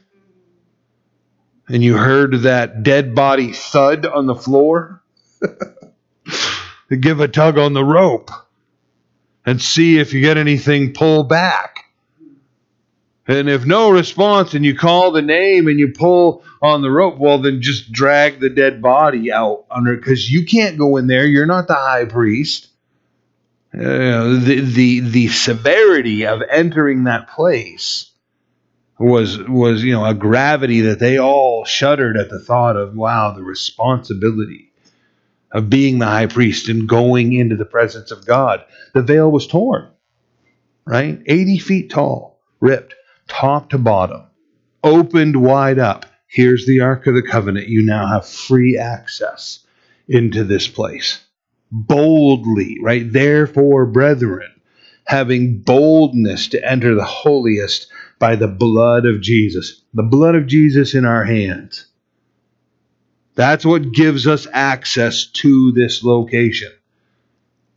and 1.68 1.84
you 1.84 1.96
heard 1.96 2.42
that 2.42 2.82
dead 2.82 3.14
body 3.14 3.52
thud 3.52 4.08
on 4.08 4.26
the 4.26 4.34
floor, 4.34 5.04
give 7.00 7.20
a 7.20 7.28
tug 7.28 7.60
on 7.60 7.74
the 7.74 7.84
rope 7.84 8.32
and 9.46 9.62
see 9.62 10.00
if 10.00 10.14
you 10.14 10.22
get 10.22 10.38
anything 10.38 10.94
pull 10.94 11.24
back. 11.24 11.86
And 13.28 13.50
if 13.50 13.66
no 13.66 13.90
response 13.90 14.54
and 14.54 14.64
you 14.64 14.76
call 14.76 15.12
the 15.12 15.22
name 15.22 15.68
and 15.68 15.80
you 15.80 15.94
pull 15.94 16.44
on 16.62 16.82
the 16.82 16.92
rope, 16.92 17.18
well, 17.18 17.40
then 17.40 17.62
just 17.62 17.92
drag 17.92 18.40
the 18.40 18.50
dead 18.50 18.82
body 18.82 19.32
out 19.32 19.66
under 19.72 19.96
because 19.96 20.32
you 20.32 20.46
can't 20.46 20.78
go 20.78 20.98
in 20.98 21.08
there. 21.08 21.26
You're 21.26 21.48
not 21.48 21.68
the 21.68 21.74
high 21.74 22.06
priest. 22.06 22.68
Uh, 23.74 24.40
the, 24.40 24.62
the 24.62 25.00
the 25.02 25.28
severity 25.28 26.26
of 26.26 26.42
entering 26.50 27.06
that 27.06 27.28
place 27.28 28.12
was 28.98 29.38
was 29.50 29.84
you 29.84 29.92
know 29.92 30.06
a 30.06 30.14
gravity 30.14 30.82
that 30.82 31.00
they 31.00 31.20
all 31.20 31.66
shuddered 31.66 32.16
at 32.16 32.30
the 32.30 32.40
thought 32.40 32.78
of. 32.78 32.96
Wow, 32.96 33.34
the 33.36 33.44
responsibility 33.44 34.72
of 35.52 35.70
being 35.70 36.00
the 36.00 36.06
high 36.06 36.28
priest 36.28 36.70
and 36.70 36.88
going 36.88 37.34
into 37.34 37.56
the 37.56 37.66
presence 37.66 38.12
of 38.12 38.26
God. 38.26 38.64
The 38.94 39.02
veil 39.02 39.32
was 39.32 39.48
torn, 39.48 39.90
right, 40.86 41.22
eighty 41.26 41.58
feet 41.58 41.90
tall, 41.90 42.40
ripped 42.60 42.96
top 43.28 43.70
to 43.70 43.78
bottom, 43.78 44.24
opened 44.84 45.42
wide 45.42 45.80
up. 45.80 46.06
Here's 46.28 46.66
the 46.66 46.82
Ark 46.82 47.08
of 47.08 47.16
the 47.16 47.22
Covenant. 47.22 47.70
You 47.70 47.82
now 47.82 48.08
have 48.08 48.28
free 48.28 48.78
access 48.78 49.66
into 50.08 50.44
this 50.44 50.68
place. 50.68 51.24
Boldly, 51.72 52.78
right? 52.82 53.12
Therefore, 53.12 53.86
brethren, 53.86 54.52
having 55.06 55.62
boldness 55.62 56.50
to 56.50 56.70
enter 56.70 56.94
the 56.96 57.06
holiest 57.06 57.88
by 58.20 58.36
the 58.36 58.48
blood 58.48 59.06
of 59.06 59.22
Jesus. 59.22 59.82
The 59.94 60.04
blood 60.04 60.36
of 60.36 60.48
Jesus 60.48 60.94
in 60.94 61.06
our 61.06 61.24
hands. 61.24 61.86
That's 63.36 63.66
what 63.66 63.92
gives 63.92 64.28
us 64.28 64.48
access 64.52 65.26
to 65.26 65.72
this 65.74 66.04
location. 66.04 66.72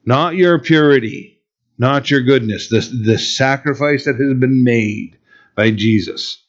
Not 0.05 0.37
your 0.37 0.59
purity, 0.59 1.41
not 1.79 2.11
your 2.11 2.23
goodness, 2.23 2.69
the, 2.69 2.81
the 3.05 3.19
sacrifice 3.19 4.05
that 4.05 4.17
has 4.17 4.39
been 4.39 4.65
made 4.65 5.19
by 5.55 5.73
Jesus 5.73 6.43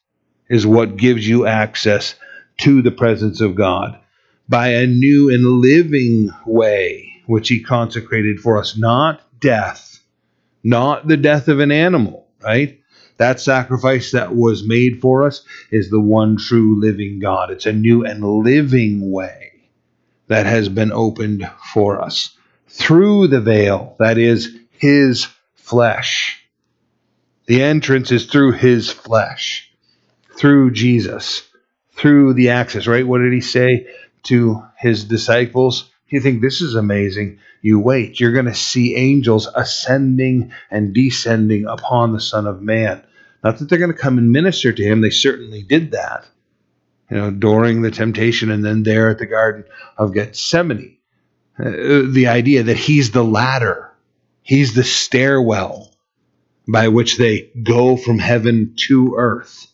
is 0.49 0.65
what 0.65 0.97
gives 0.97 1.27
you 1.27 1.45
access 1.45 2.15
to 2.57 2.81
the 2.81 2.91
presence 2.91 3.41
of 3.41 3.55
God 3.55 3.99
by 4.47 4.69
a 4.69 4.87
new 4.87 5.29
and 5.29 5.43
living 5.61 6.29
way, 6.45 7.13
which 7.25 7.49
He 7.49 7.61
consecrated 7.61 8.39
for 8.39 8.57
us, 8.57 8.77
not 8.77 9.21
death, 9.39 10.01
not 10.63 11.07
the 11.07 11.17
death 11.17 11.47
of 11.47 11.59
an 11.59 11.71
animal, 11.71 12.27
right? 12.43 12.78
That 13.19 13.39
sacrifice 13.39 14.11
that 14.11 14.35
was 14.35 14.67
made 14.67 15.01
for 15.01 15.23
us 15.23 15.45
is 15.69 15.89
the 15.89 15.99
one 15.99 16.37
true 16.37 16.79
living 16.79 17.19
God. 17.19 17.51
It's 17.51 17.67
a 17.67 17.73
new 17.73 18.03
and 18.03 18.23
living 18.23 19.11
way 19.11 19.51
that 20.27 20.45
has 20.45 20.69
been 20.69 20.91
opened 20.91 21.49
for 21.73 22.01
us 22.01 22.35
through 22.67 23.27
the 23.27 23.41
veil, 23.41 23.95
that 23.99 24.17
is, 24.17 24.57
His 24.71 25.27
flesh. 25.55 26.43
The 27.49 27.63
entrance 27.63 28.11
is 28.11 28.27
through 28.27 28.53
his 28.53 28.91
flesh, 28.91 29.71
through 30.37 30.71
Jesus, 30.71 31.41
through 31.93 32.33
the 32.33 32.49
access, 32.49 32.85
right? 32.85 33.07
What 33.07 33.21
did 33.21 33.33
he 33.33 33.41
say 33.41 33.87
to 34.25 34.63
his 34.77 35.03
disciples? 35.05 35.89
You 36.09 36.21
think 36.21 36.41
this 36.41 36.61
is 36.61 36.75
amazing? 36.75 37.39
You 37.63 37.79
wait. 37.79 38.19
You're 38.19 38.33
going 38.33 38.45
to 38.45 38.53
see 38.53 38.95
angels 38.95 39.47
ascending 39.55 40.51
and 40.69 40.93
descending 40.93 41.65
upon 41.65 42.13
the 42.13 42.21
Son 42.21 42.45
of 42.45 42.61
Man. 42.61 43.03
Not 43.43 43.59
that 43.59 43.69
they're 43.69 43.79
going 43.79 43.93
to 43.93 43.97
come 43.97 44.17
and 44.17 44.31
minister 44.31 44.71
to 44.73 44.83
him. 44.83 45.01
They 45.01 45.09
certainly 45.09 45.63
did 45.63 45.91
that, 45.91 46.25
you 47.09 47.17
know, 47.17 47.31
during 47.31 47.81
the 47.81 47.91
temptation 47.91 48.51
and 48.51 48.63
then 48.63 48.83
there 48.83 49.09
at 49.09 49.17
the 49.17 49.25
Garden 49.25 49.63
of 49.97 50.13
Gethsemane. 50.13 50.97
Uh, 51.57 52.03
the 52.09 52.27
idea 52.27 52.63
that 52.63 52.77
he's 52.77 53.11
the 53.11 53.23
ladder, 53.23 53.91
he's 54.41 54.73
the 54.73 54.83
stairwell 54.83 55.93
by 56.67 56.87
which 56.87 57.17
they 57.17 57.49
go 57.63 57.97
from 57.97 58.19
heaven 58.19 58.73
to 58.75 59.15
earth. 59.17 59.67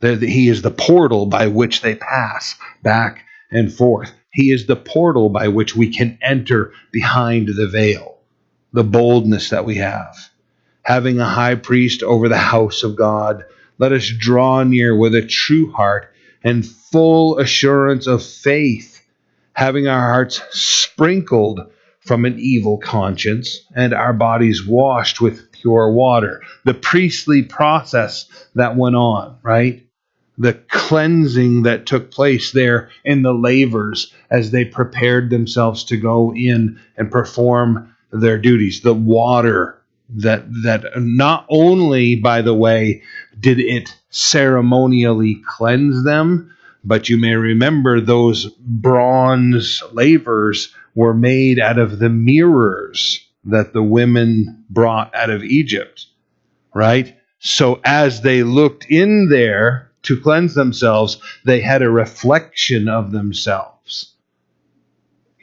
He 0.00 0.48
is 0.48 0.62
the 0.62 0.70
portal 0.70 1.26
by 1.26 1.46
which 1.46 1.82
they 1.82 1.94
pass 1.94 2.56
back 2.82 3.24
and 3.50 3.72
forth. 3.72 4.12
He 4.30 4.50
is 4.50 4.66
the 4.66 4.76
portal 4.76 5.28
by 5.30 5.48
which 5.48 5.76
we 5.76 5.90
can 5.90 6.18
enter 6.20 6.72
behind 6.92 7.48
the 7.48 7.68
veil, 7.68 8.18
the 8.72 8.84
boldness 8.84 9.50
that 9.50 9.64
we 9.64 9.76
have. 9.76 10.16
Having 10.84 11.18
a 11.18 11.24
high 11.24 11.54
priest 11.54 12.02
over 12.02 12.28
the 12.28 12.36
house 12.36 12.82
of 12.82 12.96
God, 12.96 13.44
let 13.78 13.92
us 13.92 14.06
draw 14.06 14.62
near 14.62 14.94
with 14.96 15.14
a 15.14 15.26
true 15.26 15.72
heart 15.72 16.12
and 16.42 16.64
full 16.64 17.38
assurance 17.38 18.06
of 18.06 18.22
faith, 18.22 19.02
having 19.54 19.88
our 19.88 20.12
hearts 20.12 20.42
sprinkled 20.50 21.60
from 22.00 22.26
an 22.26 22.38
evil 22.38 22.76
conscience 22.76 23.60
and 23.74 23.94
our 23.94 24.12
bodies 24.12 24.66
washed 24.66 25.22
with 25.22 25.50
pure 25.52 25.90
water. 25.90 26.42
The 26.64 26.74
priestly 26.74 27.42
process 27.42 28.26
that 28.54 28.76
went 28.76 28.94
on, 28.94 29.38
right? 29.42 29.86
The 30.36 30.52
cleansing 30.52 31.62
that 31.62 31.86
took 31.86 32.10
place 32.10 32.52
there 32.52 32.90
in 33.04 33.22
the 33.22 33.32
lavers 33.32 34.12
as 34.30 34.50
they 34.50 34.66
prepared 34.66 35.30
themselves 35.30 35.84
to 35.84 35.96
go 35.96 36.34
in 36.34 36.78
and 36.98 37.10
perform 37.10 37.94
their 38.12 38.38
duties. 38.38 38.82
The 38.82 38.92
water 38.92 39.80
that 40.08 40.44
that 40.62 40.84
not 40.96 41.46
only 41.48 42.14
by 42.14 42.42
the 42.42 42.54
way 42.54 43.02
did 43.40 43.58
it 43.58 43.94
ceremonially 44.10 45.42
cleanse 45.46 46.04
them 46.04 46.54
but 46.84 47.08
you 47.08 47.18
may 47.18 47.34
remember 47.34 48.00
those 48.00 48.46
bronze 48.60 49.82
lavers 49.92 50.74
were 50.94 51.14
made 51.14 51.58
out 51.58 51.78
of 51.78 51.98
the 51.98 52.10
mirrors 52.10 53.26
that 53.44 53.72
the 53.72 53.82
women 53.82 54.64
brought 54.70 55.14
out 55.14 55.30
of 55.30 55.42
Egypt, 55.42 56.06
right? 56.74 57.16
So 57.38 57.80
as 57.84 58.20
they 58.22 58.42
looked 58.42 58.86
in 58.88 59.28
there 59.28 59.90
to 60.02 60.20
cleanse 60.20 60.54
themselves, 60.54 61.18
they 61.44 61.60
had 61.60 61.82
a 61.82 61.90
reflection 61.90 62.88
of 62.88 63.12
themselves. 63.12 63.73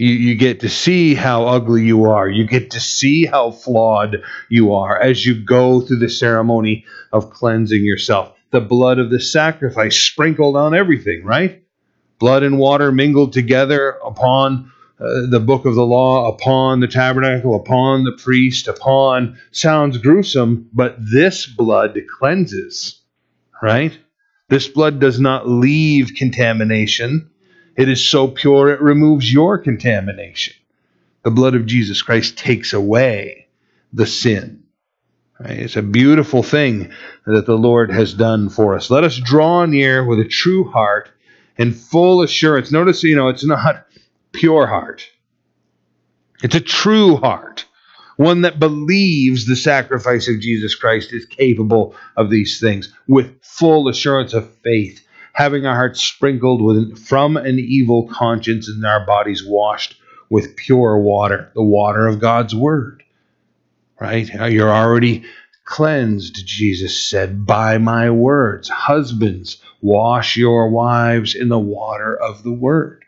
You, 0.01 0.13
you 0.13 0.35
get 0.35 0.61
to 0.61 0.69
see 0.69 1.13
how 1.13 1.45
ugly 1.45 1.85
you 1.85 2.05
are. 2.05 2.27
You 2.27 2.47
get 2.47 2.71
to 2.71 2.79
see 2.79 3.27
how 3.27 3.51
flawed 3.51 4.23
you 4.49 4.73
are 4.73 4.99
as 4.99 5.23
you 5.23 5.35
go 5.35 5.79
through 5.79 5.99
the 5.99 6.09
ceremony 6.09 6.85
of 7.13 7.29
cleansing 7.29 7.85
yourself. 7.85 8.35
The 8.49 8.61
blood 8.61 8.97
of 8.97 9.11
the 9.11 9.19
sacrifice 9.19 9.95
sprinkled 9.95 10.57
on 10.57 10.73
everything, 10.73 11.23
right? 11.23 11.63
Blood 12.17 12.41
and 12.41 12.57
water 12.57 12.91
mingled 12.91 13.33
together 13.33 13.91
upon 14.03 14.71
uh, 14.99 15.27
the 15.29 15.39
book 15.39 15.65
of 15.65 15.75
the 15.75 15.85
law 15.85 16.33
upon 16.33 16.79
the 16.79 16.87
tabernacle, 16.87 17.55
upon 17.55 18.03
the 18.03 18.17
priest, 18.23 18.67
upon 18.67 19.37
sounds 19.51 19.99
gruesome, 19.99 20.67
but 20.73 20.95
this 20.99 21.45
blood 21.45 21.95
cleanses, 22.17 22.99
right? 23.61 23.95
This 24.49 24.67
blood 24.67 24.99
does 24.99 25.19
not 25.19 25.47
leave 25.47 26.15
contamination. 26.15 27.30
It 27.75 27.89
is 27.89 28.07
so 28.07 28.27
pure 28.27 28.69
it 28.69 28.81
removes 28.81 29.31
your 29.31 29.57
contamination. 29.57 30.55
The 31.23 31.31
blood 31.31 31.55
of 31.55 31.65
Jesus 31.65 32.01
Christ 32.01 32.37
takes 32.37 32.73
away 32.73 33.47
the 33.93 34.07
sin. 34.07 34.63
Right? 35.39 35.59
It's 35.59 35.75
a 35.75 35.81
beautiful 35.81 36.43
thing 36.43 36.91
that 37.25 37.45
the 37.45 37.57
Lord 37.57 37.91
has 37.91 38.13
done 38.13 38.49
for 38.49 38.75
us. 38.75 38.89
Let 38.89 39.03
us 39.03 39.17
draw 39.17 39.65
near 39.65 40.05
with 40.05 40.19
a 40.19 40.25
true 40.25 40.65
heart 40.69 41.09
and 41.57 41.75
full 41.75 42.21
assurance. 42.21 42.71
Notice, 42.71 43.03
you 43.03 43.15
know, 43.15 43.29
it's 43.29 43.45
not 43.45 43.85
pure 44.31 44.67
heart. 44.67 45.07
It's 46.43 46.55
a 46.55 46.61
true 46.61 47.17
heart, 47.17 47.65
one 48.17 48.41
that 48.41 48.59
believes 48.59 49.45
the 49.45 49.55
sacrifice 49.55 50.27
of 50.27 50.39
Jesus 50.39 50.75
Christ 50.75 51.13
is 51.13 51.25
capable 51.25 51.95
of 52.17 52.29
these 52.29 52.59
things 52.59 52.93
with 53.07 53.43
full 53.43 53.87
assurance 53.87 54.33
of 54.33 54.51
faith, 54.63 55.05
having 55.33 55.65
our 55.65 55.75
hearts 55.75 56.01
sprinkled 56.01 56.61
with, 56.61 56.97
from 56.97 57.37
an 57.37 57.59
evil 57.59 58.07
conscience 58.07 58.67
and 58.67 58.85
our 58.85 59.05
bodies 59.05 59.43
washed 59.45 59.95
with 60.29 60.55
pure 60.55 60.97
water, 60.97 61.51
the 61.55 61.63
water 61.63 62.07
of 62.07 62.19
God's 62.19 62.55
word. 62.55 63.03
Right? 63.99 64.27
You're 64.51 64.71
already 64.71 65.25
cleansed, 65.65 66.45
Jesus 66.45 67.01
said, 67.01 67.45
by 67.45 67.77
my 67.77 68.09
words. 68.09 68.67
Husbands, 68.67 69.61
wash 69.81 70.35
your 70.35 70.69
wives 70.69 71.35
in 71.35 71.49
the 71.49 71.59
water 71.59 72.15
of 72.15 72.43
the 72.43 72.51
word. 72.51 73.05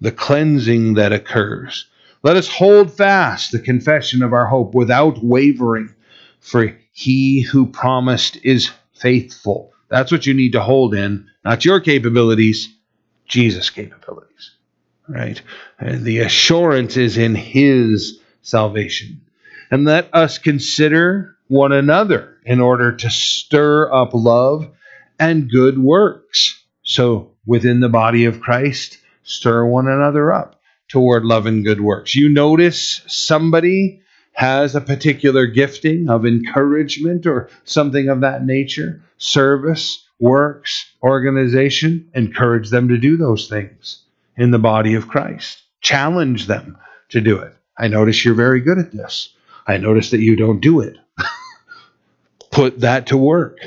The 0.00 0.12
cleansing 0.12 0.94
that 0.94 1.12
occurs. 1.12 1.86
Let 2.22 2.36
us 2.36 2.48
hold 2.48 2.92
fast 2.92 3.52
the 3.52 3.58
confession 3.58 4.22
of 4.22 4.32
our 4.32 4.46
hope 4.46 4.74
without 4.74 5.22
wavering, 5.22 5.94
for 6.40 6.76
he 6.92 7.42
who 7.42 7.66
promised 7.66 8.38
is 8.42 8.70
faithful. 8.94 9.72
That's 9.88 10.10
what 10.10 10.26
you 10.26 10.34
need 10.34 10.52
to 10.52 10.62
hold 10.62 10.94
in, 10.94 11.28
not 11.44 11.64
your 11.64 11.80
capabilities, 11.80 12.74
Jesus' 13.26 13.70
capabilities. 13.70 14.52
Right? 15.08 15.40
And 15.78 16.02
the 16.02 16.20
assurance 16.20 16.96
is 16.96 17.18
in 17.18 17.34
his 17.34 18.20
salvation. 18.42 19.20
And 19.70 19.84
let 19.84 20.08
us 20.14 20.38
consider 20.38 21.36
one 21.48 21.72
another 21.72 22.36
in 22.44 22.60
order 22.60 22.92
to 22.96 23.10
stir 23.10 23.92
up 23.92 24.10
love 24.14 24.70
and 25.18 25.50
good 25.50 25.78
works. 25.78 26.62
So, 26.82 27.32
within 27.46 27.80
the 27.80 27.88
body 27.88 28.24
of 28.24 28.40
Christ, 28.40 28.98
stir 29.22 29.64
one 29.66 29.88
another 29.88 30.32
up 30.32 30.60
toward 30.88 31.24
love 31.24 31.46
and 31.46 31.64
good 31.64 31.80
works. 31.80 32.14
You 32.14 32.28
notice 32.28 33.02
somebody 33.06 34.02
has 34.32 34.74
a 34.74 34.80
particular 34.80 35.46
gifting 35.46 36.08
of 36.08 36.26
encouragement 36.26 37.26
or 37.26 37.48
something 37.64 38.08
of 38.08 38.20
that 38.20 38.44
nature, 38.44 39.02
service, 39.16 40.03
works, 40.18 40.92
organization, 41.02 42.10
encourage 42.14 42.70
them 42.70 42.88
to 42.88 42.98
do 42.98 43.16
those 43.16 43.48
things 43.48 44.02
in 44.36 44.50
the 44.50 44.58
body 44.58 44.94
of 44.94 45.08
Christ. 45.08 45.62
Challenge 45.80 46.46
them 46.46 46.78
to 47.10 47.20
do 47.20 47.38
it. 47.38 47.54
I 47.76 47.88
notice 47.88 48.24
you're 48.24 48.34
very 48.34 48.60
good 48.60 48.78
at 48.78 48.92
this. 48.92 49.34
I 49.66 49.78
notice 49.78 50.10
that 50.10 50.20
you 50.20 50.36
don't 50.36 50.60
do 50.60 50.80
it. 50.80 50.96
Put 52.50 52.80
that 52.80 53.08
to 53.08 53.16
work. 53.16 53.58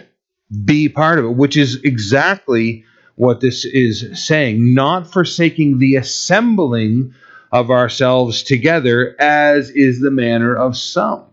Be 0.64 0.88
part 0.88 1.20
of 1.20 1.26
it, 1.26 1.36
which 1.36 1.58
is 1.58 1.82
exactly 1.84 2.86
what 3.16 3.42
this 3.42 3.66
is 3.66 4.26
saying, 4.26 4.74
not 4.74 5.12
forsaking 5.12 5.80
the 5.80 5.96
assembling 5.96 7.14
of 7.52 7.72
ourselves 7.72 8.44
together, 8.44 9.16
as 9.20 9.70
is 9.72 10.00
the 10.00 10.12
manner 10.12 10.56
of 10.56 10.78
some. 10.78 11.24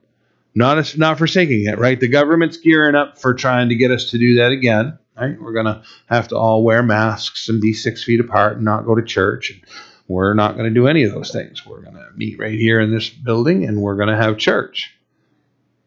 Not, 0.54 0.96
not 0.96 1.18
forsaking 1.18 1.66
it, 1.66 1.78
right? 1.78 1.98
The 1.98 2.08
government's 2.08 2.56
gearing 2.56 2.94
up 2.94 3.18
for 3.20 3.34
trying 3.34 3.68
to 3.68 3.74
get 3.74 3.90
us 3.90 4.10
to 4.10 4.18
do 4.18 4.36
that 4.36 4.52
again, 4.52 4.98
right? 5.16 5.40
We're 5.40 5.52
going 5.52 5.66
to 5.66 5.82
have 6.06 6.28
to 6.28 6.36
all 6.36 6.62
wear 6.62 6.82
masks 6.82 7.48
and 7.48 7.60
be 7.60 7.72
six 7.72 8.04
feet 8.04 8.20
apart 8.20 8.56
and 8.56 8.64
not 8.64 8.86
go 8.86 8.94
to 8.94 9.02
church. 9.02 9.50
And 9.50 9.60
we're 10.08 10.34
not 10.34 10.56
going 10.56 10.68
to 10.68 10.74
do 10.74 10.86
any 10.86 11.04
of 11.04 11.12
those 11.12 11.30
things. 11.30 11.64
We're 11.66 11.80
going 11.80 11.94
to 11.96 12.08
meet 12.14 12.38
right 12.38 12.58
here 12.58 12.80
in 12.80 12.90
this 12.90 13.08
building 13.08 13.64
and 13.64 13.80
we're 13.80 13.96
going 13.96 14.08
to 14.08 14.16
have 14.16 14.36
church 14.38 14.94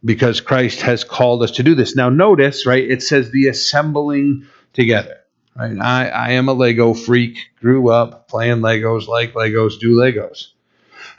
because 0.04 0.42
Christ 0.42 0.82
has 0.82 1.04
called 1.04 1.44
us 1.44 1.52
to 1.52 1.64
do 1.64 1.76
this. 1.76 1.96
Now, 1.96 2.10
notice, 2.10 2.66
right? 2.66 2.90
It 2.90 3.04
says 3.04 3.32
the 3.32 3.48
assembling 3.48 4.48
together. 4.74 5.18
Right? 5.56 5.78
I, 5.80 6.08
I 6.10 6.32
am 6.32 6.50
a 6.50 6.54
Lego 6.54 6.94
freak. 6.94 7.50
Grew 7.60 7.90
up 7.90 8.28
playing 8.28 8.58
Legos, 8.58 9.08
like 9.08 9.34
Legos, 9.34 9.80
do 9.80 9.96
Legos. 9.96 10.50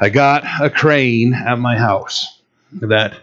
I 0.00 0.10
got 0.10 0.44
a 0.62 0.70
crane 0.70 1.34
at 1.34 1.58
my 1.58 1.76
house 1.76 2.40
that 2.72 3.18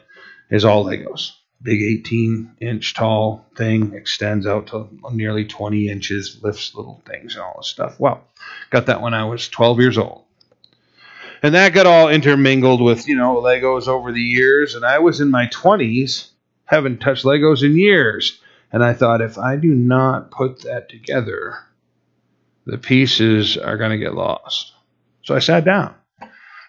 is 0.49 0.65
all 0.65 0.85
Legos. 0.85 1.31
Big 1.65 1.81
18 1.81 2.57
inch 2.61 2.93
tall 2.93 3.43
thing 3.57 3.93
extends 3.95 4.45
out 4.45 4.67
to 4.67 4.87
nearly 5.11 5.45
20 5.45 5.89
inches, 5.89 6.37
lifts 6.43 6.75
little 6.75 7.01
things 7.07 7.33
and 7.33 7.43
all 7.43 7.55
this 7.57 7.67
stuff. 7.67 7.99
Well, 7.99 8.23
got 8.69 8.85
that 8.85 9.01
when 9.01 9.15
I 9.15 9.25
was 9.25 9.49
12 9.49 9.79
years 9.79 9.97
old. 9.97 10.25
And 11.41 11.55
that 11.55 11.73
got 11.73 11.87
all 11.87 12.09
intermingled 12.09 12.81
with, 12.81 13.07
you 13.07 13.15
know, 13.15 13.41
Legos 13.41 13.87
over 13.87 14.11
the 14.11 14.21
years. 14.21 14.75
And 14.75 14.85
I 14.85 14.99
was 14.99 15.19
in 15.21 15.31
my 15.31 15.47
20s, 15.47 16.29
haven't 16.65 16.99
touched 16.99 17.25
Legos 17.25 17.63
in 17.63 17.75
years. 17.75 18.39
And 18.71 18.83
I 18.83 18.93
thought, 18.93 19.21
if 19.21 19.39
I 19.39 19.55
do 19.55 19.69
not 19.69 20.29
put 20.29 20.61
that 20.63 20.87
together, 20.87 21.57
the 22.67 22.77
pieces 22.77 23.57
are 23.57 23.77
going 23.77 23.91
to 23.91 23.97
get 23.97 24.13
lost. 24.13 24.73
So 25.23 25.33
I 25.33 25.39
sat 25.39 25.65
down, 25.65 25.95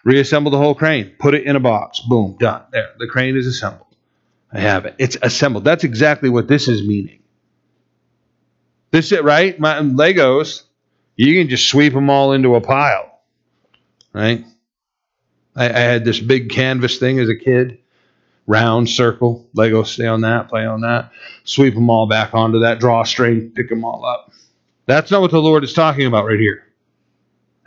reassembled 0.03 0.53
the 0.53 0.57
whole 0.57 0.75
crane, 0.75 1.13
put 1.19 1.35
it 1.35 1.45
in 1.45 1.55
a 1.55 1.59
box. 1.59 1.99
Boom, 1.99 2.35
done. 2.39 2.63
There, 2.71 2.89
the 2.97 3.07
crane 3.07 3.37
is 3.37 3.45
assembled. 3.45 3.86
I 4.51 4.59
have 4.59 4.85
it. 4.85 4.95
It's 4.97 5.17
assembled. 5.21 5.63
That's 5.63 5.83
exactly 5.83 6.29
what 6.29 6.47
this 6.47 6.67
is 6.67 6.85
meaning. 6.87 7.19
This 8.91 9.11
is 9.11 9.21
right? 9.21 9.59
My 9.59 9.79
Legos, 9.79 10.63
you 11.15 11.35
can 11.35 11.49
just 11.49 11.67
sweep 11.67 11.93
them 11.93 12.09
all 12.09 12.31
into 12.31 12.55
a 12.55 12.61
pile, 12.61 13.19
right? 14.13 14.45
I, 15.55 15.65
I 15.65 15.79
had 15.79 16.05
this 16.05 16.19
big 16.19 16.49
canvas 16.49 16.97
thing 16.97 17.19
as 17.19 17.29
a 17.29 17.35
kid 17.35 17.79
round 18.47 18.89
circle. 18.89 19.47
Lego, 19.53 19.83
stay 19.83 20.07
on 20.07 20.21
that, 20.21 20.47
play 20.47 20.65
on 20.65 20.81
that. 20.81 21.11
Sweep 21.43 21.73
them 21.75 21.89
all 21.89 22.07
back 22.07 22.33
onto 22.33 22.59
that 22.59 22.79
drawstring, 22.79 23.51
pick 23.51 23.69
them 23.69 23.83
all 23.83 24.05
up. 24.05 24.31
That's 24.85 25.11
not 25.11 25.21
what 25.21 25.31
the 25.31 25.41
Lord 25.41 25.65
is 25.65 25.73
talking 25.73 26.05
about 26.05 26.25
right 26.25 26.39
here. 26.39 26.63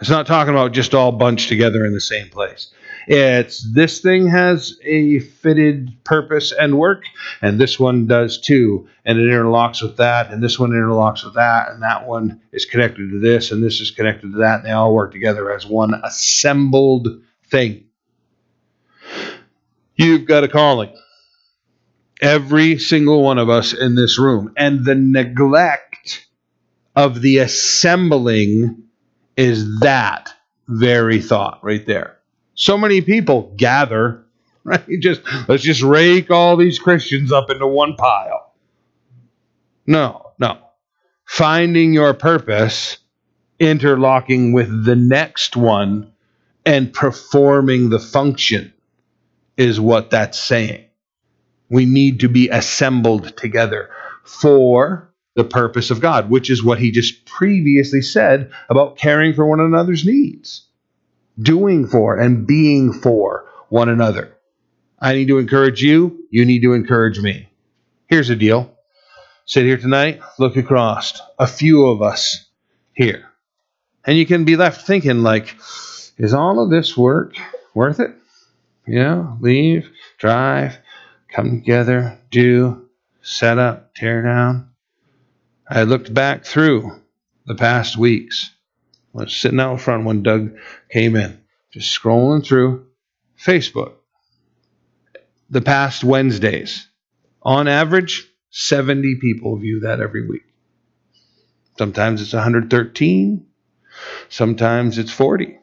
It's 0.00 0.08
not 0.08 0.26
talking 0.26 0.54
about 0.54 0.72
just 0.72 0.94
all 0.94 1.12
bunched 1.12 1.50
together 1.50 1.84
in 1.84 1.92
the 1.92 2.00
same 2.00 2.30
place. 2.30 2.72
It's 3.12 3.68
this 3.74 4.00
thing 4.00 4.28
has 4.28 4.78
a 4.84 5.18
fitted 5.18 6.04
purpose 6.04 6.52
and 6.52 6.78
work, 6.78 7.02
and 7.42 7.60
this 7.60 7.76
one 7.76 8.06
does 8.06 8.40
too. 8.40 8.86
And 9.04 9.18
it 9.18 9.22
interlocks 9.22 9.82
with 9.82 9.96
that, 9.96 10.30
and 10.30 10.40
this 10.40 10.60
one 10.60 10.70
interlocks 10.70 11.24
with 11.24 11.34
that, 11.34 11.70
and 11.70 11.82
that 11.82 12.06
one 12.06 12.40
is 12.52 12.66
connected 12.66 13.10
to 13.10 13.18
this, 13.18 13.50
and 13.50 13.64
this 13.64 13.80
is 13.80 13.90
connected 13.90 14.30
to 14.30 14.38
that, 14.38 14.60
and 14.60 14.64
they 14.64 14.70
all 14.70 14.94
work 14.94 15.10
together 15.10 15.50
as 15.52 15.66
one 15.66 15.92
assembled 16.04 17.08
thing. 17.50 17.86
You've 19.96 20.26
got 20.26 20.44
a 20.44 20.48
calling. 20.48 20.96
Every 22.22 22.78
single 22.78 23.24
one 23.24 23.38
of 23.38 23.48
us 23.48 23.72
in 23.72 23.96
this 23.96 24.20
room. 24.20 24.52
And 24.56 24.84
the 24.84 24.94
neglect 24.94 26.28
of 26.94 27.20
the 27.20 27.38
assembling 27.38 28.84
is 29.36 29.80
that 29.80 30.32
very 30.68 31.20
thought 31.20 31.58
right 31.64 31.84
there. 31.84 32.19
So 32.60 32.76
many 32.76 33.00
people 33.00 33.54
gather, 33.56 34.22
right? 34.64 34.84
Just 35.00 35.22
let's 35.48 35.62
just 35.62 35.82
rake 35.82 36.30
all 36.30 36.56
these 36.58 36.78
Christians 36.78 37.32
up 37.32 37.50
into 37.50 37.66
one 37.66 37.96
pile. 37.96 38.52
No, 39.86 40.32
no. 40.38 40.58
Finding 41.24 41.94
your 41.94 42.12
purpose, 42.12 42.98
interlocking 43.58 44.52
with 44.52 44.84
the 44.84 44.94
next 44.94 45.56
one, 45.56 46.12
and 46.66 46.92
performing 46.92 47.88
the 47.88 47.98
function 47.98 48.74
is 49.56 49.80
what 49.80 50.10
that's 50.10 50.38
saying. 50.38 50.84
We 51.70 51.86
need 51.86 52.20
to 52.20 52.28
be 52.28 52.50
assembled 52.50 53.38
together 53.38 53.88
for 54.24 55.10
the 55.34 55.44
purpose 55.44 55.90
of 55.90 56.00
God, 56.00 56.28
which 56.28 56.50
is 56.50 56.62
what 56.62 56.78
he 56.78 56.90
just 56.90 57.24
previously 57.24 58.02
said 58.02 58.50
about 58.68 58.98
caring 58.98 59.32
for 59.32 59.46
one 59.46 59.60
another's 59.60 60.04
needs, 60.04 60.66
doing 61.40 61.86
for 61.86 62.18
and 62.18 62.46
being 62.46 62.92
for 62.92 63.46
one 63.68 63.88
another. 63.88 64.36
I 64.98 65.14
need 65.14 65.28
to 65.28 65.38
encourage 65.38 65.80
you, 65.82 66.26
you 66.30 66.44
need 66.44 66.62
to 66.62 66.74
encourage 66.74 67.18
me. 67.18 67.48
Here's 68.08 68.28
the 68.28 68.36
deal 68.36 68.76
sit 69.46 69.64
here 69.64 69.78
tonight, 69.78 70.20
look 70.38 70.56
across, 70.56 71.20
a 71.38 71.46
few 71.46 71.86
of 71.86 72.02
us 72.02 72.46
here. 72.92 73.26
And 74.04 74.16
you 74.16 74.26
can 74.26 74.44
be 74.44 74.56
left 74.56 74.86
thinking, 74.86 75.22
like, 75.22 75.56
is 76.18 76.34
all 76.34 76.62
of 76.62 76.70
this 76.70 76.96
work 76.96 77.34
worth 77.74 77.98
it? 77.98 78.10
You 78.86 78.98
know, 78.98 79.38
leave, 79.40 79.90
drive, 80.18 80.78
come 81.28 81.60
together, 81.60 82.18
do, 82.30 82.88
set 83.22 83.58
up, 83.58 83.94
tear 83.94 84.22
down. 84.22 84.70
I 85.68 85.84
looked 85.84 86.12
back 86.12 86.44
through 86.44 87.00
the 87.46 87.54
past 87.54 87.96
weeks. 87.96 88.50
I 89.14 89.24
was 89.24 89.34
sitting 89.34 89.60
out 89.60 89.80
front 89.80 90.04
when 90.04 90.22
Doug 90.22 90.56
came 90.90 91.16
in, 91.16 91.40
just 91.72 91.98
scrolling 91.98 92.44
through 92.44 92.86
Facebook. 93.38 93.94
The 95.48 95.60
past 95.60 96.04
Wednesdays, 96.04 96.88
on 97.42 97.66
average, 97.66 98.28
70 98.50 99.16
people 99.16 99.56
view 99.56 99.80
that 99.80 100.00
every 100.00 100.28
week. 100.28 100.44
Sometimes 101.76 102.22
it's 102.22 102.32
113, 102.32 103.46
Sometimes 104.28 104.98
it's 104.98 105.12
40. 105.12 105.58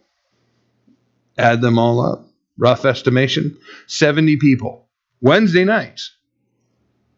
Add 1.38 1.62
them 1.62 1.80
all 1.80 2.02
up. 2.02 2.28
Rough 2.58 2.86
estimation 2.86 3.58
70 3.86 4.38
people. 4.38 4.88
Wednesday 5.22 5.64
nights 5.64 6.16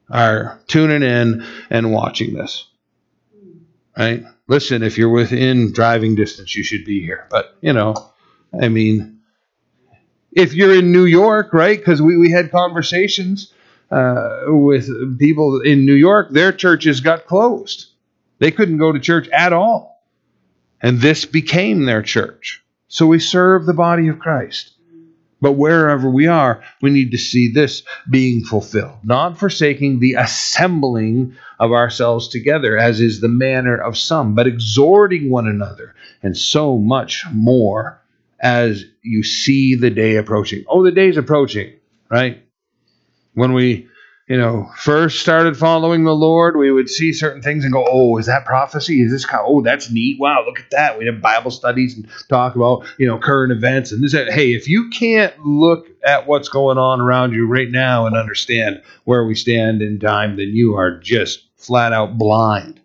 are 0.09 0.61
tuning 0.67 1.03
in 1.03 1.45
and 1.69 1.93
watching 1.93 2.33
this. 2.33 2.67
Right? 3.99 4.23
Listen, 4.47 4.81
if 4.81 4.97
you're 4.97 5.09
within 5.09 5.73
driving 5.73 6.15
distance, 6.15 6.55
you 6.55 6.63
should 6.63 6.85
be 6.85 7.01
here. 7.01 7.27
But, 7.29 7.57
you 7.59 7.73
know, 7.73 7.93
I 8.59 8.69
mean, 8.69 9.19
if 10.31 10.53
you're 10.53 10.73
in 10.73 10.93
New 10.93 11.03
York, 11.03 11.53
right? 11.53 11.77
Because 11.77 12.01
we, 12.01 12.17
we 12.17 12.31
had 12.31 12.49
conversations 12.49 13.53
uh, 13.91 14.43
with 14.47 15.19
people 15.19 15.59
in 15.61 15.85
New 15.85 15.95
York, 15.95 16.29
their 16.31 16.53
churches 16.53 17.01
got 17.01 17.25
closed. 17.25 17.87
They 18.39 18.51
couldn't 18.51 18.77
go 18.77 18.93
to 18.93 18.99
church 18.99 19.27
at 19.29 19.51
all. 19.51 20.01
And 20.81 21.01
this 21.01 21.25
became 21.25 21.83
their 21.83 22.01
church. 22.01 22.63
So 22.87 23.05
we 23.05 23.19
serve 23.19 23.65
the 23.65 23.73
body 23.73 24.07
of 24.07 24.19
Christ. 24.19 24.71
But 25.41 25.53
wherever 25.53 26.09
we 26.09 26.27
are, 26.27 26.61
we 26.81 26.89
need 26.89 27.11
to 27.11 27.17
see 27.17 27.51
this 27.51 27.83
being 28.09 28.43
fulfilled, 28.43 28.99
not 29.03 29.37
forsaking 29.37 29.99
the 29.99 30.15
assembling 30.15 31.35
of 31.59 31.71
ourselves 31.71 32.27
together, 32.27 32.77
as 32.77 32.99
is 32.99 33.21
the 33.21 33.29
manner 33.29 33.77
of 33.77 33.97
some, 33.97 34.35
but 34.35 34.47
exhorting 34.47 35.29
one 35.29 35.47
another, 35.47 35.95
and 36.21 36.37
so 36.37 36.77
much 36.77 37.25
more 37.31 38.01
as 38.41 38.85
you 39.01 39.23
see 39.23 39.75
the 39.75 39.89
day 39.89 40.15
approaching. 40.15 40.63
Oh, 40.67 40.83
the 40.83 40.91
day's 40.91 41.17
approaching, 41.17 41.73
right? 42.09 42.43
When 43.33 43.53
we 43.53 43.88
you 44.29 44.37
know, 44.37 44.69
first 44.77 45.21
started 45.21 45.57
following 45.57 46.03
the 46.03 46.13
Lord, 46.13 46.55
we 46.55 46.71
would 46.71 46.87
see 46.87 47.13
certain 47.13 47.41
things 47.41 47.63
and 47.63 47.73
go, 47.73 47.83
"Oh, 47.89 48.15
is 48.17 48.27
that 48.27 48.45
prophecy? 48.45 49.01
Is 49.01 49.11
this 49.11 49.25
kind? 49.25 49.41
Of, 49.41 49.47
oh, 49.49 49.61
that's 49.63 49.89
neat! 49.89 50.19
Wow, 50.19 50.43
look 50.45 50.59
at 50.59 50.69
that!" 50.69 50.99
We 50.99 51.07
have 51.07 51.19
Bible 51.19 51.49
studies 51.49 51.97
and 51.97 52.07
talk 52.29 52.55
about 52.55 52.85
you 52.99 53.07
know 53.07 53.17
current 53.17 53.51
events 53.51 53.91
and 53.91 54.03
this. 54.03 54.13
Hey, 54.13 54.53
if 54.53 54.67
you 54.67 54.91
can't 54.91 55.33
look 55.43 55.87
at 56.05 56.27
what's 56.27 56.47
going 56.47 56.77
on 56.77 57.01
around 57.01 57.33
you 57.33 57.47
right 57.47 57.71
now 57.71 58.05
and 58.05 58.15
understand 58.15 58.83
where 59.05 59.25
we 59.25 59.33
stand 59.33 59.81
in 59.81 59.99
time, 59.99 60.37
then 60.37 60.49
you 60.49 60.75
are 60.75 60.99
just 60.99 61.45
flat 61.55 61.91
out 61.91 62.19
blind. 62.19 62.79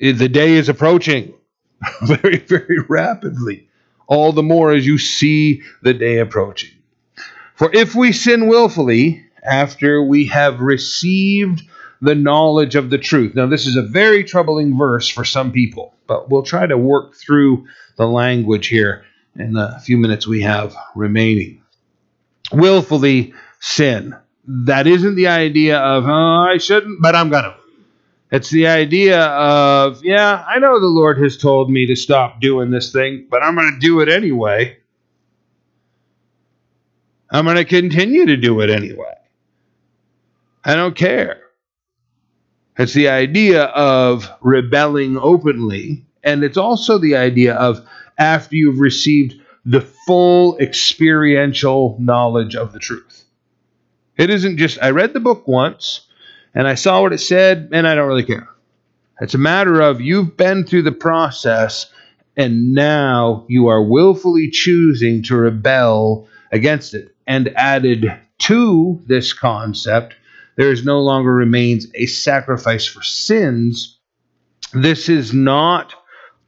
The 0.00 0.28
day 0.28 0.54
is 0.54 0.68
approaching 0.68 1.34
very, 2.02 2.38
very 2.38 2.80
rapidly. 2.88 3.68
All 4.08 4.32
the 4.32 4.42
more 4.42 4.72
as 4.72 4.84
you 4.84 4.98
see 4.98 5.62
the 5.82 5.94
day 5.94 6.18
approaching. 6.18 6.70
For 7.54 7.72
if 7.72 7.94
we 7.94 8.10
sin 8.10 8.48
willfully, 8.48 9.24
after 9.42 10.02
we 10.02 10.26
have 10.26 10.60
received 10.60 11.62
the 12.00 12.14
knowledge 12.14 12.74
of 12.74 12.90
the 12.90 12.98
truth. 12.98 13.34
Now, 13.34 13.46
this 13.46 13.66
is 13.66 13.76
a 13.76 13.82
very 13.82 14.24
troubling 14.24 14.76
verse 14.76 15.08
for 15.08 15.24
some 15.24 15.52
people, 15.52 15.94
but 16.06 16.28
we'll 16.30 16.42
try 16.42 16.66
to 16.66 16.76
work 16.76 17.14
through 17.14 17.66
the 17.96 18.06
language 18.06 18.66
here 18.66 19.04
in 19.36 19.52
the 19.52 19.78
few 19.84 19.96
minutes 19.96 20.26
we 20.26 20.42
have 20.42 20.74
remaining. 20.94 21.62
Willfully 22.52 23.34
sin. 23.60 24.16
That 24.46 24.86
isn't 24.88 25.14
the 25.14 25.28
idea 25.28 25.78
of, 25.78 26.04
oh, 26.06 26.46
I 26.52 26.58
shouldn't, 26.58 27.00
but 27.00 27.14
I'm 27.14 27.30
going 27.30 27.44
to. 27.44 27.54
It's 28.32 28.50
the 28.50 28.66
idea 28.66 29.20
of, 29.20 30.02
yeah, 30.02 30.44
I 30.48 30.58
know 30.58 30.80
the 30.80 30.86
Lord 30.86 31.18
has 31.18 31.36
told 31.36 31.70
me 31.70 31.86
to 31.86 31.94
stop 31.94 32.40
doing 32.40 32.70
this 32.70 32.90
thing, 32.90 33.26
but 33.30 33.42
I'm 33.42 33.54
going 33.54 33.72
to 33.72 33.78
do 33.78 34.00
it 34.00 34.08
anyway. 34.08 34.78
I'm 37.30 37.44
going 37.44 37.58
to 37.58 37.64
continue 37.64 38.26
to 38.26 38.36
do 38.36 38.60
it 38.60 38.70
anyway. 38.70 39.14
I 40.64 40.74
don't 40.74 40.96
care. 40.96 41.40
It's 42.78 42.94
the 42.94 43.08
idea 43.08 43.64
of 43.64 44.30
rebelling 44.40 45.18
openly, 45.18 46.06
and 46.22 46.42
it's 46.42 46.56
also 46.56 46.98
the 46.98 47.16
idea 47.16 47.54
of 47.54 47.86
after 48.18 48.56
you've 48.56 48.78
received 48.78 49.34
the 49.64 49.80
full 50.06 50.58
experiential 50.58 51.96
knowledge 52.00 52.56
of 52.56 52.72
the 52.72 52.78
truth. 52.78 53.24
It 54.16 54.30
isn't 54.30 54.58
just, 54.58 54.78
I 54.82 54.90
read 54.90 55.12
the 55.12 55.20
book 55.20 55.46
once 55.46 56.06
and 56.54 56.66
I 56.66 56.74
saw 56.74 57.02
what 57.02 57.12
it 57.12 57.18
said 57.18 57.70
and 57.72 57.86
I 57.86 57.94
don't 57.94 58.08
really 58.08 58.24
care. 58.24 58.48
It's 59.20 59.34
a 59.34 59.38
matter 59.38 59.80
of 59.80 60.00
you've 60.00 60.36
been 60.36 60.64
through 60.64 60.82
the 60.82 60.92
process 60.92 61.90
and 62.36 62.74
now 62.74 63.46
you 63.48 63.68
are 63.68 63.82
willfully 63.82 64.50
choosing 64.50 65.22
to 65.24 65.36
rebel 65.36 66.28
against 66.50 66.94
it. 66.94 67.14
And 67.26 67.48
added 67.56 68.12
to 68.38 69.00
this 69.06 69.32
concept 69.32 70.16
there 70.56 70.70
is 70.70 70.84
no 70.84 71.00
longer 71.00 71.32
remains 71.32 71.86
a 71.94 72.06
sacrifice 72.06 72.86
for 72.86 73.02
sins. 73.02 73.98
This 74.72 75.08
is 75.08 75.32
not 75.32 75.94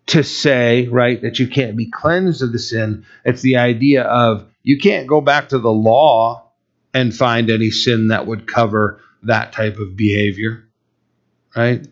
to 0.06 0.22
say, 0.22 0.86
right, 0.88 1.20
that 1.22 1.38
you 1.38 1.48
can't 1.48 1.76
be 1.76 1.90
cleansed 1.90 2.42
of 2.42 2.52
the 2.52 2.58
sin. 2.58 3.06
It's 3.24 3.42
the 3.42 3.56
idea 3.56 4.02
of 4.02 4.46
you 4.62 4.78
can't 4.78 5.06
go 5.06 5.20
back 5.20 5.48
to 5.50 5.58
the 5.58 5.72
law 5.72 6.52
and 6.92 7.14
find 7.14 7.50
any 7.50 7.70
sin 7.70 8.08
that 8.08 8.26
would 8.26 8.46
cover 8.46 9.00
that 9.22 9.52
type 9.52 9.78
of 9.78 9.96
behavior, 9.96 10.68
right? 11.56 11.86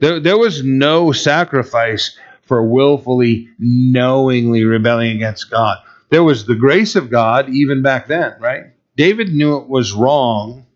There, 0.00 0.18
there 0.18 0.38
was 0.38 0.64
no 0.64 1.12
sacrifice 1.12 2.18
for 2.42 2.62
willfully, 2.62 3.48
knowingly 3.58 4.64
rebelling 4.64 5.14
against 5.14 5.50
God. 5.50 5.78
There 6.10 6.24
was 6.24 6.44
the 6.44 6.54
grace 6.54 6.96
of 6.96 7.10
God 7.10 7.48
even 7.50 7.82
back 7.82 8.08
then, 8.08 8.34
right? 8.40 8.64
David 8.96 9.32
knew 9.32 9.56
it 9.58 9.68
was 9.68 9.92
wrong 9.92 10.66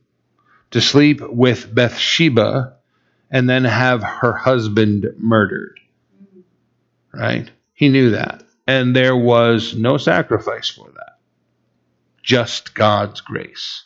to 0.70 0.80
sleep 0.80 1.20
with 1.20 1.74
Bathsheba 1.74 2.76
and 3.30 3.48
then 3.48 3.64
have 3.64 4.02
her 4.02 4.32
husband 4.32 5.06
murdered. 5.18 5.80
Right? 7.12 7.50
He 7.74 7.88
knew 7.88 8.10
that. 8.10 8.42
And 8.66 8.94
there 8.94 9.16
was 9.16 9.74
no 9.76 9.96
sacrifice 9.96 10.68
for 10.68 10.90
that, 10.90 11.18
just 12.22 12.74
God's 12.74 13.20
grace. 13.20 13.84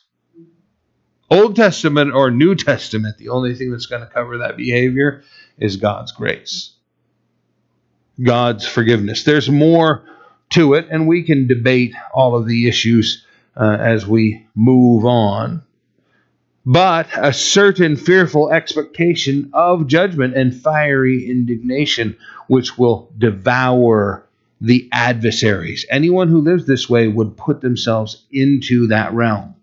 Old 1.31 1.55
Testament 1.55 2.13
or 2.13 2.31
New 2.31 2.55
Testament, 2.55 3.19
the 3.19 3.29
only 3.29 3.55
thing 3.55 3.71
that's 3.71 3.87
going 3.87 4.03
to 4.03 4.09
cover 4.09 4.39
that 4.39 4.57
behavior 4.57 5.23
is 5.59 5.77
God's 5.77 6.13
grace, 6.13 6.73
God's 8.21 8.67
forgiveness. 8.67 9.23
There's 9.23 9.49
more 9.49 10.05
to 10.51 10.75
it, 10.75 10.89
and 10.91 11.07
we 11.07 11.23
can 11.23 11.47
debate 11.47 11.95
all 12.13 12.35
of 12.35 12.47
the 12.47 12.67
issues 12.67 13.25
uh, 13.57 13.77
as 13.79 14.07
we 14.07 14.47
move 14.55 15.05
on 15.05 15.63
but 16.73 17.09
a 17.17 17.33
certain 17.33 17.97
fearful 17.97 18.53
expectation 18.53 19.51
of 19.53 19.89
judgment 19.89 20.37
and 20.37 20.55
fiery 20.55 21.29
indignation, 21.29 22.17
which 22.47 22.79
will 22.79 23.13
devour 23.19 24.25
the 24.61 24.89
adversaries. 24.93 25.85
Anyone 25.91 26.29
who 26.29 26.43
lives 26.43 26.67
this 26.67 26.89
way 26.89 27.09
would 27.09 27.37
put 27.37 27.61
themselves 27.61 28.23
into 28.31 28.87
that 28.87 29.13
realm. 29.13 29.57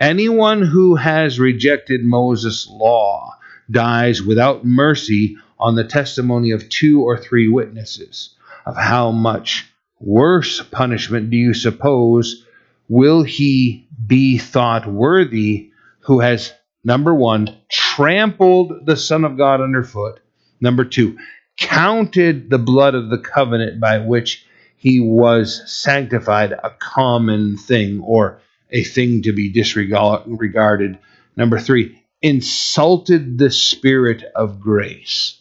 Anyone 0.00 0.62
who 0.62 0.94
has 0.94 1.38
rejected 1.38 2.02
Moses' 2.02 2.66
law 2.66 3.36
dies 3.70 4.22
without 4.22 4.64
mercy 4.64 5.36
on 5.58 5.74
the 5.74 5.84
testimony 5.84 6.52
of 6.52 6.70
two 6.70 7.02
or 7.02 7.18
three 7.18 7.48
witnesses. 7.48 8.30
Of 8.64 8.74
how 8.74 9.10
much 9.10 9.66
worse 10.00 10.62
punishment 10.62 11.28
do 11.28 11.36
you 11.36 11.52
suppose 11.52 12.46
will 12.88 13.22
he 13.22 13.86
be 14.06 14.38
thought 14.38 14.86
worthy 14.86 15.67
who 16.08 16.20
has, 16.20 16.54
number 16.82 17.14
one, 17.14 17.54
trampled 17.68 18.86
the 18.86 18.96
Son 18.96 19.24
of 19.26 19.36
God 19.36 19.60
underfoot, 19.60 20.20
number 20.58 20.86
two, 20.86 21.18
counted 21.58 22.48
the 22.48 22.58
blood 22.58 22.94
of 22.94 23.10
the 23.10 23.18
covenant 23.18 23.78
by 23.78 23.98
which 23.98 24.46
he 24.78 25.00
was 25.00 25.62
sanctified 25.70 26.52
a 26.52 26.70
common 26.78 27.58
thing 27.58 28.00
or 28.00 28.40
a 28.70 28.84
thing 28.84 29.20
to 29.20 29.32
be 29.32 29.52
disregarded. 29.52 30.98
Number 31.36 31.60
three, 31.60 32.02
insulted 32.22 33.36
the 33.36 33.50
spirit 33.50 34.24
of 34.34 34.60
grace. 34.60 35.38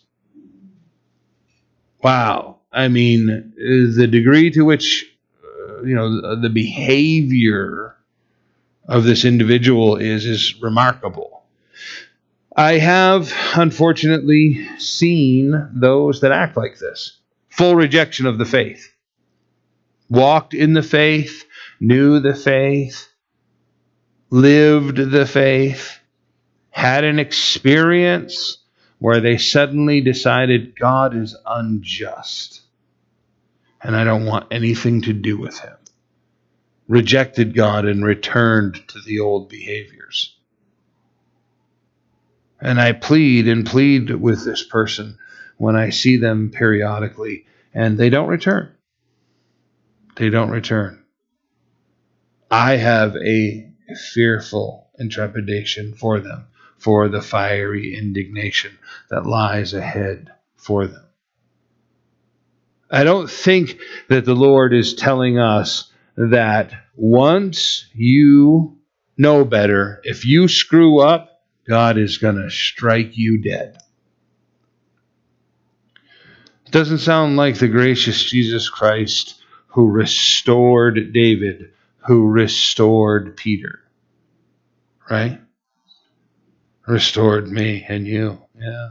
Wow. 2.04 2.58
I 2.74 2.90
mean, 2.90 3.54
the 3.56 4.08
degree 4.08 4.52
to 4.52 4.64
which, 4.64 5.10
uh, 5.46 5.84
you 5.84 5.96
know, 5.96 6.42
the 6.42 6.50
behavior 6.50 7.97
of 8.88 9.04
this 9.04 9.26
individual 9.26 9.98
is 9.98 10.26
is 10.26 10.62
remarkable. 10.62 11.44
I 12.56 12.80
have 12.80 13.32
unfortunately 13.56 14.68
seen 14.80 15.70
those 15.74 16.22
that 16.22 16.32
act 16.32 16.58
like 16.58 16.80
this. 16.80 17.20
Full 17.50 17.76
rejection 17.76 18.26
of 18.26 18.38
the 18.38 18.46
faith. 18.46 18.94
Walked 20.10 20.54
in 20.54 20.74
the 20.74 20.84
faith, 20.84 21.44
knew 21.80 22.20
the 22.20 22.34
faith, 22.34 23.10
lived 24.30 24.98
the 24.98 25.26
faith, 25.26 26.00
had 26.70 27.04
an 27.04 27.20
experience 27.20 28.58
where 29.00 29.20
they 29.20 29.38
suddenly 29.38 30.02
decided 30.02 30.80
God 30.80 31.16
is 31.16 31.36
unjust 31.46 32.62
and 33.82 33.96
I 33.96 34.04
don't 34.04 34.26
want 34.26 34.48
anything 34.52 35.02
to 35.04 35.14
do 35.14 35.38
with 35.38 35.60
him 35.60 35.76
rejected 36.88 37.54
God 37.54 37.86
and 37.86 38.04
returned 38.04 38.88
to 38.90 39.00
the 39.02 39.20
old 39.20 39.50
behaviors. 39.50 40.36
And 42.60 42.80
I 42.80 42.94
plead 42.94 43.48
and 43.48 43.66
plead 43.66 44.10
with 44.10 44.44
this 44.44 44.64
person 44.64 45.18
when 45.58 45.76
I 45.76 45.90
see 45.90 46.18
them 46.18 46.52
periodically 46.52 47.46
and 47.74 47.98
they 47.98 48.10
don't 48.10 48.30
return. 48.30 48.74
They 50.16 50.30
don't 50.30 50.50
return. 50.50 51.04
I 52.50 52.78
have 52.78 53.16
a 53.16 53.70
fearful 54.14 54.90
intrepidation 54.98 55.94
for 55.94 56.20
them, 56.20 56.48
for 56.78 57.10
the 57.10 57.22
fiery 57.22 57.96
indignation 57.96 58.78
that 59.10 59.26
lies 59.26 59.74
ahead 59.74 60.32
for 60.56 60.88
them. 60.88 61.04
I 62.90 63.04
don't 63.04 63.30
think 63.30 63.78
that 64.08 64.26
the 64.26 64.36
Lord 64.36 64.74
is 64.74 64.96
telling 64.96 65.38
us 65.38 65.92
that 66.18 66.74
once 66.96 67.86
you 67.94 68.78
know 69.18 69.46
better, 69.46 70.02
if 70.04 70.26
you 70.26 70.48
screw 70.48 71.00
up, 71.00 71.44
God 71.68 71.98
is 71.98 72.18
going 72.18 72.36
to 72.36 72.50
strike 72.50 73.18
you 73.18 73.42
dead. 73.42 73.78
It 76.66 76.72
doesn't 76.72 76.98
sound 76.98 77.38
like 77.38 77.58
the 77.58 77.68
gracious 77.68 78.22
Jesus 78.24 78.68
Christ 78.68 79.42
who 79.68 79.90
restored 79.90 81.14
David, 81.14 81.72
who 82.08 82.28
restored 82.28 83.38
Peter. 83.38 83.80
Right? 85.10 85.40
Restored 86.88 87.48
me 87.48 87.86
and 87.88 88.08
you. 88.08 88.42
Yeah. 88.60 88.90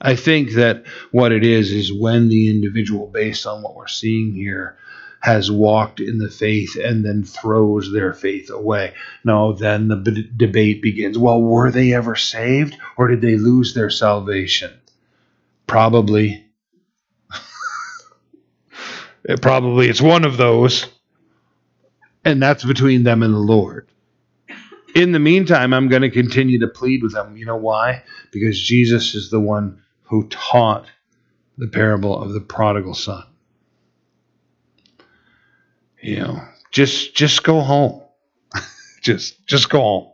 I 0.00 0.14
think 0.14 0.52
that 0.52 0.84
what 1.10 1.32
it 1.32 1.44
is 1.44 1.72
is 1.72 1.92
when 1.92 2.28
the 2.28 2.48
individual, 2.48 3.08
based 3.08 3.46
on 3.46 3.62
what 3.62 3.74
we're 3.74 3.88
seeing 3.88 4.32
here, 4.32 4.78
has 5.20 5.50
walked 5.50 6.00
in 6.00 6.18
the 6.18 6.30
faith 6.30 6.76
and 6.76 7.04
then 7.04 7.24
throws 7.24 7.92
their 7.92 8.12
faith 8.12 8.50
away. 8.50 8.94
No, 9.24 9.52
then 9.52 9.88
the 9.88 9.96
b- 9.96 10.30
debate 10.36 10.80
begins. 10.80 11.18
Well, 11.18 11.42
were 11.42 11.70
they 11.70 11.92
ever 11.92 12.14
saved 12.14 12.76
or 12.96 13.08
did 13.08 13.20
they 13.20 13.36
lose 13.36 13.74
their 13.74 13.90
salvation? 13.90 14.72
Probably. 15.66 16.46
it 19.24 19.42
probably 19.42 19.88
it's 19.88 20.00
one 20.00 20.24
of 20.24 20.36
those. 20.36 20.86
And 22.24 22.42
that's 22.42 22.64
between 22.64 23.02
them 23.02 23.22
and 23.22 23.34
the 23.34 23.38
Lord. 23.38 23.88
In 24.94 25.12
the 25.12 25.18
meantime, 25.18 25.72
I'm 25.72 25.88
going 25.88 26.02
to 26.02 26.10
continue 26.10 26.58
to 26.60 26.68
plead 26.68 27.02
with 27.02 27.12
them. 27.12 27.36
You 27.36 27.46
know 27.46 27.56
why? 27.56 28.02
Because 28.32 28.60
Jesus 28.60 29.14
is 29.14 29.30
the 29.30 29.40
one 29.40 29.82
who 30.02 30.26
taught 30.28 30.86
the 31.56 31.68
parable 31.68 32.20
of 32.20 32.32
the 32.32 32.40
prodigal 32.40 32.94
son. 32.94 33.24
You 36.00 36.16
know, 36.20 36.42
just 36.70 37.14
just 37.14 37.42
go 37.42 37.60
home. 37.60 38.02
just 39.02 39.46
just 39.46 39.68
go 39.68 39.80
home. 39.80 40.12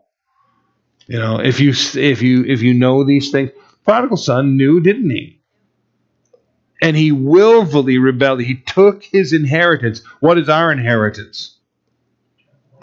You 1.07 1.19
know, 1.19 1.41
if 1.41 1.61
you 1.61 1.71
if 1.71 2.23
you 2.23 2.45
if 2.45 2.63
you 2.63 2.75
know 2.75 3.05
these 3.05 3.31
things, 3.31 3.51
prodigal 3.85 4.17
son 4.17 4.57
knew, 4.57 4.81
didn't 4.81 5.11
he? 5.11 5.43
And 6.81 6.97
he 6.97 7.13
willfully 7.13 7.99
rebelled. 7.99 8.43
He 8.43 8.57
took 8.57 9.05
his 9.05 9.33
inheritance. 9.33 10.03
What 10.21 10.39
is 10.39 10.49
our 10.49 10.73
inheritance? 10.73 11.59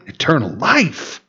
Eternal 0.05 0.51
life. 0.55 1.23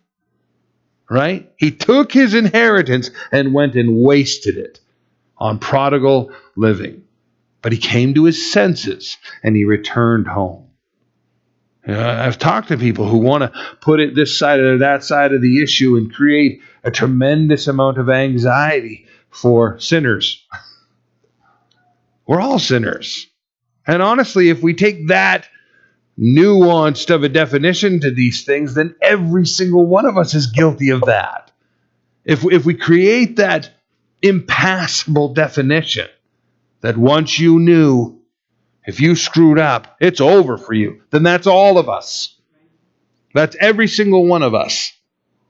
Right? 1.11 1.53
He 1.59 1.71
took 1.71 2.13
his 2.13 2.35
inheritance 2.35 3.11
and 3.31 3.53
went 3.53 3.75
and 3.75 4.03
wasted 4.03 4.57
it 4.57 4.81
on 5.37 5.59
prodigal 5.59 6.33
living. 6.57 7.03
But 7.61 7.73
he 7.73 7.79
came 7.79 8.15
to 8.15 8.25
his 8.25 8.51
senses 8.53 9.19
and 9.43 9.55
he 9.55 9.65
returned 9.65 10.27
home. 10.27 10.72
I've 11.87 12.39
talked 12.39 12.69
to 12.69 12.79
people 12.79 13.09
who 13.09 13.19
want 13.19 13.43
to 13.43 13.53
put 13.81 14.01
it 14.01 14.15
this 14.15 14.39
side 14.39 14.61
or 14.61 14.79
that 14.79 15.03
side 15.03 15.33
of 15.33 15.43
the 15.43 15.63
issue 15.63 15.97
and 15.97 16.13
create 16.13 16.61
a 16.85 16.91
tremendous 16.91 17.67
amount 17.67 17.99
of 17.99 18.09
anxiety 18.09 19.07
for 19.31 19.81
sinners. 19.81 20.47
We're 22.27 22.41
all 22.41 22.59
sinners. 22.59 23.27
And 23.87 24.01
honestly, 24.01 24.49
if 24.49 24.63
we 24.63 24.75
take 24.75 25.09
that 25.09 25.49
nuanced 26.19 27.13
of 27.13 27.25
a 27.25 27.29
definition 27.29 28.01
to 28.01 28.11
these 28.11 28.45
things, 28.45 28.75
then 28.75 28.95
every 29.03 29.47
single 29.47 29.87
one 29.87 30.07
of 30.07 30.17
us 30.17 30.35
is 30.35 30.47
guilty 30.47 30.91
of 30.91 31.01
that. 31.03 31.51
If, 32.25 32.45
if 32.45 32.65
we 32.65 32.75
create 32.75 33.37
that 33.37 33.71
impassable 34.23 35.35
definition 35.35 36.09
that 36.81 36.97
once 36.97 37.41
you 37.41 37.59
knew, 37.59 38.22
if 38.85 39.01
you 39.01 39.15
screwed 39.15 39.59
up, 39.59 39.97
it's 40.01 40.21
over 40.21 40.59
for 40.59 40.75
you, 40.75 41.03
then 41.11 41.23
that's 41.23 41.47
all 41.47 41.79
of 41.79 41.89
us. 41.89 42.37
That's 43.35 43.57
every 43.61 43.89
single 43.89 44.27
one 44.27 44.43
of 44.43 44.55
us. 44.55 44.93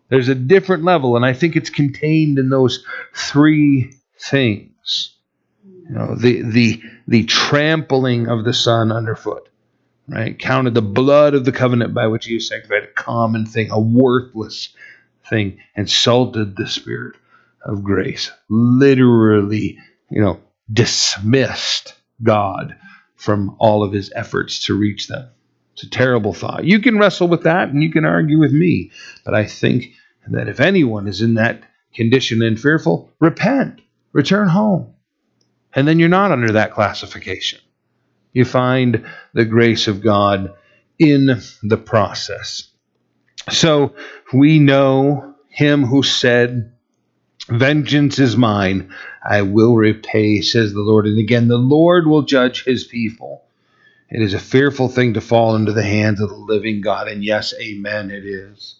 There's 0.08 0.28
a 0.28 0.34
different 0.34 0.84
level, 0.84 1.16
and 1.16 1.24
I 1.24 1.32
think 1.32 1.56
it's 1.56 1.70
contained 1.70 2.38
in 2.38 2.50
those 2.50 2.84
three 3.14 3.94
things. 4.20 5.16
You 5.64 5.94
know, 5.94 6.14
the 6.14 6.42
the 6.42 6.82
the 7.08 7.24
trampling 7.24 8.28
of 8.28 8.44
the 8.44 8.52
Son 8.52 8.92
underfoot, 8.92 9.48
right? 10.06 10.38
Counted 10.38 10.74
the 10.74 10.82
blood 10.82 11.34
of 11.34 11.44
the 11.44 11.52
covenant 11.52 11.94
by 11.94 12.08
which 12.08 12.26
he 12.26 12.38
sanctified 12.40 12.84
a 12.84 12.88
common 12.88 13.46
thing, 13.46 13.70
a 13.70 13.80
worthless 13.80 14.68
thing, 15.28 15.58
insulted 15.74 16.56
the 16.56 16.68
Spirit 16.68 17.16
of 17.64 17.82
grace. 17.82 18.30
Literally, 18.50 19.78
you 20.10 20.20
know, 20.20 20.40
dismissed 20.70 21.94
God 22.22 22.76
from 23.22 23.54
all 23.60 23.84
of 23.84 23.92
his 23.92 24.12
efforts 24.16 24.64
to 24.66 24.74
reach 24.74 25.06
them. 25.06 25.28
It's 25.74 25.84
a 25.84 25.90
terrible 25.90 26.34
thought. 26.34 26.64
You 26.64 26.80
can 26.80 26.98
wrestle 26.98 27.28
with 27.28 27.44
that 27.44 27.68
and 27.68 27.80
you 27.80 27.92
can 27.92 28.04
argue 28.04 28.40
with 28.40 28.52
me, 28.52 28.90
but 29.24 29.32
I 29.32 29.46
think 29.46 29.92
that 30.26 30.48
if 30.48 30.58
anyone 30.58 31.06
is 31.06 31.22
in 31.22 31.34
that 31.34 31.62
condition 31.94 32.42
and 32.42 32.58
fearful, 32.58 33.12
repent, 33.20 33.80
return 34.12 34.48
home. 34.48 34.94
And 35.72 35.86
then 35.86 36.00
you're 36.00 36.08
not 36.08 36.32
under 36.32 36.54
that 36.54 36.72
classification. 36.72 37.60
You 38.32 38.44
find 38.44 39.06
the 39.34 39.44
grace 39.44 39.86
of 39.86 40.02
God 40.02 40.54
in 40.98 41.40
the 41.62 41.76
process. 41.76 42.72
So 43.50 43.94
we 44.32 44.58
know 44.58 45.36
him 45.48 45.84
who 45.84 46.02
said, 46.02 46.72
Vengeance 47.48 48.18
is 48.18 48.36
mine, 48.36 48.94
I 49.22 49.42
will 49.42 49.74
repay, 49.74 50.40
says 50.40 50.72
the 50.72 50.80
Lord. 50.80 51.06
And 51.06 51.18
again, 51.18 51.48
the 51.48 51.58
Lord 51.58 52.06
will 52.06 52.22
judge 52.22 52.64
his 52.64 52.84
people. 52.84 53.44
It 54.10 54.22
is 54.22 54.34
a 54.34 54.38
fearful 54.38 54.88
thing 54.88 55.14
to 55.14 55.20
fall 55.20 55.56
into 55.56 55.72
the 55.72 55.82
hands 55.82 56.20
of 56.20 56.28
the 56.28 56.36
living 56.36 56.80
God. 56.82 57.08
And 57.08 57.24
yes, 57.24 57.54
amen, 57.60 58.10
it 58.10 58.24
is. 58.24 58.76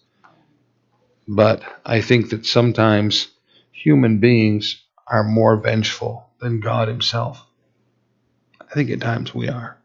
But 1.26 1.62
I 1.84 2.00
think 2.00 2.30
that 2.30 2.46
sometimes 2.46 3.28
human 3.72 4.18
beings 4.18 4.82
are 5.06 5.24
more 5.24 5.56
vengeful 5.56 6.28
than 6.40 6.60
God 6.60 6.88
himself. 6.88 7.44
I 8.60 8.74
think 8.74 8.90
at 8.90 9.00
times 9.00 9.34
we 9.34 9.48
are. 9.48 9.78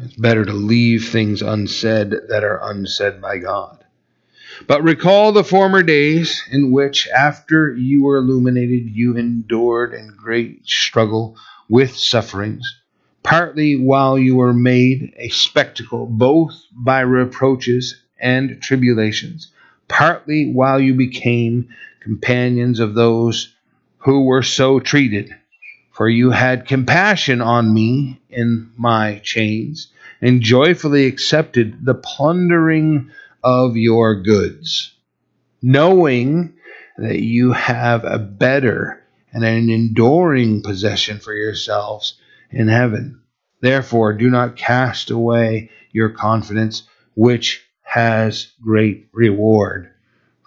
It's 0.00 0.16
better 0.16 0.44
to 0.44 0.52
leave 0.52 1.08
things 1.08 1.42
unsaid 1.42 2.10
that 2.28 2.42
are 2.44 2.60
unsaid 2.70 3.20
by 3.20 3.38
God. 3.38 3.83
But 4.66 4.82
recall 4.82 5.32
the 5.32 5.44
former 5.44 5.82
days 5.82 6.42
in 6.50 6.70
which, 6.70 7.08
after 7.08 7.74
you 7.74 8.04
were 8.04 8.18
illuminated, 8.18 8.88
you 8.90 9.16
endured 9.16 9.92
in 9.92 10.14
great 10.16 10.66
struggle 10.66 11.36
with 11.68 11.96
sufferings, 11.96 12.64
partly 13.22 13.74
while 13.74 14.18
you 14.18 14.36
were 14.36 14.52
made 14.52 15.12
a 15.16 15.28
spectacle, 15.28 16.06
both 16.06 16.52
by 16.72 17.00
reproaches 17.00 18.00
and 18.20 18.60
tribulations, 18.62 19.50
partly 19.88 20.50
while 20.50 20.78
you 20.80 20.94
became 20.94 21.68
companions 22.00 22.80
of 22.80 22.94
those 22.94 23.54
who 23.98 24.24
were 24.24 24.42
so 24.42 24.78
treated. 24.78 25.34
For 25.90 26.08
you 26.08 26.30
had 26.30 26.66
compassion 26.66 27.40
on 27.40 27.72
me 27.72 28.20
in 28.28 28.70
my 28.76 29.20
chains, 29.22 29.88
and 30.20 30.42
joyfully 30.42 31.06
accepted 31.06 31.84
the 31.84 31.94
plundering 31.94 33.10
of 33.44 33.76
your 33.76 34.22
goods, 34.22 34.94
knowing 35.62 36.54
that 36.96 37.20
you 37.20 37.52
have 37.52 38.04
a 38.04 38.18
better 38.18 39.02
and 39.32 39.44
an 39.44 39.68
enduring 39.68 40.62
possession 40.62 41.18
for 41.18 41.34
yourselves 41.34 42.18
in 42.50 42.68
heaven. 42.68 43.20
Therefore, 43.60 44.14
do 44.14 44.30
not 44.30 44.56
cast 44.56 45.10
away 45.10 45.70
your 45.92 46.08
confidence, 46.08 46.84
which 47.14 47.62
has 47.82 48.52
great 48.62 49.08
reward. 49.12 49.90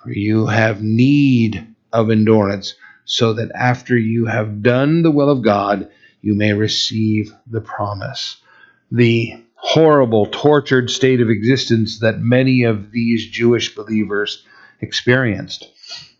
For 0.03 0.11
you 0.11 0.47
have 0.47 0.81
need 0.81 1.75
of 1.93 2.09
endurance, 2.09 2.75
so 3.05 3.33
that 3.33 3.51
after 3.53 3.97
you 3.97 4.25
have 4.25 4.61
done 4.63 5.01
the 5.01 5.11
will 5.11 5.29
of 5.29 5.43
God, 5.43 5.89
you 6.21 6.35
may 6.35 6.53
receive 6.53 7.33
the 7.45 7.61
promise. 7.61 8.37
The 8.91 9.43
horrible, 9.67 10.25
tortured 10.27 10.89
state 10.89 11.19
of 11.19 11.29
existence 11.29 11.99
that 11.99 12.21
many 12.21 12.63
of 12.63 12.89
these 12.91 13.27
Jewish 13.27 13.75
believers 13.75 14.45
experienced. 14.79 15.67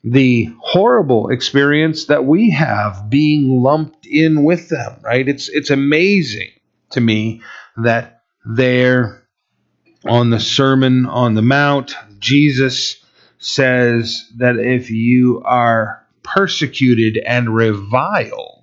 The 0.03 0.49
horrible 0.59 1.29
experience 1.29 2.07
that 2.07 2.25
we 2.25 2.49
have 2.49 3.09
being 3.09 3.61
lumped 3.61 4.05
in 4.05 4.43
with 4.43 4.67
them, 4.67 4.99
right? 5.01 5.25
It's 5.25 5.47
it's 5.47 5.69
amazing 5.69 6.49
to 6.91 6.99
me 6.99 7.41
that 7.77 8.21
there 8.45 9.23
on 10.05 10.29
the 10.29 10.41
Sermon 10.41 11.05
on 11.05 11.35
the 11.35 11.41
Mount, 11.41 11.95
Jesus 12.19 13.01
says 13.39 14.29
that 14.37 14.57
if 14.57 14.91
you 14.91 15.41
are 15.45 16.05
persecuted 16.21 17.17
and 17.25 17.55
reviled 17.55 18.56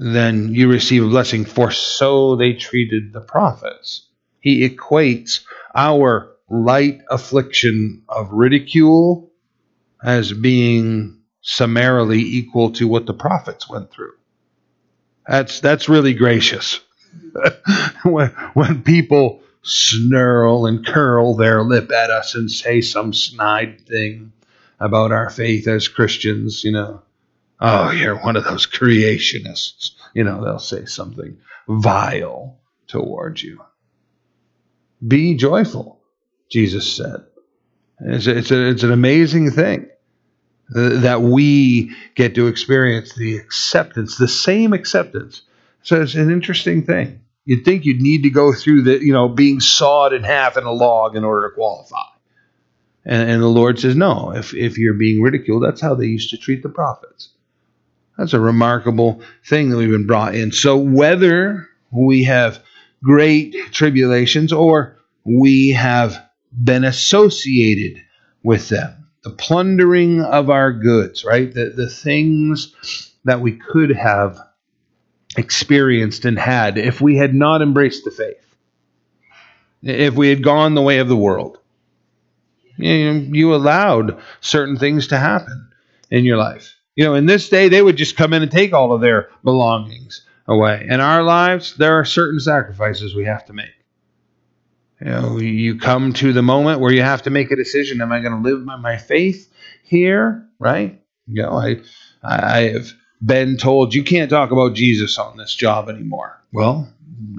then 0.00 0.54
you 0.54 0.68
receive 0.68 1.04
a 1.04 1.08
blessing, 1.08 1.44
for 1.44 1.70
so 1.70 2.34
they 2.34 2.54
treated 2.54 3.12
the 3.12 3.20
prophets. 3.20 4.06
He 4.40 4.66
equates 4.66 5.40
our 5.74 6.36
light 6.48 7.02
affliction 7.10 8.02
of 8.08 8.32
ridicule 8.32 9.30
as 10.02 10.32
being 10.32 11.18
summarily 11.42 12.20
equal 12.20 12.72
to 12.72 12.88
what 12.88 13.04
the 13.04 13.12
prophets 13.12 13.68
went 13.68 13.90
through. 13.90 14.14
That's 15.28 15.60
that's 15.60 15.90
really 15.90 16.14
gracious. 16.14 16.80
when, 18.04 18.28
when 18.54 18.82
people 18.82 19.42
snarl 19.62 20.64
and 20.64 20.86
curl 20.86 21.34
their 21.34 21.62
lip 21.62 21.92
at 21.92 22.10
us 22.10 22.34
and 22.34 22.50
say 22.50 22.80
some 22.80 23.12
snide 23.12 23.82
thing 23.82 24.32
about 24.78 25.12
our 25.12 25.28
faith 25.28 25.68
as 25.68 25.88
Christians, 25.88 26.64
you 26.64 26.72
know, 26.72 27.02
oh, 27.60 27.90
you're 27.90 28.22
one 28.22 28.36
of 28.36 28.44
those 28.44 28.66
creationists. 28.66 29.92
You 30.14 30.24
know, 30.24 30.44
they'll 30.44 30.58
say 30.58 30.86
something 30.86 31.38
vile 31.68 32.58
towards 32.86 33.42
you. 33.42 33.60
Be 35.06 35.34
joyful, 35.34 36.00
Jesus 36.50 36.96
said. 36.96 37.24
It's, 38.00 38.26
it's, 38.26 38.50
a, 38.50 38.68
it's 38.68 38.82
an 38.82 38.92
amazing 38.92 39.50
thing 39.50 39.88
that 40.70 41.20
we 41.20 41.94
get 42.14 42.34
to 42.36 42.46
experience 42.46 43.14
the 43.14 43.36
acceptance, 43.36 44.16
the 44.16 44.28
same 44.28 44.72
acceptance. 44.72 45.42
So 45.82 46.00
it's 46.00 46.14
an 46.14 46.30
interesting 46.30 46.84
thing. 46.84 47.22
You'd 47.44 47.64
think 47.64 47.84
you'd 47.84 48.02
need 48.02 48.22
to 48.22 48.30
go 48.30 48.52
through 48.52 48.82
the, 48.82 49.04
you 49.04 49.12
know, 49.12 49.28
being 49.28 49.60
sawed 49.60 50.12
in 50.12 50.22
half 50.22 50.56
in 50.56 50.64
a 50.64 50.72
log 50.72 51.16
in 51.16 51.24
order 51.24 51.48
to 51.48 51.54
qualify. 51.54 52.04
And, 53.04 53.30
and 53.30 53.42
the 53.42 53.48
Lord 53.48 53.80
says, 53.80 53.96
no, 53.96 54.32
if, 54.34 54.54
if 54.54 54.78
you're 54.78 54.94
being 54.94 55.22
ridiculed, 55.22 55.64
that's 55.64 55.80
how 55.80 55.94
they 55.94 56.06
used 56.06 56.30
to 56.30 56.36
treat 56.36 56.62
the 56.62 56.68
prophets. 56.68 57.30
That's 58.20 58.34
a 58.34 58.40
remarkable 58.40 59.22
thing 59.46 59.70
that 59.70 59.78
we've 59.78 59.90
been 59.90 60.06
brought 60.06 60.34
in. 60.34 60.52
So 60.52 60.76
whether 60.76 61.66
we 61.90 62.24
have 62.24 62.62
great 63.02 63.56
tribulations 63.72 64.52
or 64.52 64.98
we 65.24 65.70
have 65.70 66.22
been 66.52 66.84
associated 66.84 68.04
with 68.42 68.68
them, 68.68 69.08
the 69.24 69.30
plundering 69.30 70.20
of 70.20 70.50
our 70.50 70.70
goods, 70.70 71.24
right? 71.24 71.50
The, 71.50 71.70
the 71.70 71.88
things 71.88 73.14
that 73.24 73.40
we 73.40 73.52
could 73.52 73.88
have 73.88 74.38
experienced 75.38 76.26
and 76.26 76.38
had 76.38 76.76
if 76.76 77.00
we 77.00 77.16
had 77.16 77.34
not 77.34 77.62
embraced 77.62 78.04
the 78.04 78.10
faith, 78.10 78.54
if 79.82 80.12
we 80.12 80.28
had 80.28 80.44
gone 80.44 80.74
the 80.74 80.82
way 80.82 80.98
of 80.98 81.08
the 81.08 81.16
world. 81.16 81.56
You, 82.76 83.12
you 83.32 83.54
allowed 83.54 84.20
certain 84.42 84.76
things 84.76 85.06
to 85.06 85.16
happen 85.16 85.70
in 86.10 86.26
your 86.26 86.36
life. 86.36 86.76
You 87.00 87.06
know, 87.06 87.14
in 87.14 87.24
this 87.24 87.48
day, 87.48 87.70
they 87.70 87.80
would 87.80 87.96
just 87.96 88.18
come 88.18 88.34
in 88.34 88.42
and 88.42 88.52
take 88.52 88.74
all 88.74 88.92
of 88.92 89.00
their 89.00 89.30
belongings 89.42 90.26
away. 90.46 90.86
In 90.86 91.00
our 91.00 91.22
lives, 91.22 91.74
there 91.78 91.98
are 91.98 92.04
certain 92.04 92.38
sacrifices 92.38 93.14
we 93.14 93.24
have 93.24 93.46
to 93.46 93.54
make. 93.54 93.72
You 95.00 95.06
know, 95.06 95.38
you 95.38 95.78
come 95.78 96.12
to 96.12 96.34
the 96.34 96.42
moment 96.42 96.78
where 96.78 96.92
you 96.92 97.00
have 97.00 97.22
to 97.22 97.30
make 97.30 97.50
a 97.50 97.56
decision. 97.56 98.02
Am 98.02 98.12
I 98.12 98.20
going 98.20 98.34
to 98.34 98.46
live 98.46 98.66
by 98.66 98.76
my 98.76 98.98
faith 98.98 99.50
here? 99.82 100.46
Right? 100.58 101.00
You 101.26 101.44
know, 101.44 101.52
I, 101.52 101.80
I 102.22 102.72
have 102.72 102.92
been 103.24 103.56
told 103.56 103.94
you 103.94 104.04
can't 104.04 104.28
talk 104.28 104.50
about 104.50 104.74
Jesus 104.74 105.16
on 105.16 105.38
this 105.38 105.54
job 105.54 105.88
anymore. 105.88 106.38
Well, 106.52 106.86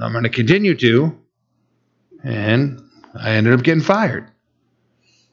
I'm 0.01 0.11
going 0.11 0.23
to 0.23 0.31
continue 0.31 0.73
to. 0.73 1.19
And 2.23 2.81
I 3.13 3.33
ended 3.33 3.53
up 3.53 3.61
getting 3.61 3.83
fired. 3.83 4.27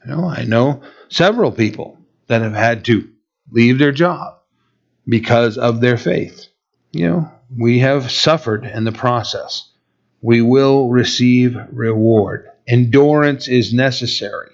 You 0.05 0.11
know, 0.11 0.25
I 0.29 0.43
know 0.43 0.83
several 1.07 1.51
people 1.51 1.97
that 2.27 2.43
have 2.43 2.53
had 2.53 2.85
to 2.85 3.09
leave 3.51 3.79
their 3.79 3.91
job 3.91 4.39
because 5.07 5.57
of 5.57 5.81
their 5.81 5.97
faith. 5.97 6.47
You 6.91 7.07
know, 7.07 7.31
we 7.55 7.79
have 7.79 8.11
suffered 8.11 8.65
in 8.65 8.83
the 8.83 8.91
process 8.91 9.69
we 10.21 10.41
will 10.41 10.89
receive 10.89 11.57
reward. 11.71 12.49
Endurance 12.67 13.47
is 13.47 13.73
necessary. 13.73 14.51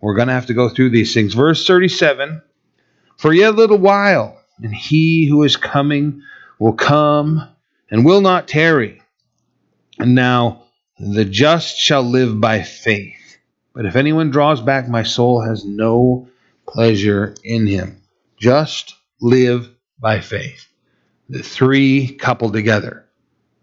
We're 0.00 0.14
going 0.14 0.28
to 0.28 0.34
have 0.34 0.46
to 0.46 0.54
go 0.54 0.68
through 0.68 0.90
these 0.90 1.14
things. 1.14 1.34
Verse 1.34 1.66
37 1.66 2.42
For 3.18 3.32
yet 3.32 3.50
a 3.50 3.56
little 3.56 3.78
while, 3.78 4.40
and 4.62 4.74
he 4.74 5.26
who 5.26 5.42
is 5.42 5.56
coming 5.56 6.22
will 6.58 6.72
come 6.72 7.48
and 7.90 8.04
will 8.04 8.20
not 8.20 8.48
tarry. 8.48 9.02
And 9.98 10.14
now 10.14 10.64
the 10.98 11.24
just 11.24 11.76
shall 11.76 12.02
live 12.02 12.40
by 12.40 12.62
faith. 12.62 13.38
But 13.74 13.86
if 13.86 13.96
anyone 13.96 14.30
draws 14.30 14.60
back, 14.60 14.88
my 14.88 15.02
soul 15.02 15.42
has 15.42 15.64
no 15.64 16.28
pleasure 16.66 17.34
in 17.44 17.66
him. 17.66 18.01
Just 18.42 18.96
live 19.20 19.70
by 20.00 20.20
faith. 20.20 20.66
The 21.28 21.42
three 21.42 22.16
coupled 22.16 22.52
together 22.52 23.06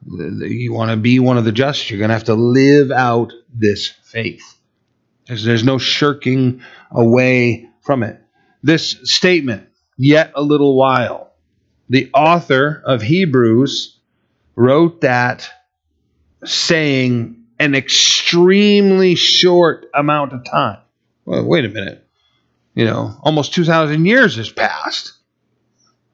you 0.08 0.74
want 0.74 0.92
to 0.92 0.98
be 0.98 1.20
one 1.20 1.38
of 1.38 1.46
the 1.46 1.52
just, 1.52 1.90
you're 1.90 2.00
going 2.00 2.10
to 2.10 2.14
have 2.14 2.26
to 2.26 2.34
live 2.34 2.92
out 2.92 3.34
this 3.54 3.88
faith. 3.88 4.58
There's, 5.28 5.44
there's 5.44 5.64
no 5.64 5.78
shirking 5.78 6.62
away 6.92 7.70
from 7.82 8.04
it. 8.04 8.22
This 8.64 8.98
statement, 9.04 9.68
yet 9.98 10.32
a 10.36 10.42
little 10.42 10.76
while, 10.76 11.34
the 11.90 12.10
author 12.14 12.82
of 12.86 13.02
Hebrews 13.02 14.00
wrote 14.56 15.02
that 15.02 15.50
saying 16.46 17.44
an 17.60 17.76
extremely 17.76 19.16
short 19.16 19.88
amount 19.94 20.34
of 20.34 20.46
time. 20.46 20.80
Well, 21.26 21.46
wait 21.46 21.66
a 21.66 21.70
minute. 21.70 22.09
You 22.80 22.86
know, 22.86 23.14
almost 23.24 23.54
2,000 23.56 24.06
years 24.06 24.38
has 24.38 24.50
passed. 24.50 25.12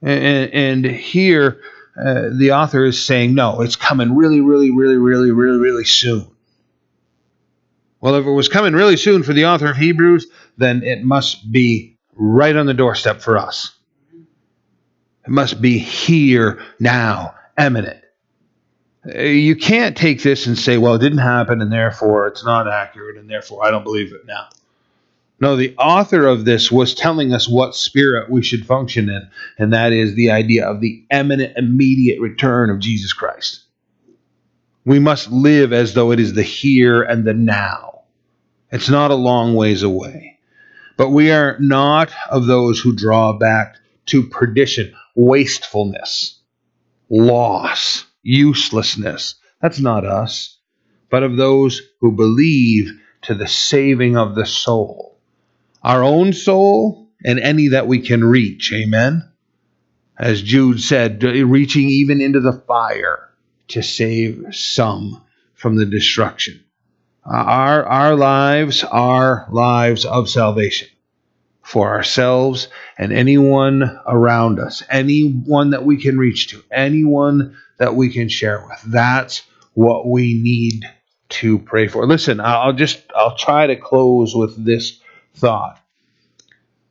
And, 0.01 0.51
and 0.51 0.83
here, 0.83 1.61
uh, 1.95 2.29
the 2.35 2.53
author 2.53 2.83
is 2.83 2.99
saying, 3.05 3.35
no, 3.35 3.61
it's 3.61 3.75
coming 3.75 4.15
really, 4.15 4.41
really, 4.41 4.71
really, 4.71 4.97
really, 4.97 5.29
really, 5.29 5.59
really 5.59 5.85
soon. 5.85 6.27
Well, 8.01 8.15
if 8.15 8.25
it 8.25 8.31
was 8.31 8.47
coming 8.47 8.73
really 8.73 8.97
soon 8.97 9.21
for 9.21 9.31
the 9.31 9.45
author 9.45 9.69
of 9.69 9.77
Hebrews, 9.77 10.25
then 10.57 10.81
it 10.81 11.03
must 11.03 11.51
be 11.51 11.99
right 12.15 12.55
on 12.55 12.65
the 12.65 12.73
doorstep 12.73 13.21
for 13.21 13.37
us. 13.37 13.77
It 15.23 15.29
must 15.29 15.61
be 15.61 15.77
here, 15.77 16.63
now, 16.79 17.35
eminent. 17.55 18.03
Uh, 19.07 19.19
you 19.19 19.55
can't 19.55 19.95
take 19.95 20.23
this 20.23 20.47
and 20.47 20.57
say, 20.57 20.79
well, 20.79 20.95
it 20.95 20.99
didn't 20.99 21.19
happen, 21.19 21.61
and 21.61 21.71
therefore 21.71 22.25
it's 22.25 22.43
not 22.43 22.67
accurate, 22.67 23.17
and 23.17 23.29
therefore 23.29 23.63
I 23.63 23.69
don't 23.69 23.83
believe 23.83 24.13
it 24.13 24.25
now. 24.25 24.47
No, 25.39 25.57
the 25.57 25.75
author 25.77 26.27
of 26.27 26.45
this 26.45 26.71
was 26.71 26.93
telling 26.93 27.33
us 27.33 27.49
what 27.49 27.75
spirit 27.75 28.29
we 28.29 28.41
should 28.41 28.65
function 28.65 29.09
in, 29.09 29.29
and 29.57 29.73
that 29.73 29.91
is 29.91 30.15
the 30.15 30.31
idea 30.31 30.65
of 30.65 30.79
the 30.79 31.03
imminent, 31.11 31.57
immediate 31.57 32.21
return 32.21 32.69
of 32.69 32.79
Jesus 32.79 33.11
Christ. 33.11 33.63
We 34.85 34.99
must 34.99 35.29
live 35.31 35.73
as 35.73 35.93
though 35.93 36.11
it 36.11 36.21
is 36.21 36.33
the 36.33 36.43
here 36.43 37.01
and 37.01 37.25
the 37.25 37.33
now. 37.33 38.03
It's 38.71 38.87
not 38.89 39.11
a 39.11 39.15
long 39.15 39.55
ways 39.55 39.83
away. 39.83 40.39
But 40.95 41.09
we 41.09 41.31
are 41.31 41.57
not 41.59 42.11
of 42.29 42.45
those 42.45 42.79
who 42.79 42.95
draw 42.95 43.33
back 43.33 43.75
to 44.07 44.23
perdition, 44.23 44.93
wastefulness, 45.15 46.39
loss, 47.09 48.05
uselessness. 48.23 49.35
That's 49.61 49.79
not 49.79 50.05
us, 50.05 50.57
but 51.09 51.23
of 51.23 51.35
those 51.35 51.81
who 51.99 52.13
believe 52.13 52.91
to 53.23 53.33
the 53.33 53.47
saving 53.47 54.15
of 54.15 54.35
the 54.35 54.45
soul 54.45 55.14
our 55.85 56.03
own 56.03 56.33
soul 56.33 57.07
and 57.23 57.39
any 57.39 57.67
that 57.69 57.85
we 57.87 57.99
can 57.99 58.23
reach. 58.23 58.73
Amen. 58.73 59.23
As 60.17 60.41
Jude 60.41 60.81
said, 60.81 61.23
uh, 61.23 61.45
reaching 61.45 61.89
even 61.89 62.21
into 62.21 62.39
the 62.39 62.53
fire 62.67 63.29
to 63.67 63.83
save 63.83 64.47
some 64.51 65.21
from 65.53 65.75
the 65.75 65.85
destruction. 65.85 66.63
Uh, 67.23 67.35
our, 67.35 67.85
our 67.85 68.15
lives 68.15 68.83
are 68.83 69.47
lives 69.51 70.05
of 70.05 70.27
salvation 70.27 70.87
for 71.61 71.89
ourselves 71.89 72.67
and 72.97 73.13
anyone 73.13 73.83
around 74.07 74.59
us, 74.59 74.81
anyone 74.89 75.69
that 75.69 75.85
we 75.85 76.01
can 76.01 76.17
reach 76.17 76.47
to, 76.47 76.63
anyone 76.71 77.55
that 77.77 77.93
we 77.95 78.11
can 78.11 78.27
share 78.27 78.65
with. 78.67 78.81
That's 78.87 79.43
what 79.73 80.07
we 80.07 80.33
need 80.41 80.83
to 81.29 81.59
pray 81.59 81.87
for. 81.87 82.07
Listen, 82.07 82.39
I'll 82.39 82.73
just 82.73 83.03
I'll 83.15 83.37
try 83.37 83.67
to 83.67 83.75
close 83.75 84.35
with 84.35 84.63
this 84.63 84.99
thought. 85.35 85.79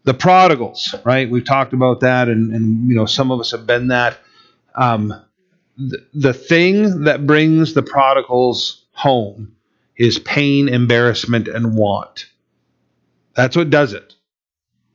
The 0.05 0.14
prodigals, 0.14 0.95
right? 1.05 1.30
We've 1.30 1.45
talked 1.45 1.72
about 1.72 2.01
that, 2.01 2.28
and, 2.28 2.55
and 2.55 2.88
you 2.88 2.95
know 2.95 3.07
some 3.07 3.30
of 3.30 3.40
us 3.40 3.53
have 3.53 3.66
been 3.66 3.88
that. 3.88 4.18
Um, 4.74 5.14
the, 5.76 6.07
the 6.12 6.34
thing 6.34 7.05
that 7.05 7.26
brings 7.26 7.74
the 7.74 7.82
prodigals 7.82 8.84
home 8.92 9.57
is 9.97 10.18
pain, 10.18 10.68
embarrassment, 10.68 11.49
and 11.49 11.76
want. 11.76 12.26
That's 13.34 13.57
what 13.57 13.70
does 13.70 13.92
it 13.92 14.14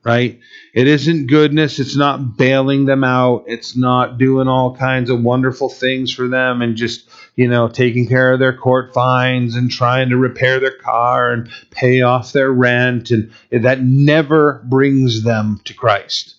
right? 0.04 0.40
It 0.74 0.88
isn't 0.88 1.28
goodness. 1.28 1.80
It's 1.80 1.96
not 1.96 2.38
bailing 2.38 2.86
them 2.86 3.04
out. 3.04 3.46
It's 3.48 3.76
not 3.76 4.18
doing 4.18 4.48
all 4.48 4.76
kinds 4.76 5.10
of 5.10 5.22
wonderful 5.22 5.70
things 5.70 6.14
for 6.14 6.28
them 6.28 6.62
and 6.62 6.76
just, 6.76 7.09
you 7.40 7.48
know, 7.48 7.70
taking 7.70 8.06
care 8.06 8.34
of 8.34 8.40
their 8.40 8.52
court 8.52 8.94
fines 8.94 9.56
and 9.56 9.72
trying 9.72 10.10
to 10.10 10.18
repair 10.18 10.60
their 10.60 10.76
car 10.76 11.32
and 11.32 11.50
pay 11.72 12.02
off 12.02 12.34
their 12.34 12.52
rent. 12.52 13.12
And 13.12 13.32
that 13.50 13.80
never 13.80 14.62
brings 14.66 15.24
them 15.24 15.62
to 15.64 15.74
Christ. 15.74 16.36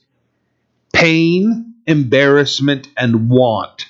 Pain, 0.93 1.73
embarrassment, 1.87 2.89
and 2.99 3.31
want 3.31 3.87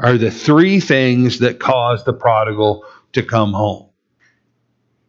are 0.00 0.18
the 0.18 0.32
three 0.32 0.80
things 0.80 1.38
that 1.38 1.60
cause 1.60 2.02
the 2.02 2.12
prodigal 2.12 2.84
to 3.12 3.22
come 3.22 3.52
home. 3.52 3.86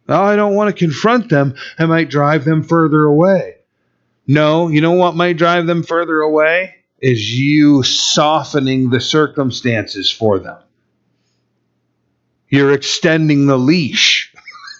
Oh, 0.08 0.22
I 0.22 0.36
don't 0.36 0.54
want 0.54 0.68
to 0.72 0.84
confront 0.84 1.28
them. 1.28 1.56
I 1.80 1.86
might 1.86 2.10
drive 2.10 2.44
them 2.44 2.62
further 2.62 3.02
away. 3.02 3.56
No, 4.28 4.68
you 4.68 4.80
know 4.80 4.92
what 4.92 5.16
might 5.16 5.36
drive 5.36 5.66
them 5.66 5.82
further 5.82 6.20
away? 6.20 6.76
Is 7.00 7.36
you 7.36 7.82
softening 7.82 8.90
the 8.90 9.00
circumstances 9.00 10.08
for 10.08 10.38
them. 10.38 10.58
You're 12.52 12.74
extending 12.74 13.46
the 13.46 13.56
leash. 13.56 14.30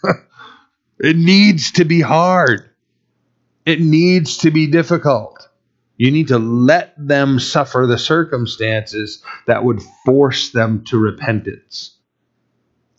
it 1.00 1.16
needs 1.16 1.72
to 1.72 1.86
be 1.86 2.02
hard. 2.02 2.68
It 3.64 3.80
needs 3.80 4.36
to 4.38 4.50
be 4.50 4.66
difficult. 4.66 5.48
You 5.96 6.10
need 6.10 6.28
to 6.28 6.38
let 6.38 6.92
them 6.98 7.40
suffer 7.40 7.86
the 7.88 7.96
circumstances 7.96 9.24
that 9.46 9.64
would 9.64 9.80
force 10.04 10.50
them 10.50 10.84
to 10.88 10.98
repentance. 10.98 11.96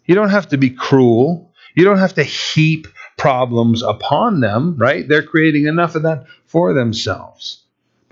You 0.06 0.16
don't 0.16 0.32
have 0.32 0.50
to 0.50 0.58
be 0.58 0.72
cruel. 0.72 1.54
You 1.76 1.86
don't 1.86 2.00
have 2.00 2.16
to 2.16 2.24
heap 2.24 2.88
problems 3.16 3.84
upon 3.84 4.40
them, 4.40 4.76
right? 4.78 5.08
They're 5.08 5.22
creating 5.22 5.68
enough 5.68 5.94
of 5.94 6.02
that 6.02 6.26
for 6.48 6.74
themselves. 6.74 7.63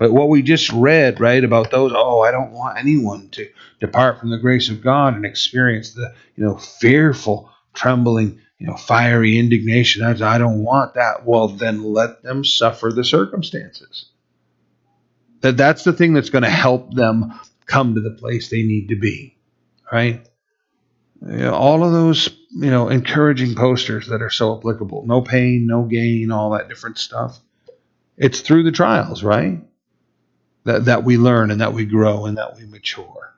But 0.02 0.12
what 0.12 0.30
we 0.30 0.42
just 0.42 0.72
read, 0.72 1.20
right, 1.20 1.44
about 1.44 1.70
those, 1.70 1.92
oh, 1.94 2.22
I 2.22 2.32
don't 2.32 2.50
want 2.50 2.76
anyone 2.76 3.28
to 3.30 3.48
depart 3.78 4.18
from 4.18 4.30
the 4.30 4.38
grace 4.38 4.68
of 4.68 4.82
God 4.82 5.14
and 5.14 5.24
experience 5.24 5.94
the, 5.94 6.12
you 6.34 6.42
know, 6.42 6.56
fearful, 6.56 7.48
trembling, 7.72 8.40
you 8.58 8.66
know, 8.66 8.74
fiery 8.74 9.38
indignation. 9.38 10.02
I 10.02 10.38
don't 10.38 10.64
want 10.64 10.94
that. 10.94 11.24
Well, 11.24 11.46
then 11.46 11.84
let 11.84 12.24
them 12.24 12.44
suffer 12.44 12.90
the 12.90 13.04
circumstances. 13.04 14.06
That 15.42 15.56
that's 15.56 15.84
the 15.84 15.92
thing 15.92 16.14
that's 16.14 16.30
going 16.30 16.42
to 16.42 16.50
help 16.50 16.92
them 16.92 17.38
come 17.66 17.94
to 17.94 18.00
the 18.00 18.10
place 18.10 18.50
they 18.50 18.64
need 18.64 18.88
to 18.88 18.96
be, 18.96 19.36
right? 19.92 20.26
You 21.24 21.36
know, 21.36 21.54
all 21.54 21.84
of 21.84 21.92
those, 21.92 22.28
you 22.50 22.72
know, 22.72 22.88
encouraging 22.88 23.54
posters 23.54 24.08
that 24.08 24.20
are 24.20 24.30
so 24.30 24.58
applicable. 24.58 25.04
No 25.06 25.20
pain, 25.22 25.68
no 25.68 25.84
gain, 25.84 26.32
all 26.32 26.50
that 26.50 26.68
different 26.68 26.98
stuff. 26.98 27.38
It's 28.16 28.40
through 28.40 28.64
the 28.64 28.72
trials, 28.72 29.22
right? 29.22 29.62
That 30.64 30.84
that 30.86 31.04
we 31.04 31.16
learn 31.16 31.50
and 31.50 31.60
that 31.60 31.74
we 31.74 31.84
grow 31.84 32.26
and 32.26 32.38
that 32.38 32.56
we 32.56 32.66
mature. 32.66 33.34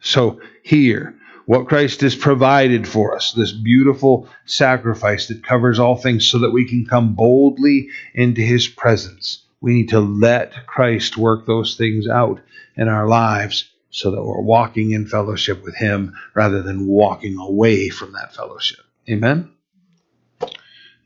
So 0.00 0.40
here, 0.62 1.14
what 1.46 1.68
Christ 1.68 2.00
has 2.00 2.14
provided 2.14 2.88
for 2.88 3.14
us, 3.14 3.32
this 3.32 3.52
beautiful 3.52 4.28
sacrifice 4.44 5.28
that 5.28 5.44
covers 5.44 5.78
all 5.78 5.96
things 5.96 6.28
so 6.28 6.38
that 6.38 6.52
we 6.52 6.68
can 6.68 6.86
come 6.86 7.14
boldly 7.14 7.88
into 8.14 8.40
his 8.40 8.66
presence. 8.66 9.44
We 9.60 9.74
need 9.74 9.90
to 9.90 10.00
let 10.00 10.66
Christ 10.66 11.16
work 11.16 11.46
those 11.46 11.76
things 11.76 12.06
out 12.08 12.40
in 12.76 12.88
our 12.88 13.06
lives 13.08 13.70
so 13.94 14.10
that 14.10 14.22
we're 14.22 14.40
walking 14.40 14.90
in 14.90 15.06
fellowship 15.06 15.62
with 15.62 15.76
Him 15.76 16.14
rather 16.34 16.62
than 16.62 16.86
walking 16.86 17.38
away 17.38 17.90
from 17.90 18.12
that 18.12 18.34
fellowship. 18.34 18.80
Amen? 19.08 19.52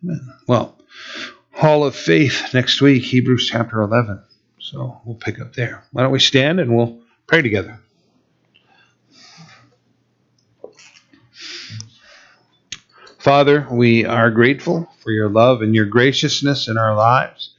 Amen. 0.02 0.32
Well, 0.46 0.78
Hall 1.52 1.84
of 1.84 1.94
Faith 1.94 2.54
next 2.54 2.80
week, 2.80 3.04
Hebrews 3.04 3.46
chapter 3.46 3.82
11. 3.82 4.24
So 4.70 5.00
we'll 5.04 5.16
pick 5.16 5.40
up 5.40 5.54
there. 5.54 5.84
Why 5.92 6.02
don't 6.02 6.12
we 6.12 6.20
stand 6.20 6.60
and 6.60 6.76
we'll 6.76 7.00
pray 7.26 7.42
together? 7.42 7.80
Father, 13.18 13.66
we 13.70 14.04
are 14.04 14.30
grateful 14.30 14.90
for 15.02 15.10
your 15.10 15.28
love 15.28 15.62
and 15.62 15.74
your 15.74 15.86
graciousness 15.86 16.68
in 16.68 16.78
our 16.78 16.94
lives. 16.94 17.54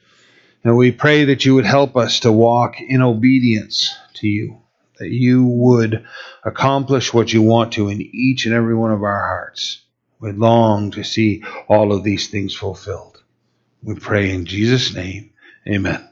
And 0.64 0.78
we 0.78 0.92
pray 0.92 1.26
that 1.26 1.46
you 1.46 1.56
would 1.56 1.66
help 1.66 1.96
us 1.96 2.22
to 2.22 2.32
walk 2.32 2.80
in 2.80 3.02
obedience 3.02 3.96
to 4.16 4.28
you 4.28 4.62
that 5.00 5.10
you 5.10 5.46
would 5.46 6.06
accomplish 6.44 7.14
what 7.14 7.34
you 7.34 7.42
want 7.42 7.74
to 7.74 7.90
in 7.90 8.02
each 8.02 8.46
and 8.46 8.54
every 8.54 8.76
one 8.76 8.92
of 8.92 9.02
our 9.02 9.20
hearts. 9.20 9.82
We 10.20 10.34
long 10.34 10.92
to 10.92 11.04
see 11.04 11.44
all 11.68 11.94
of 11.94 12.04
these 12.04 12.28
things 12.28 12.54
fulfilled. 12.54 13.24
We 13.82 13.96
pray 13.96 14.32
in 14.32 14.46
Jesus' 14.46 14.94
name. 14.94 15.32
Amen. 15.66 16.09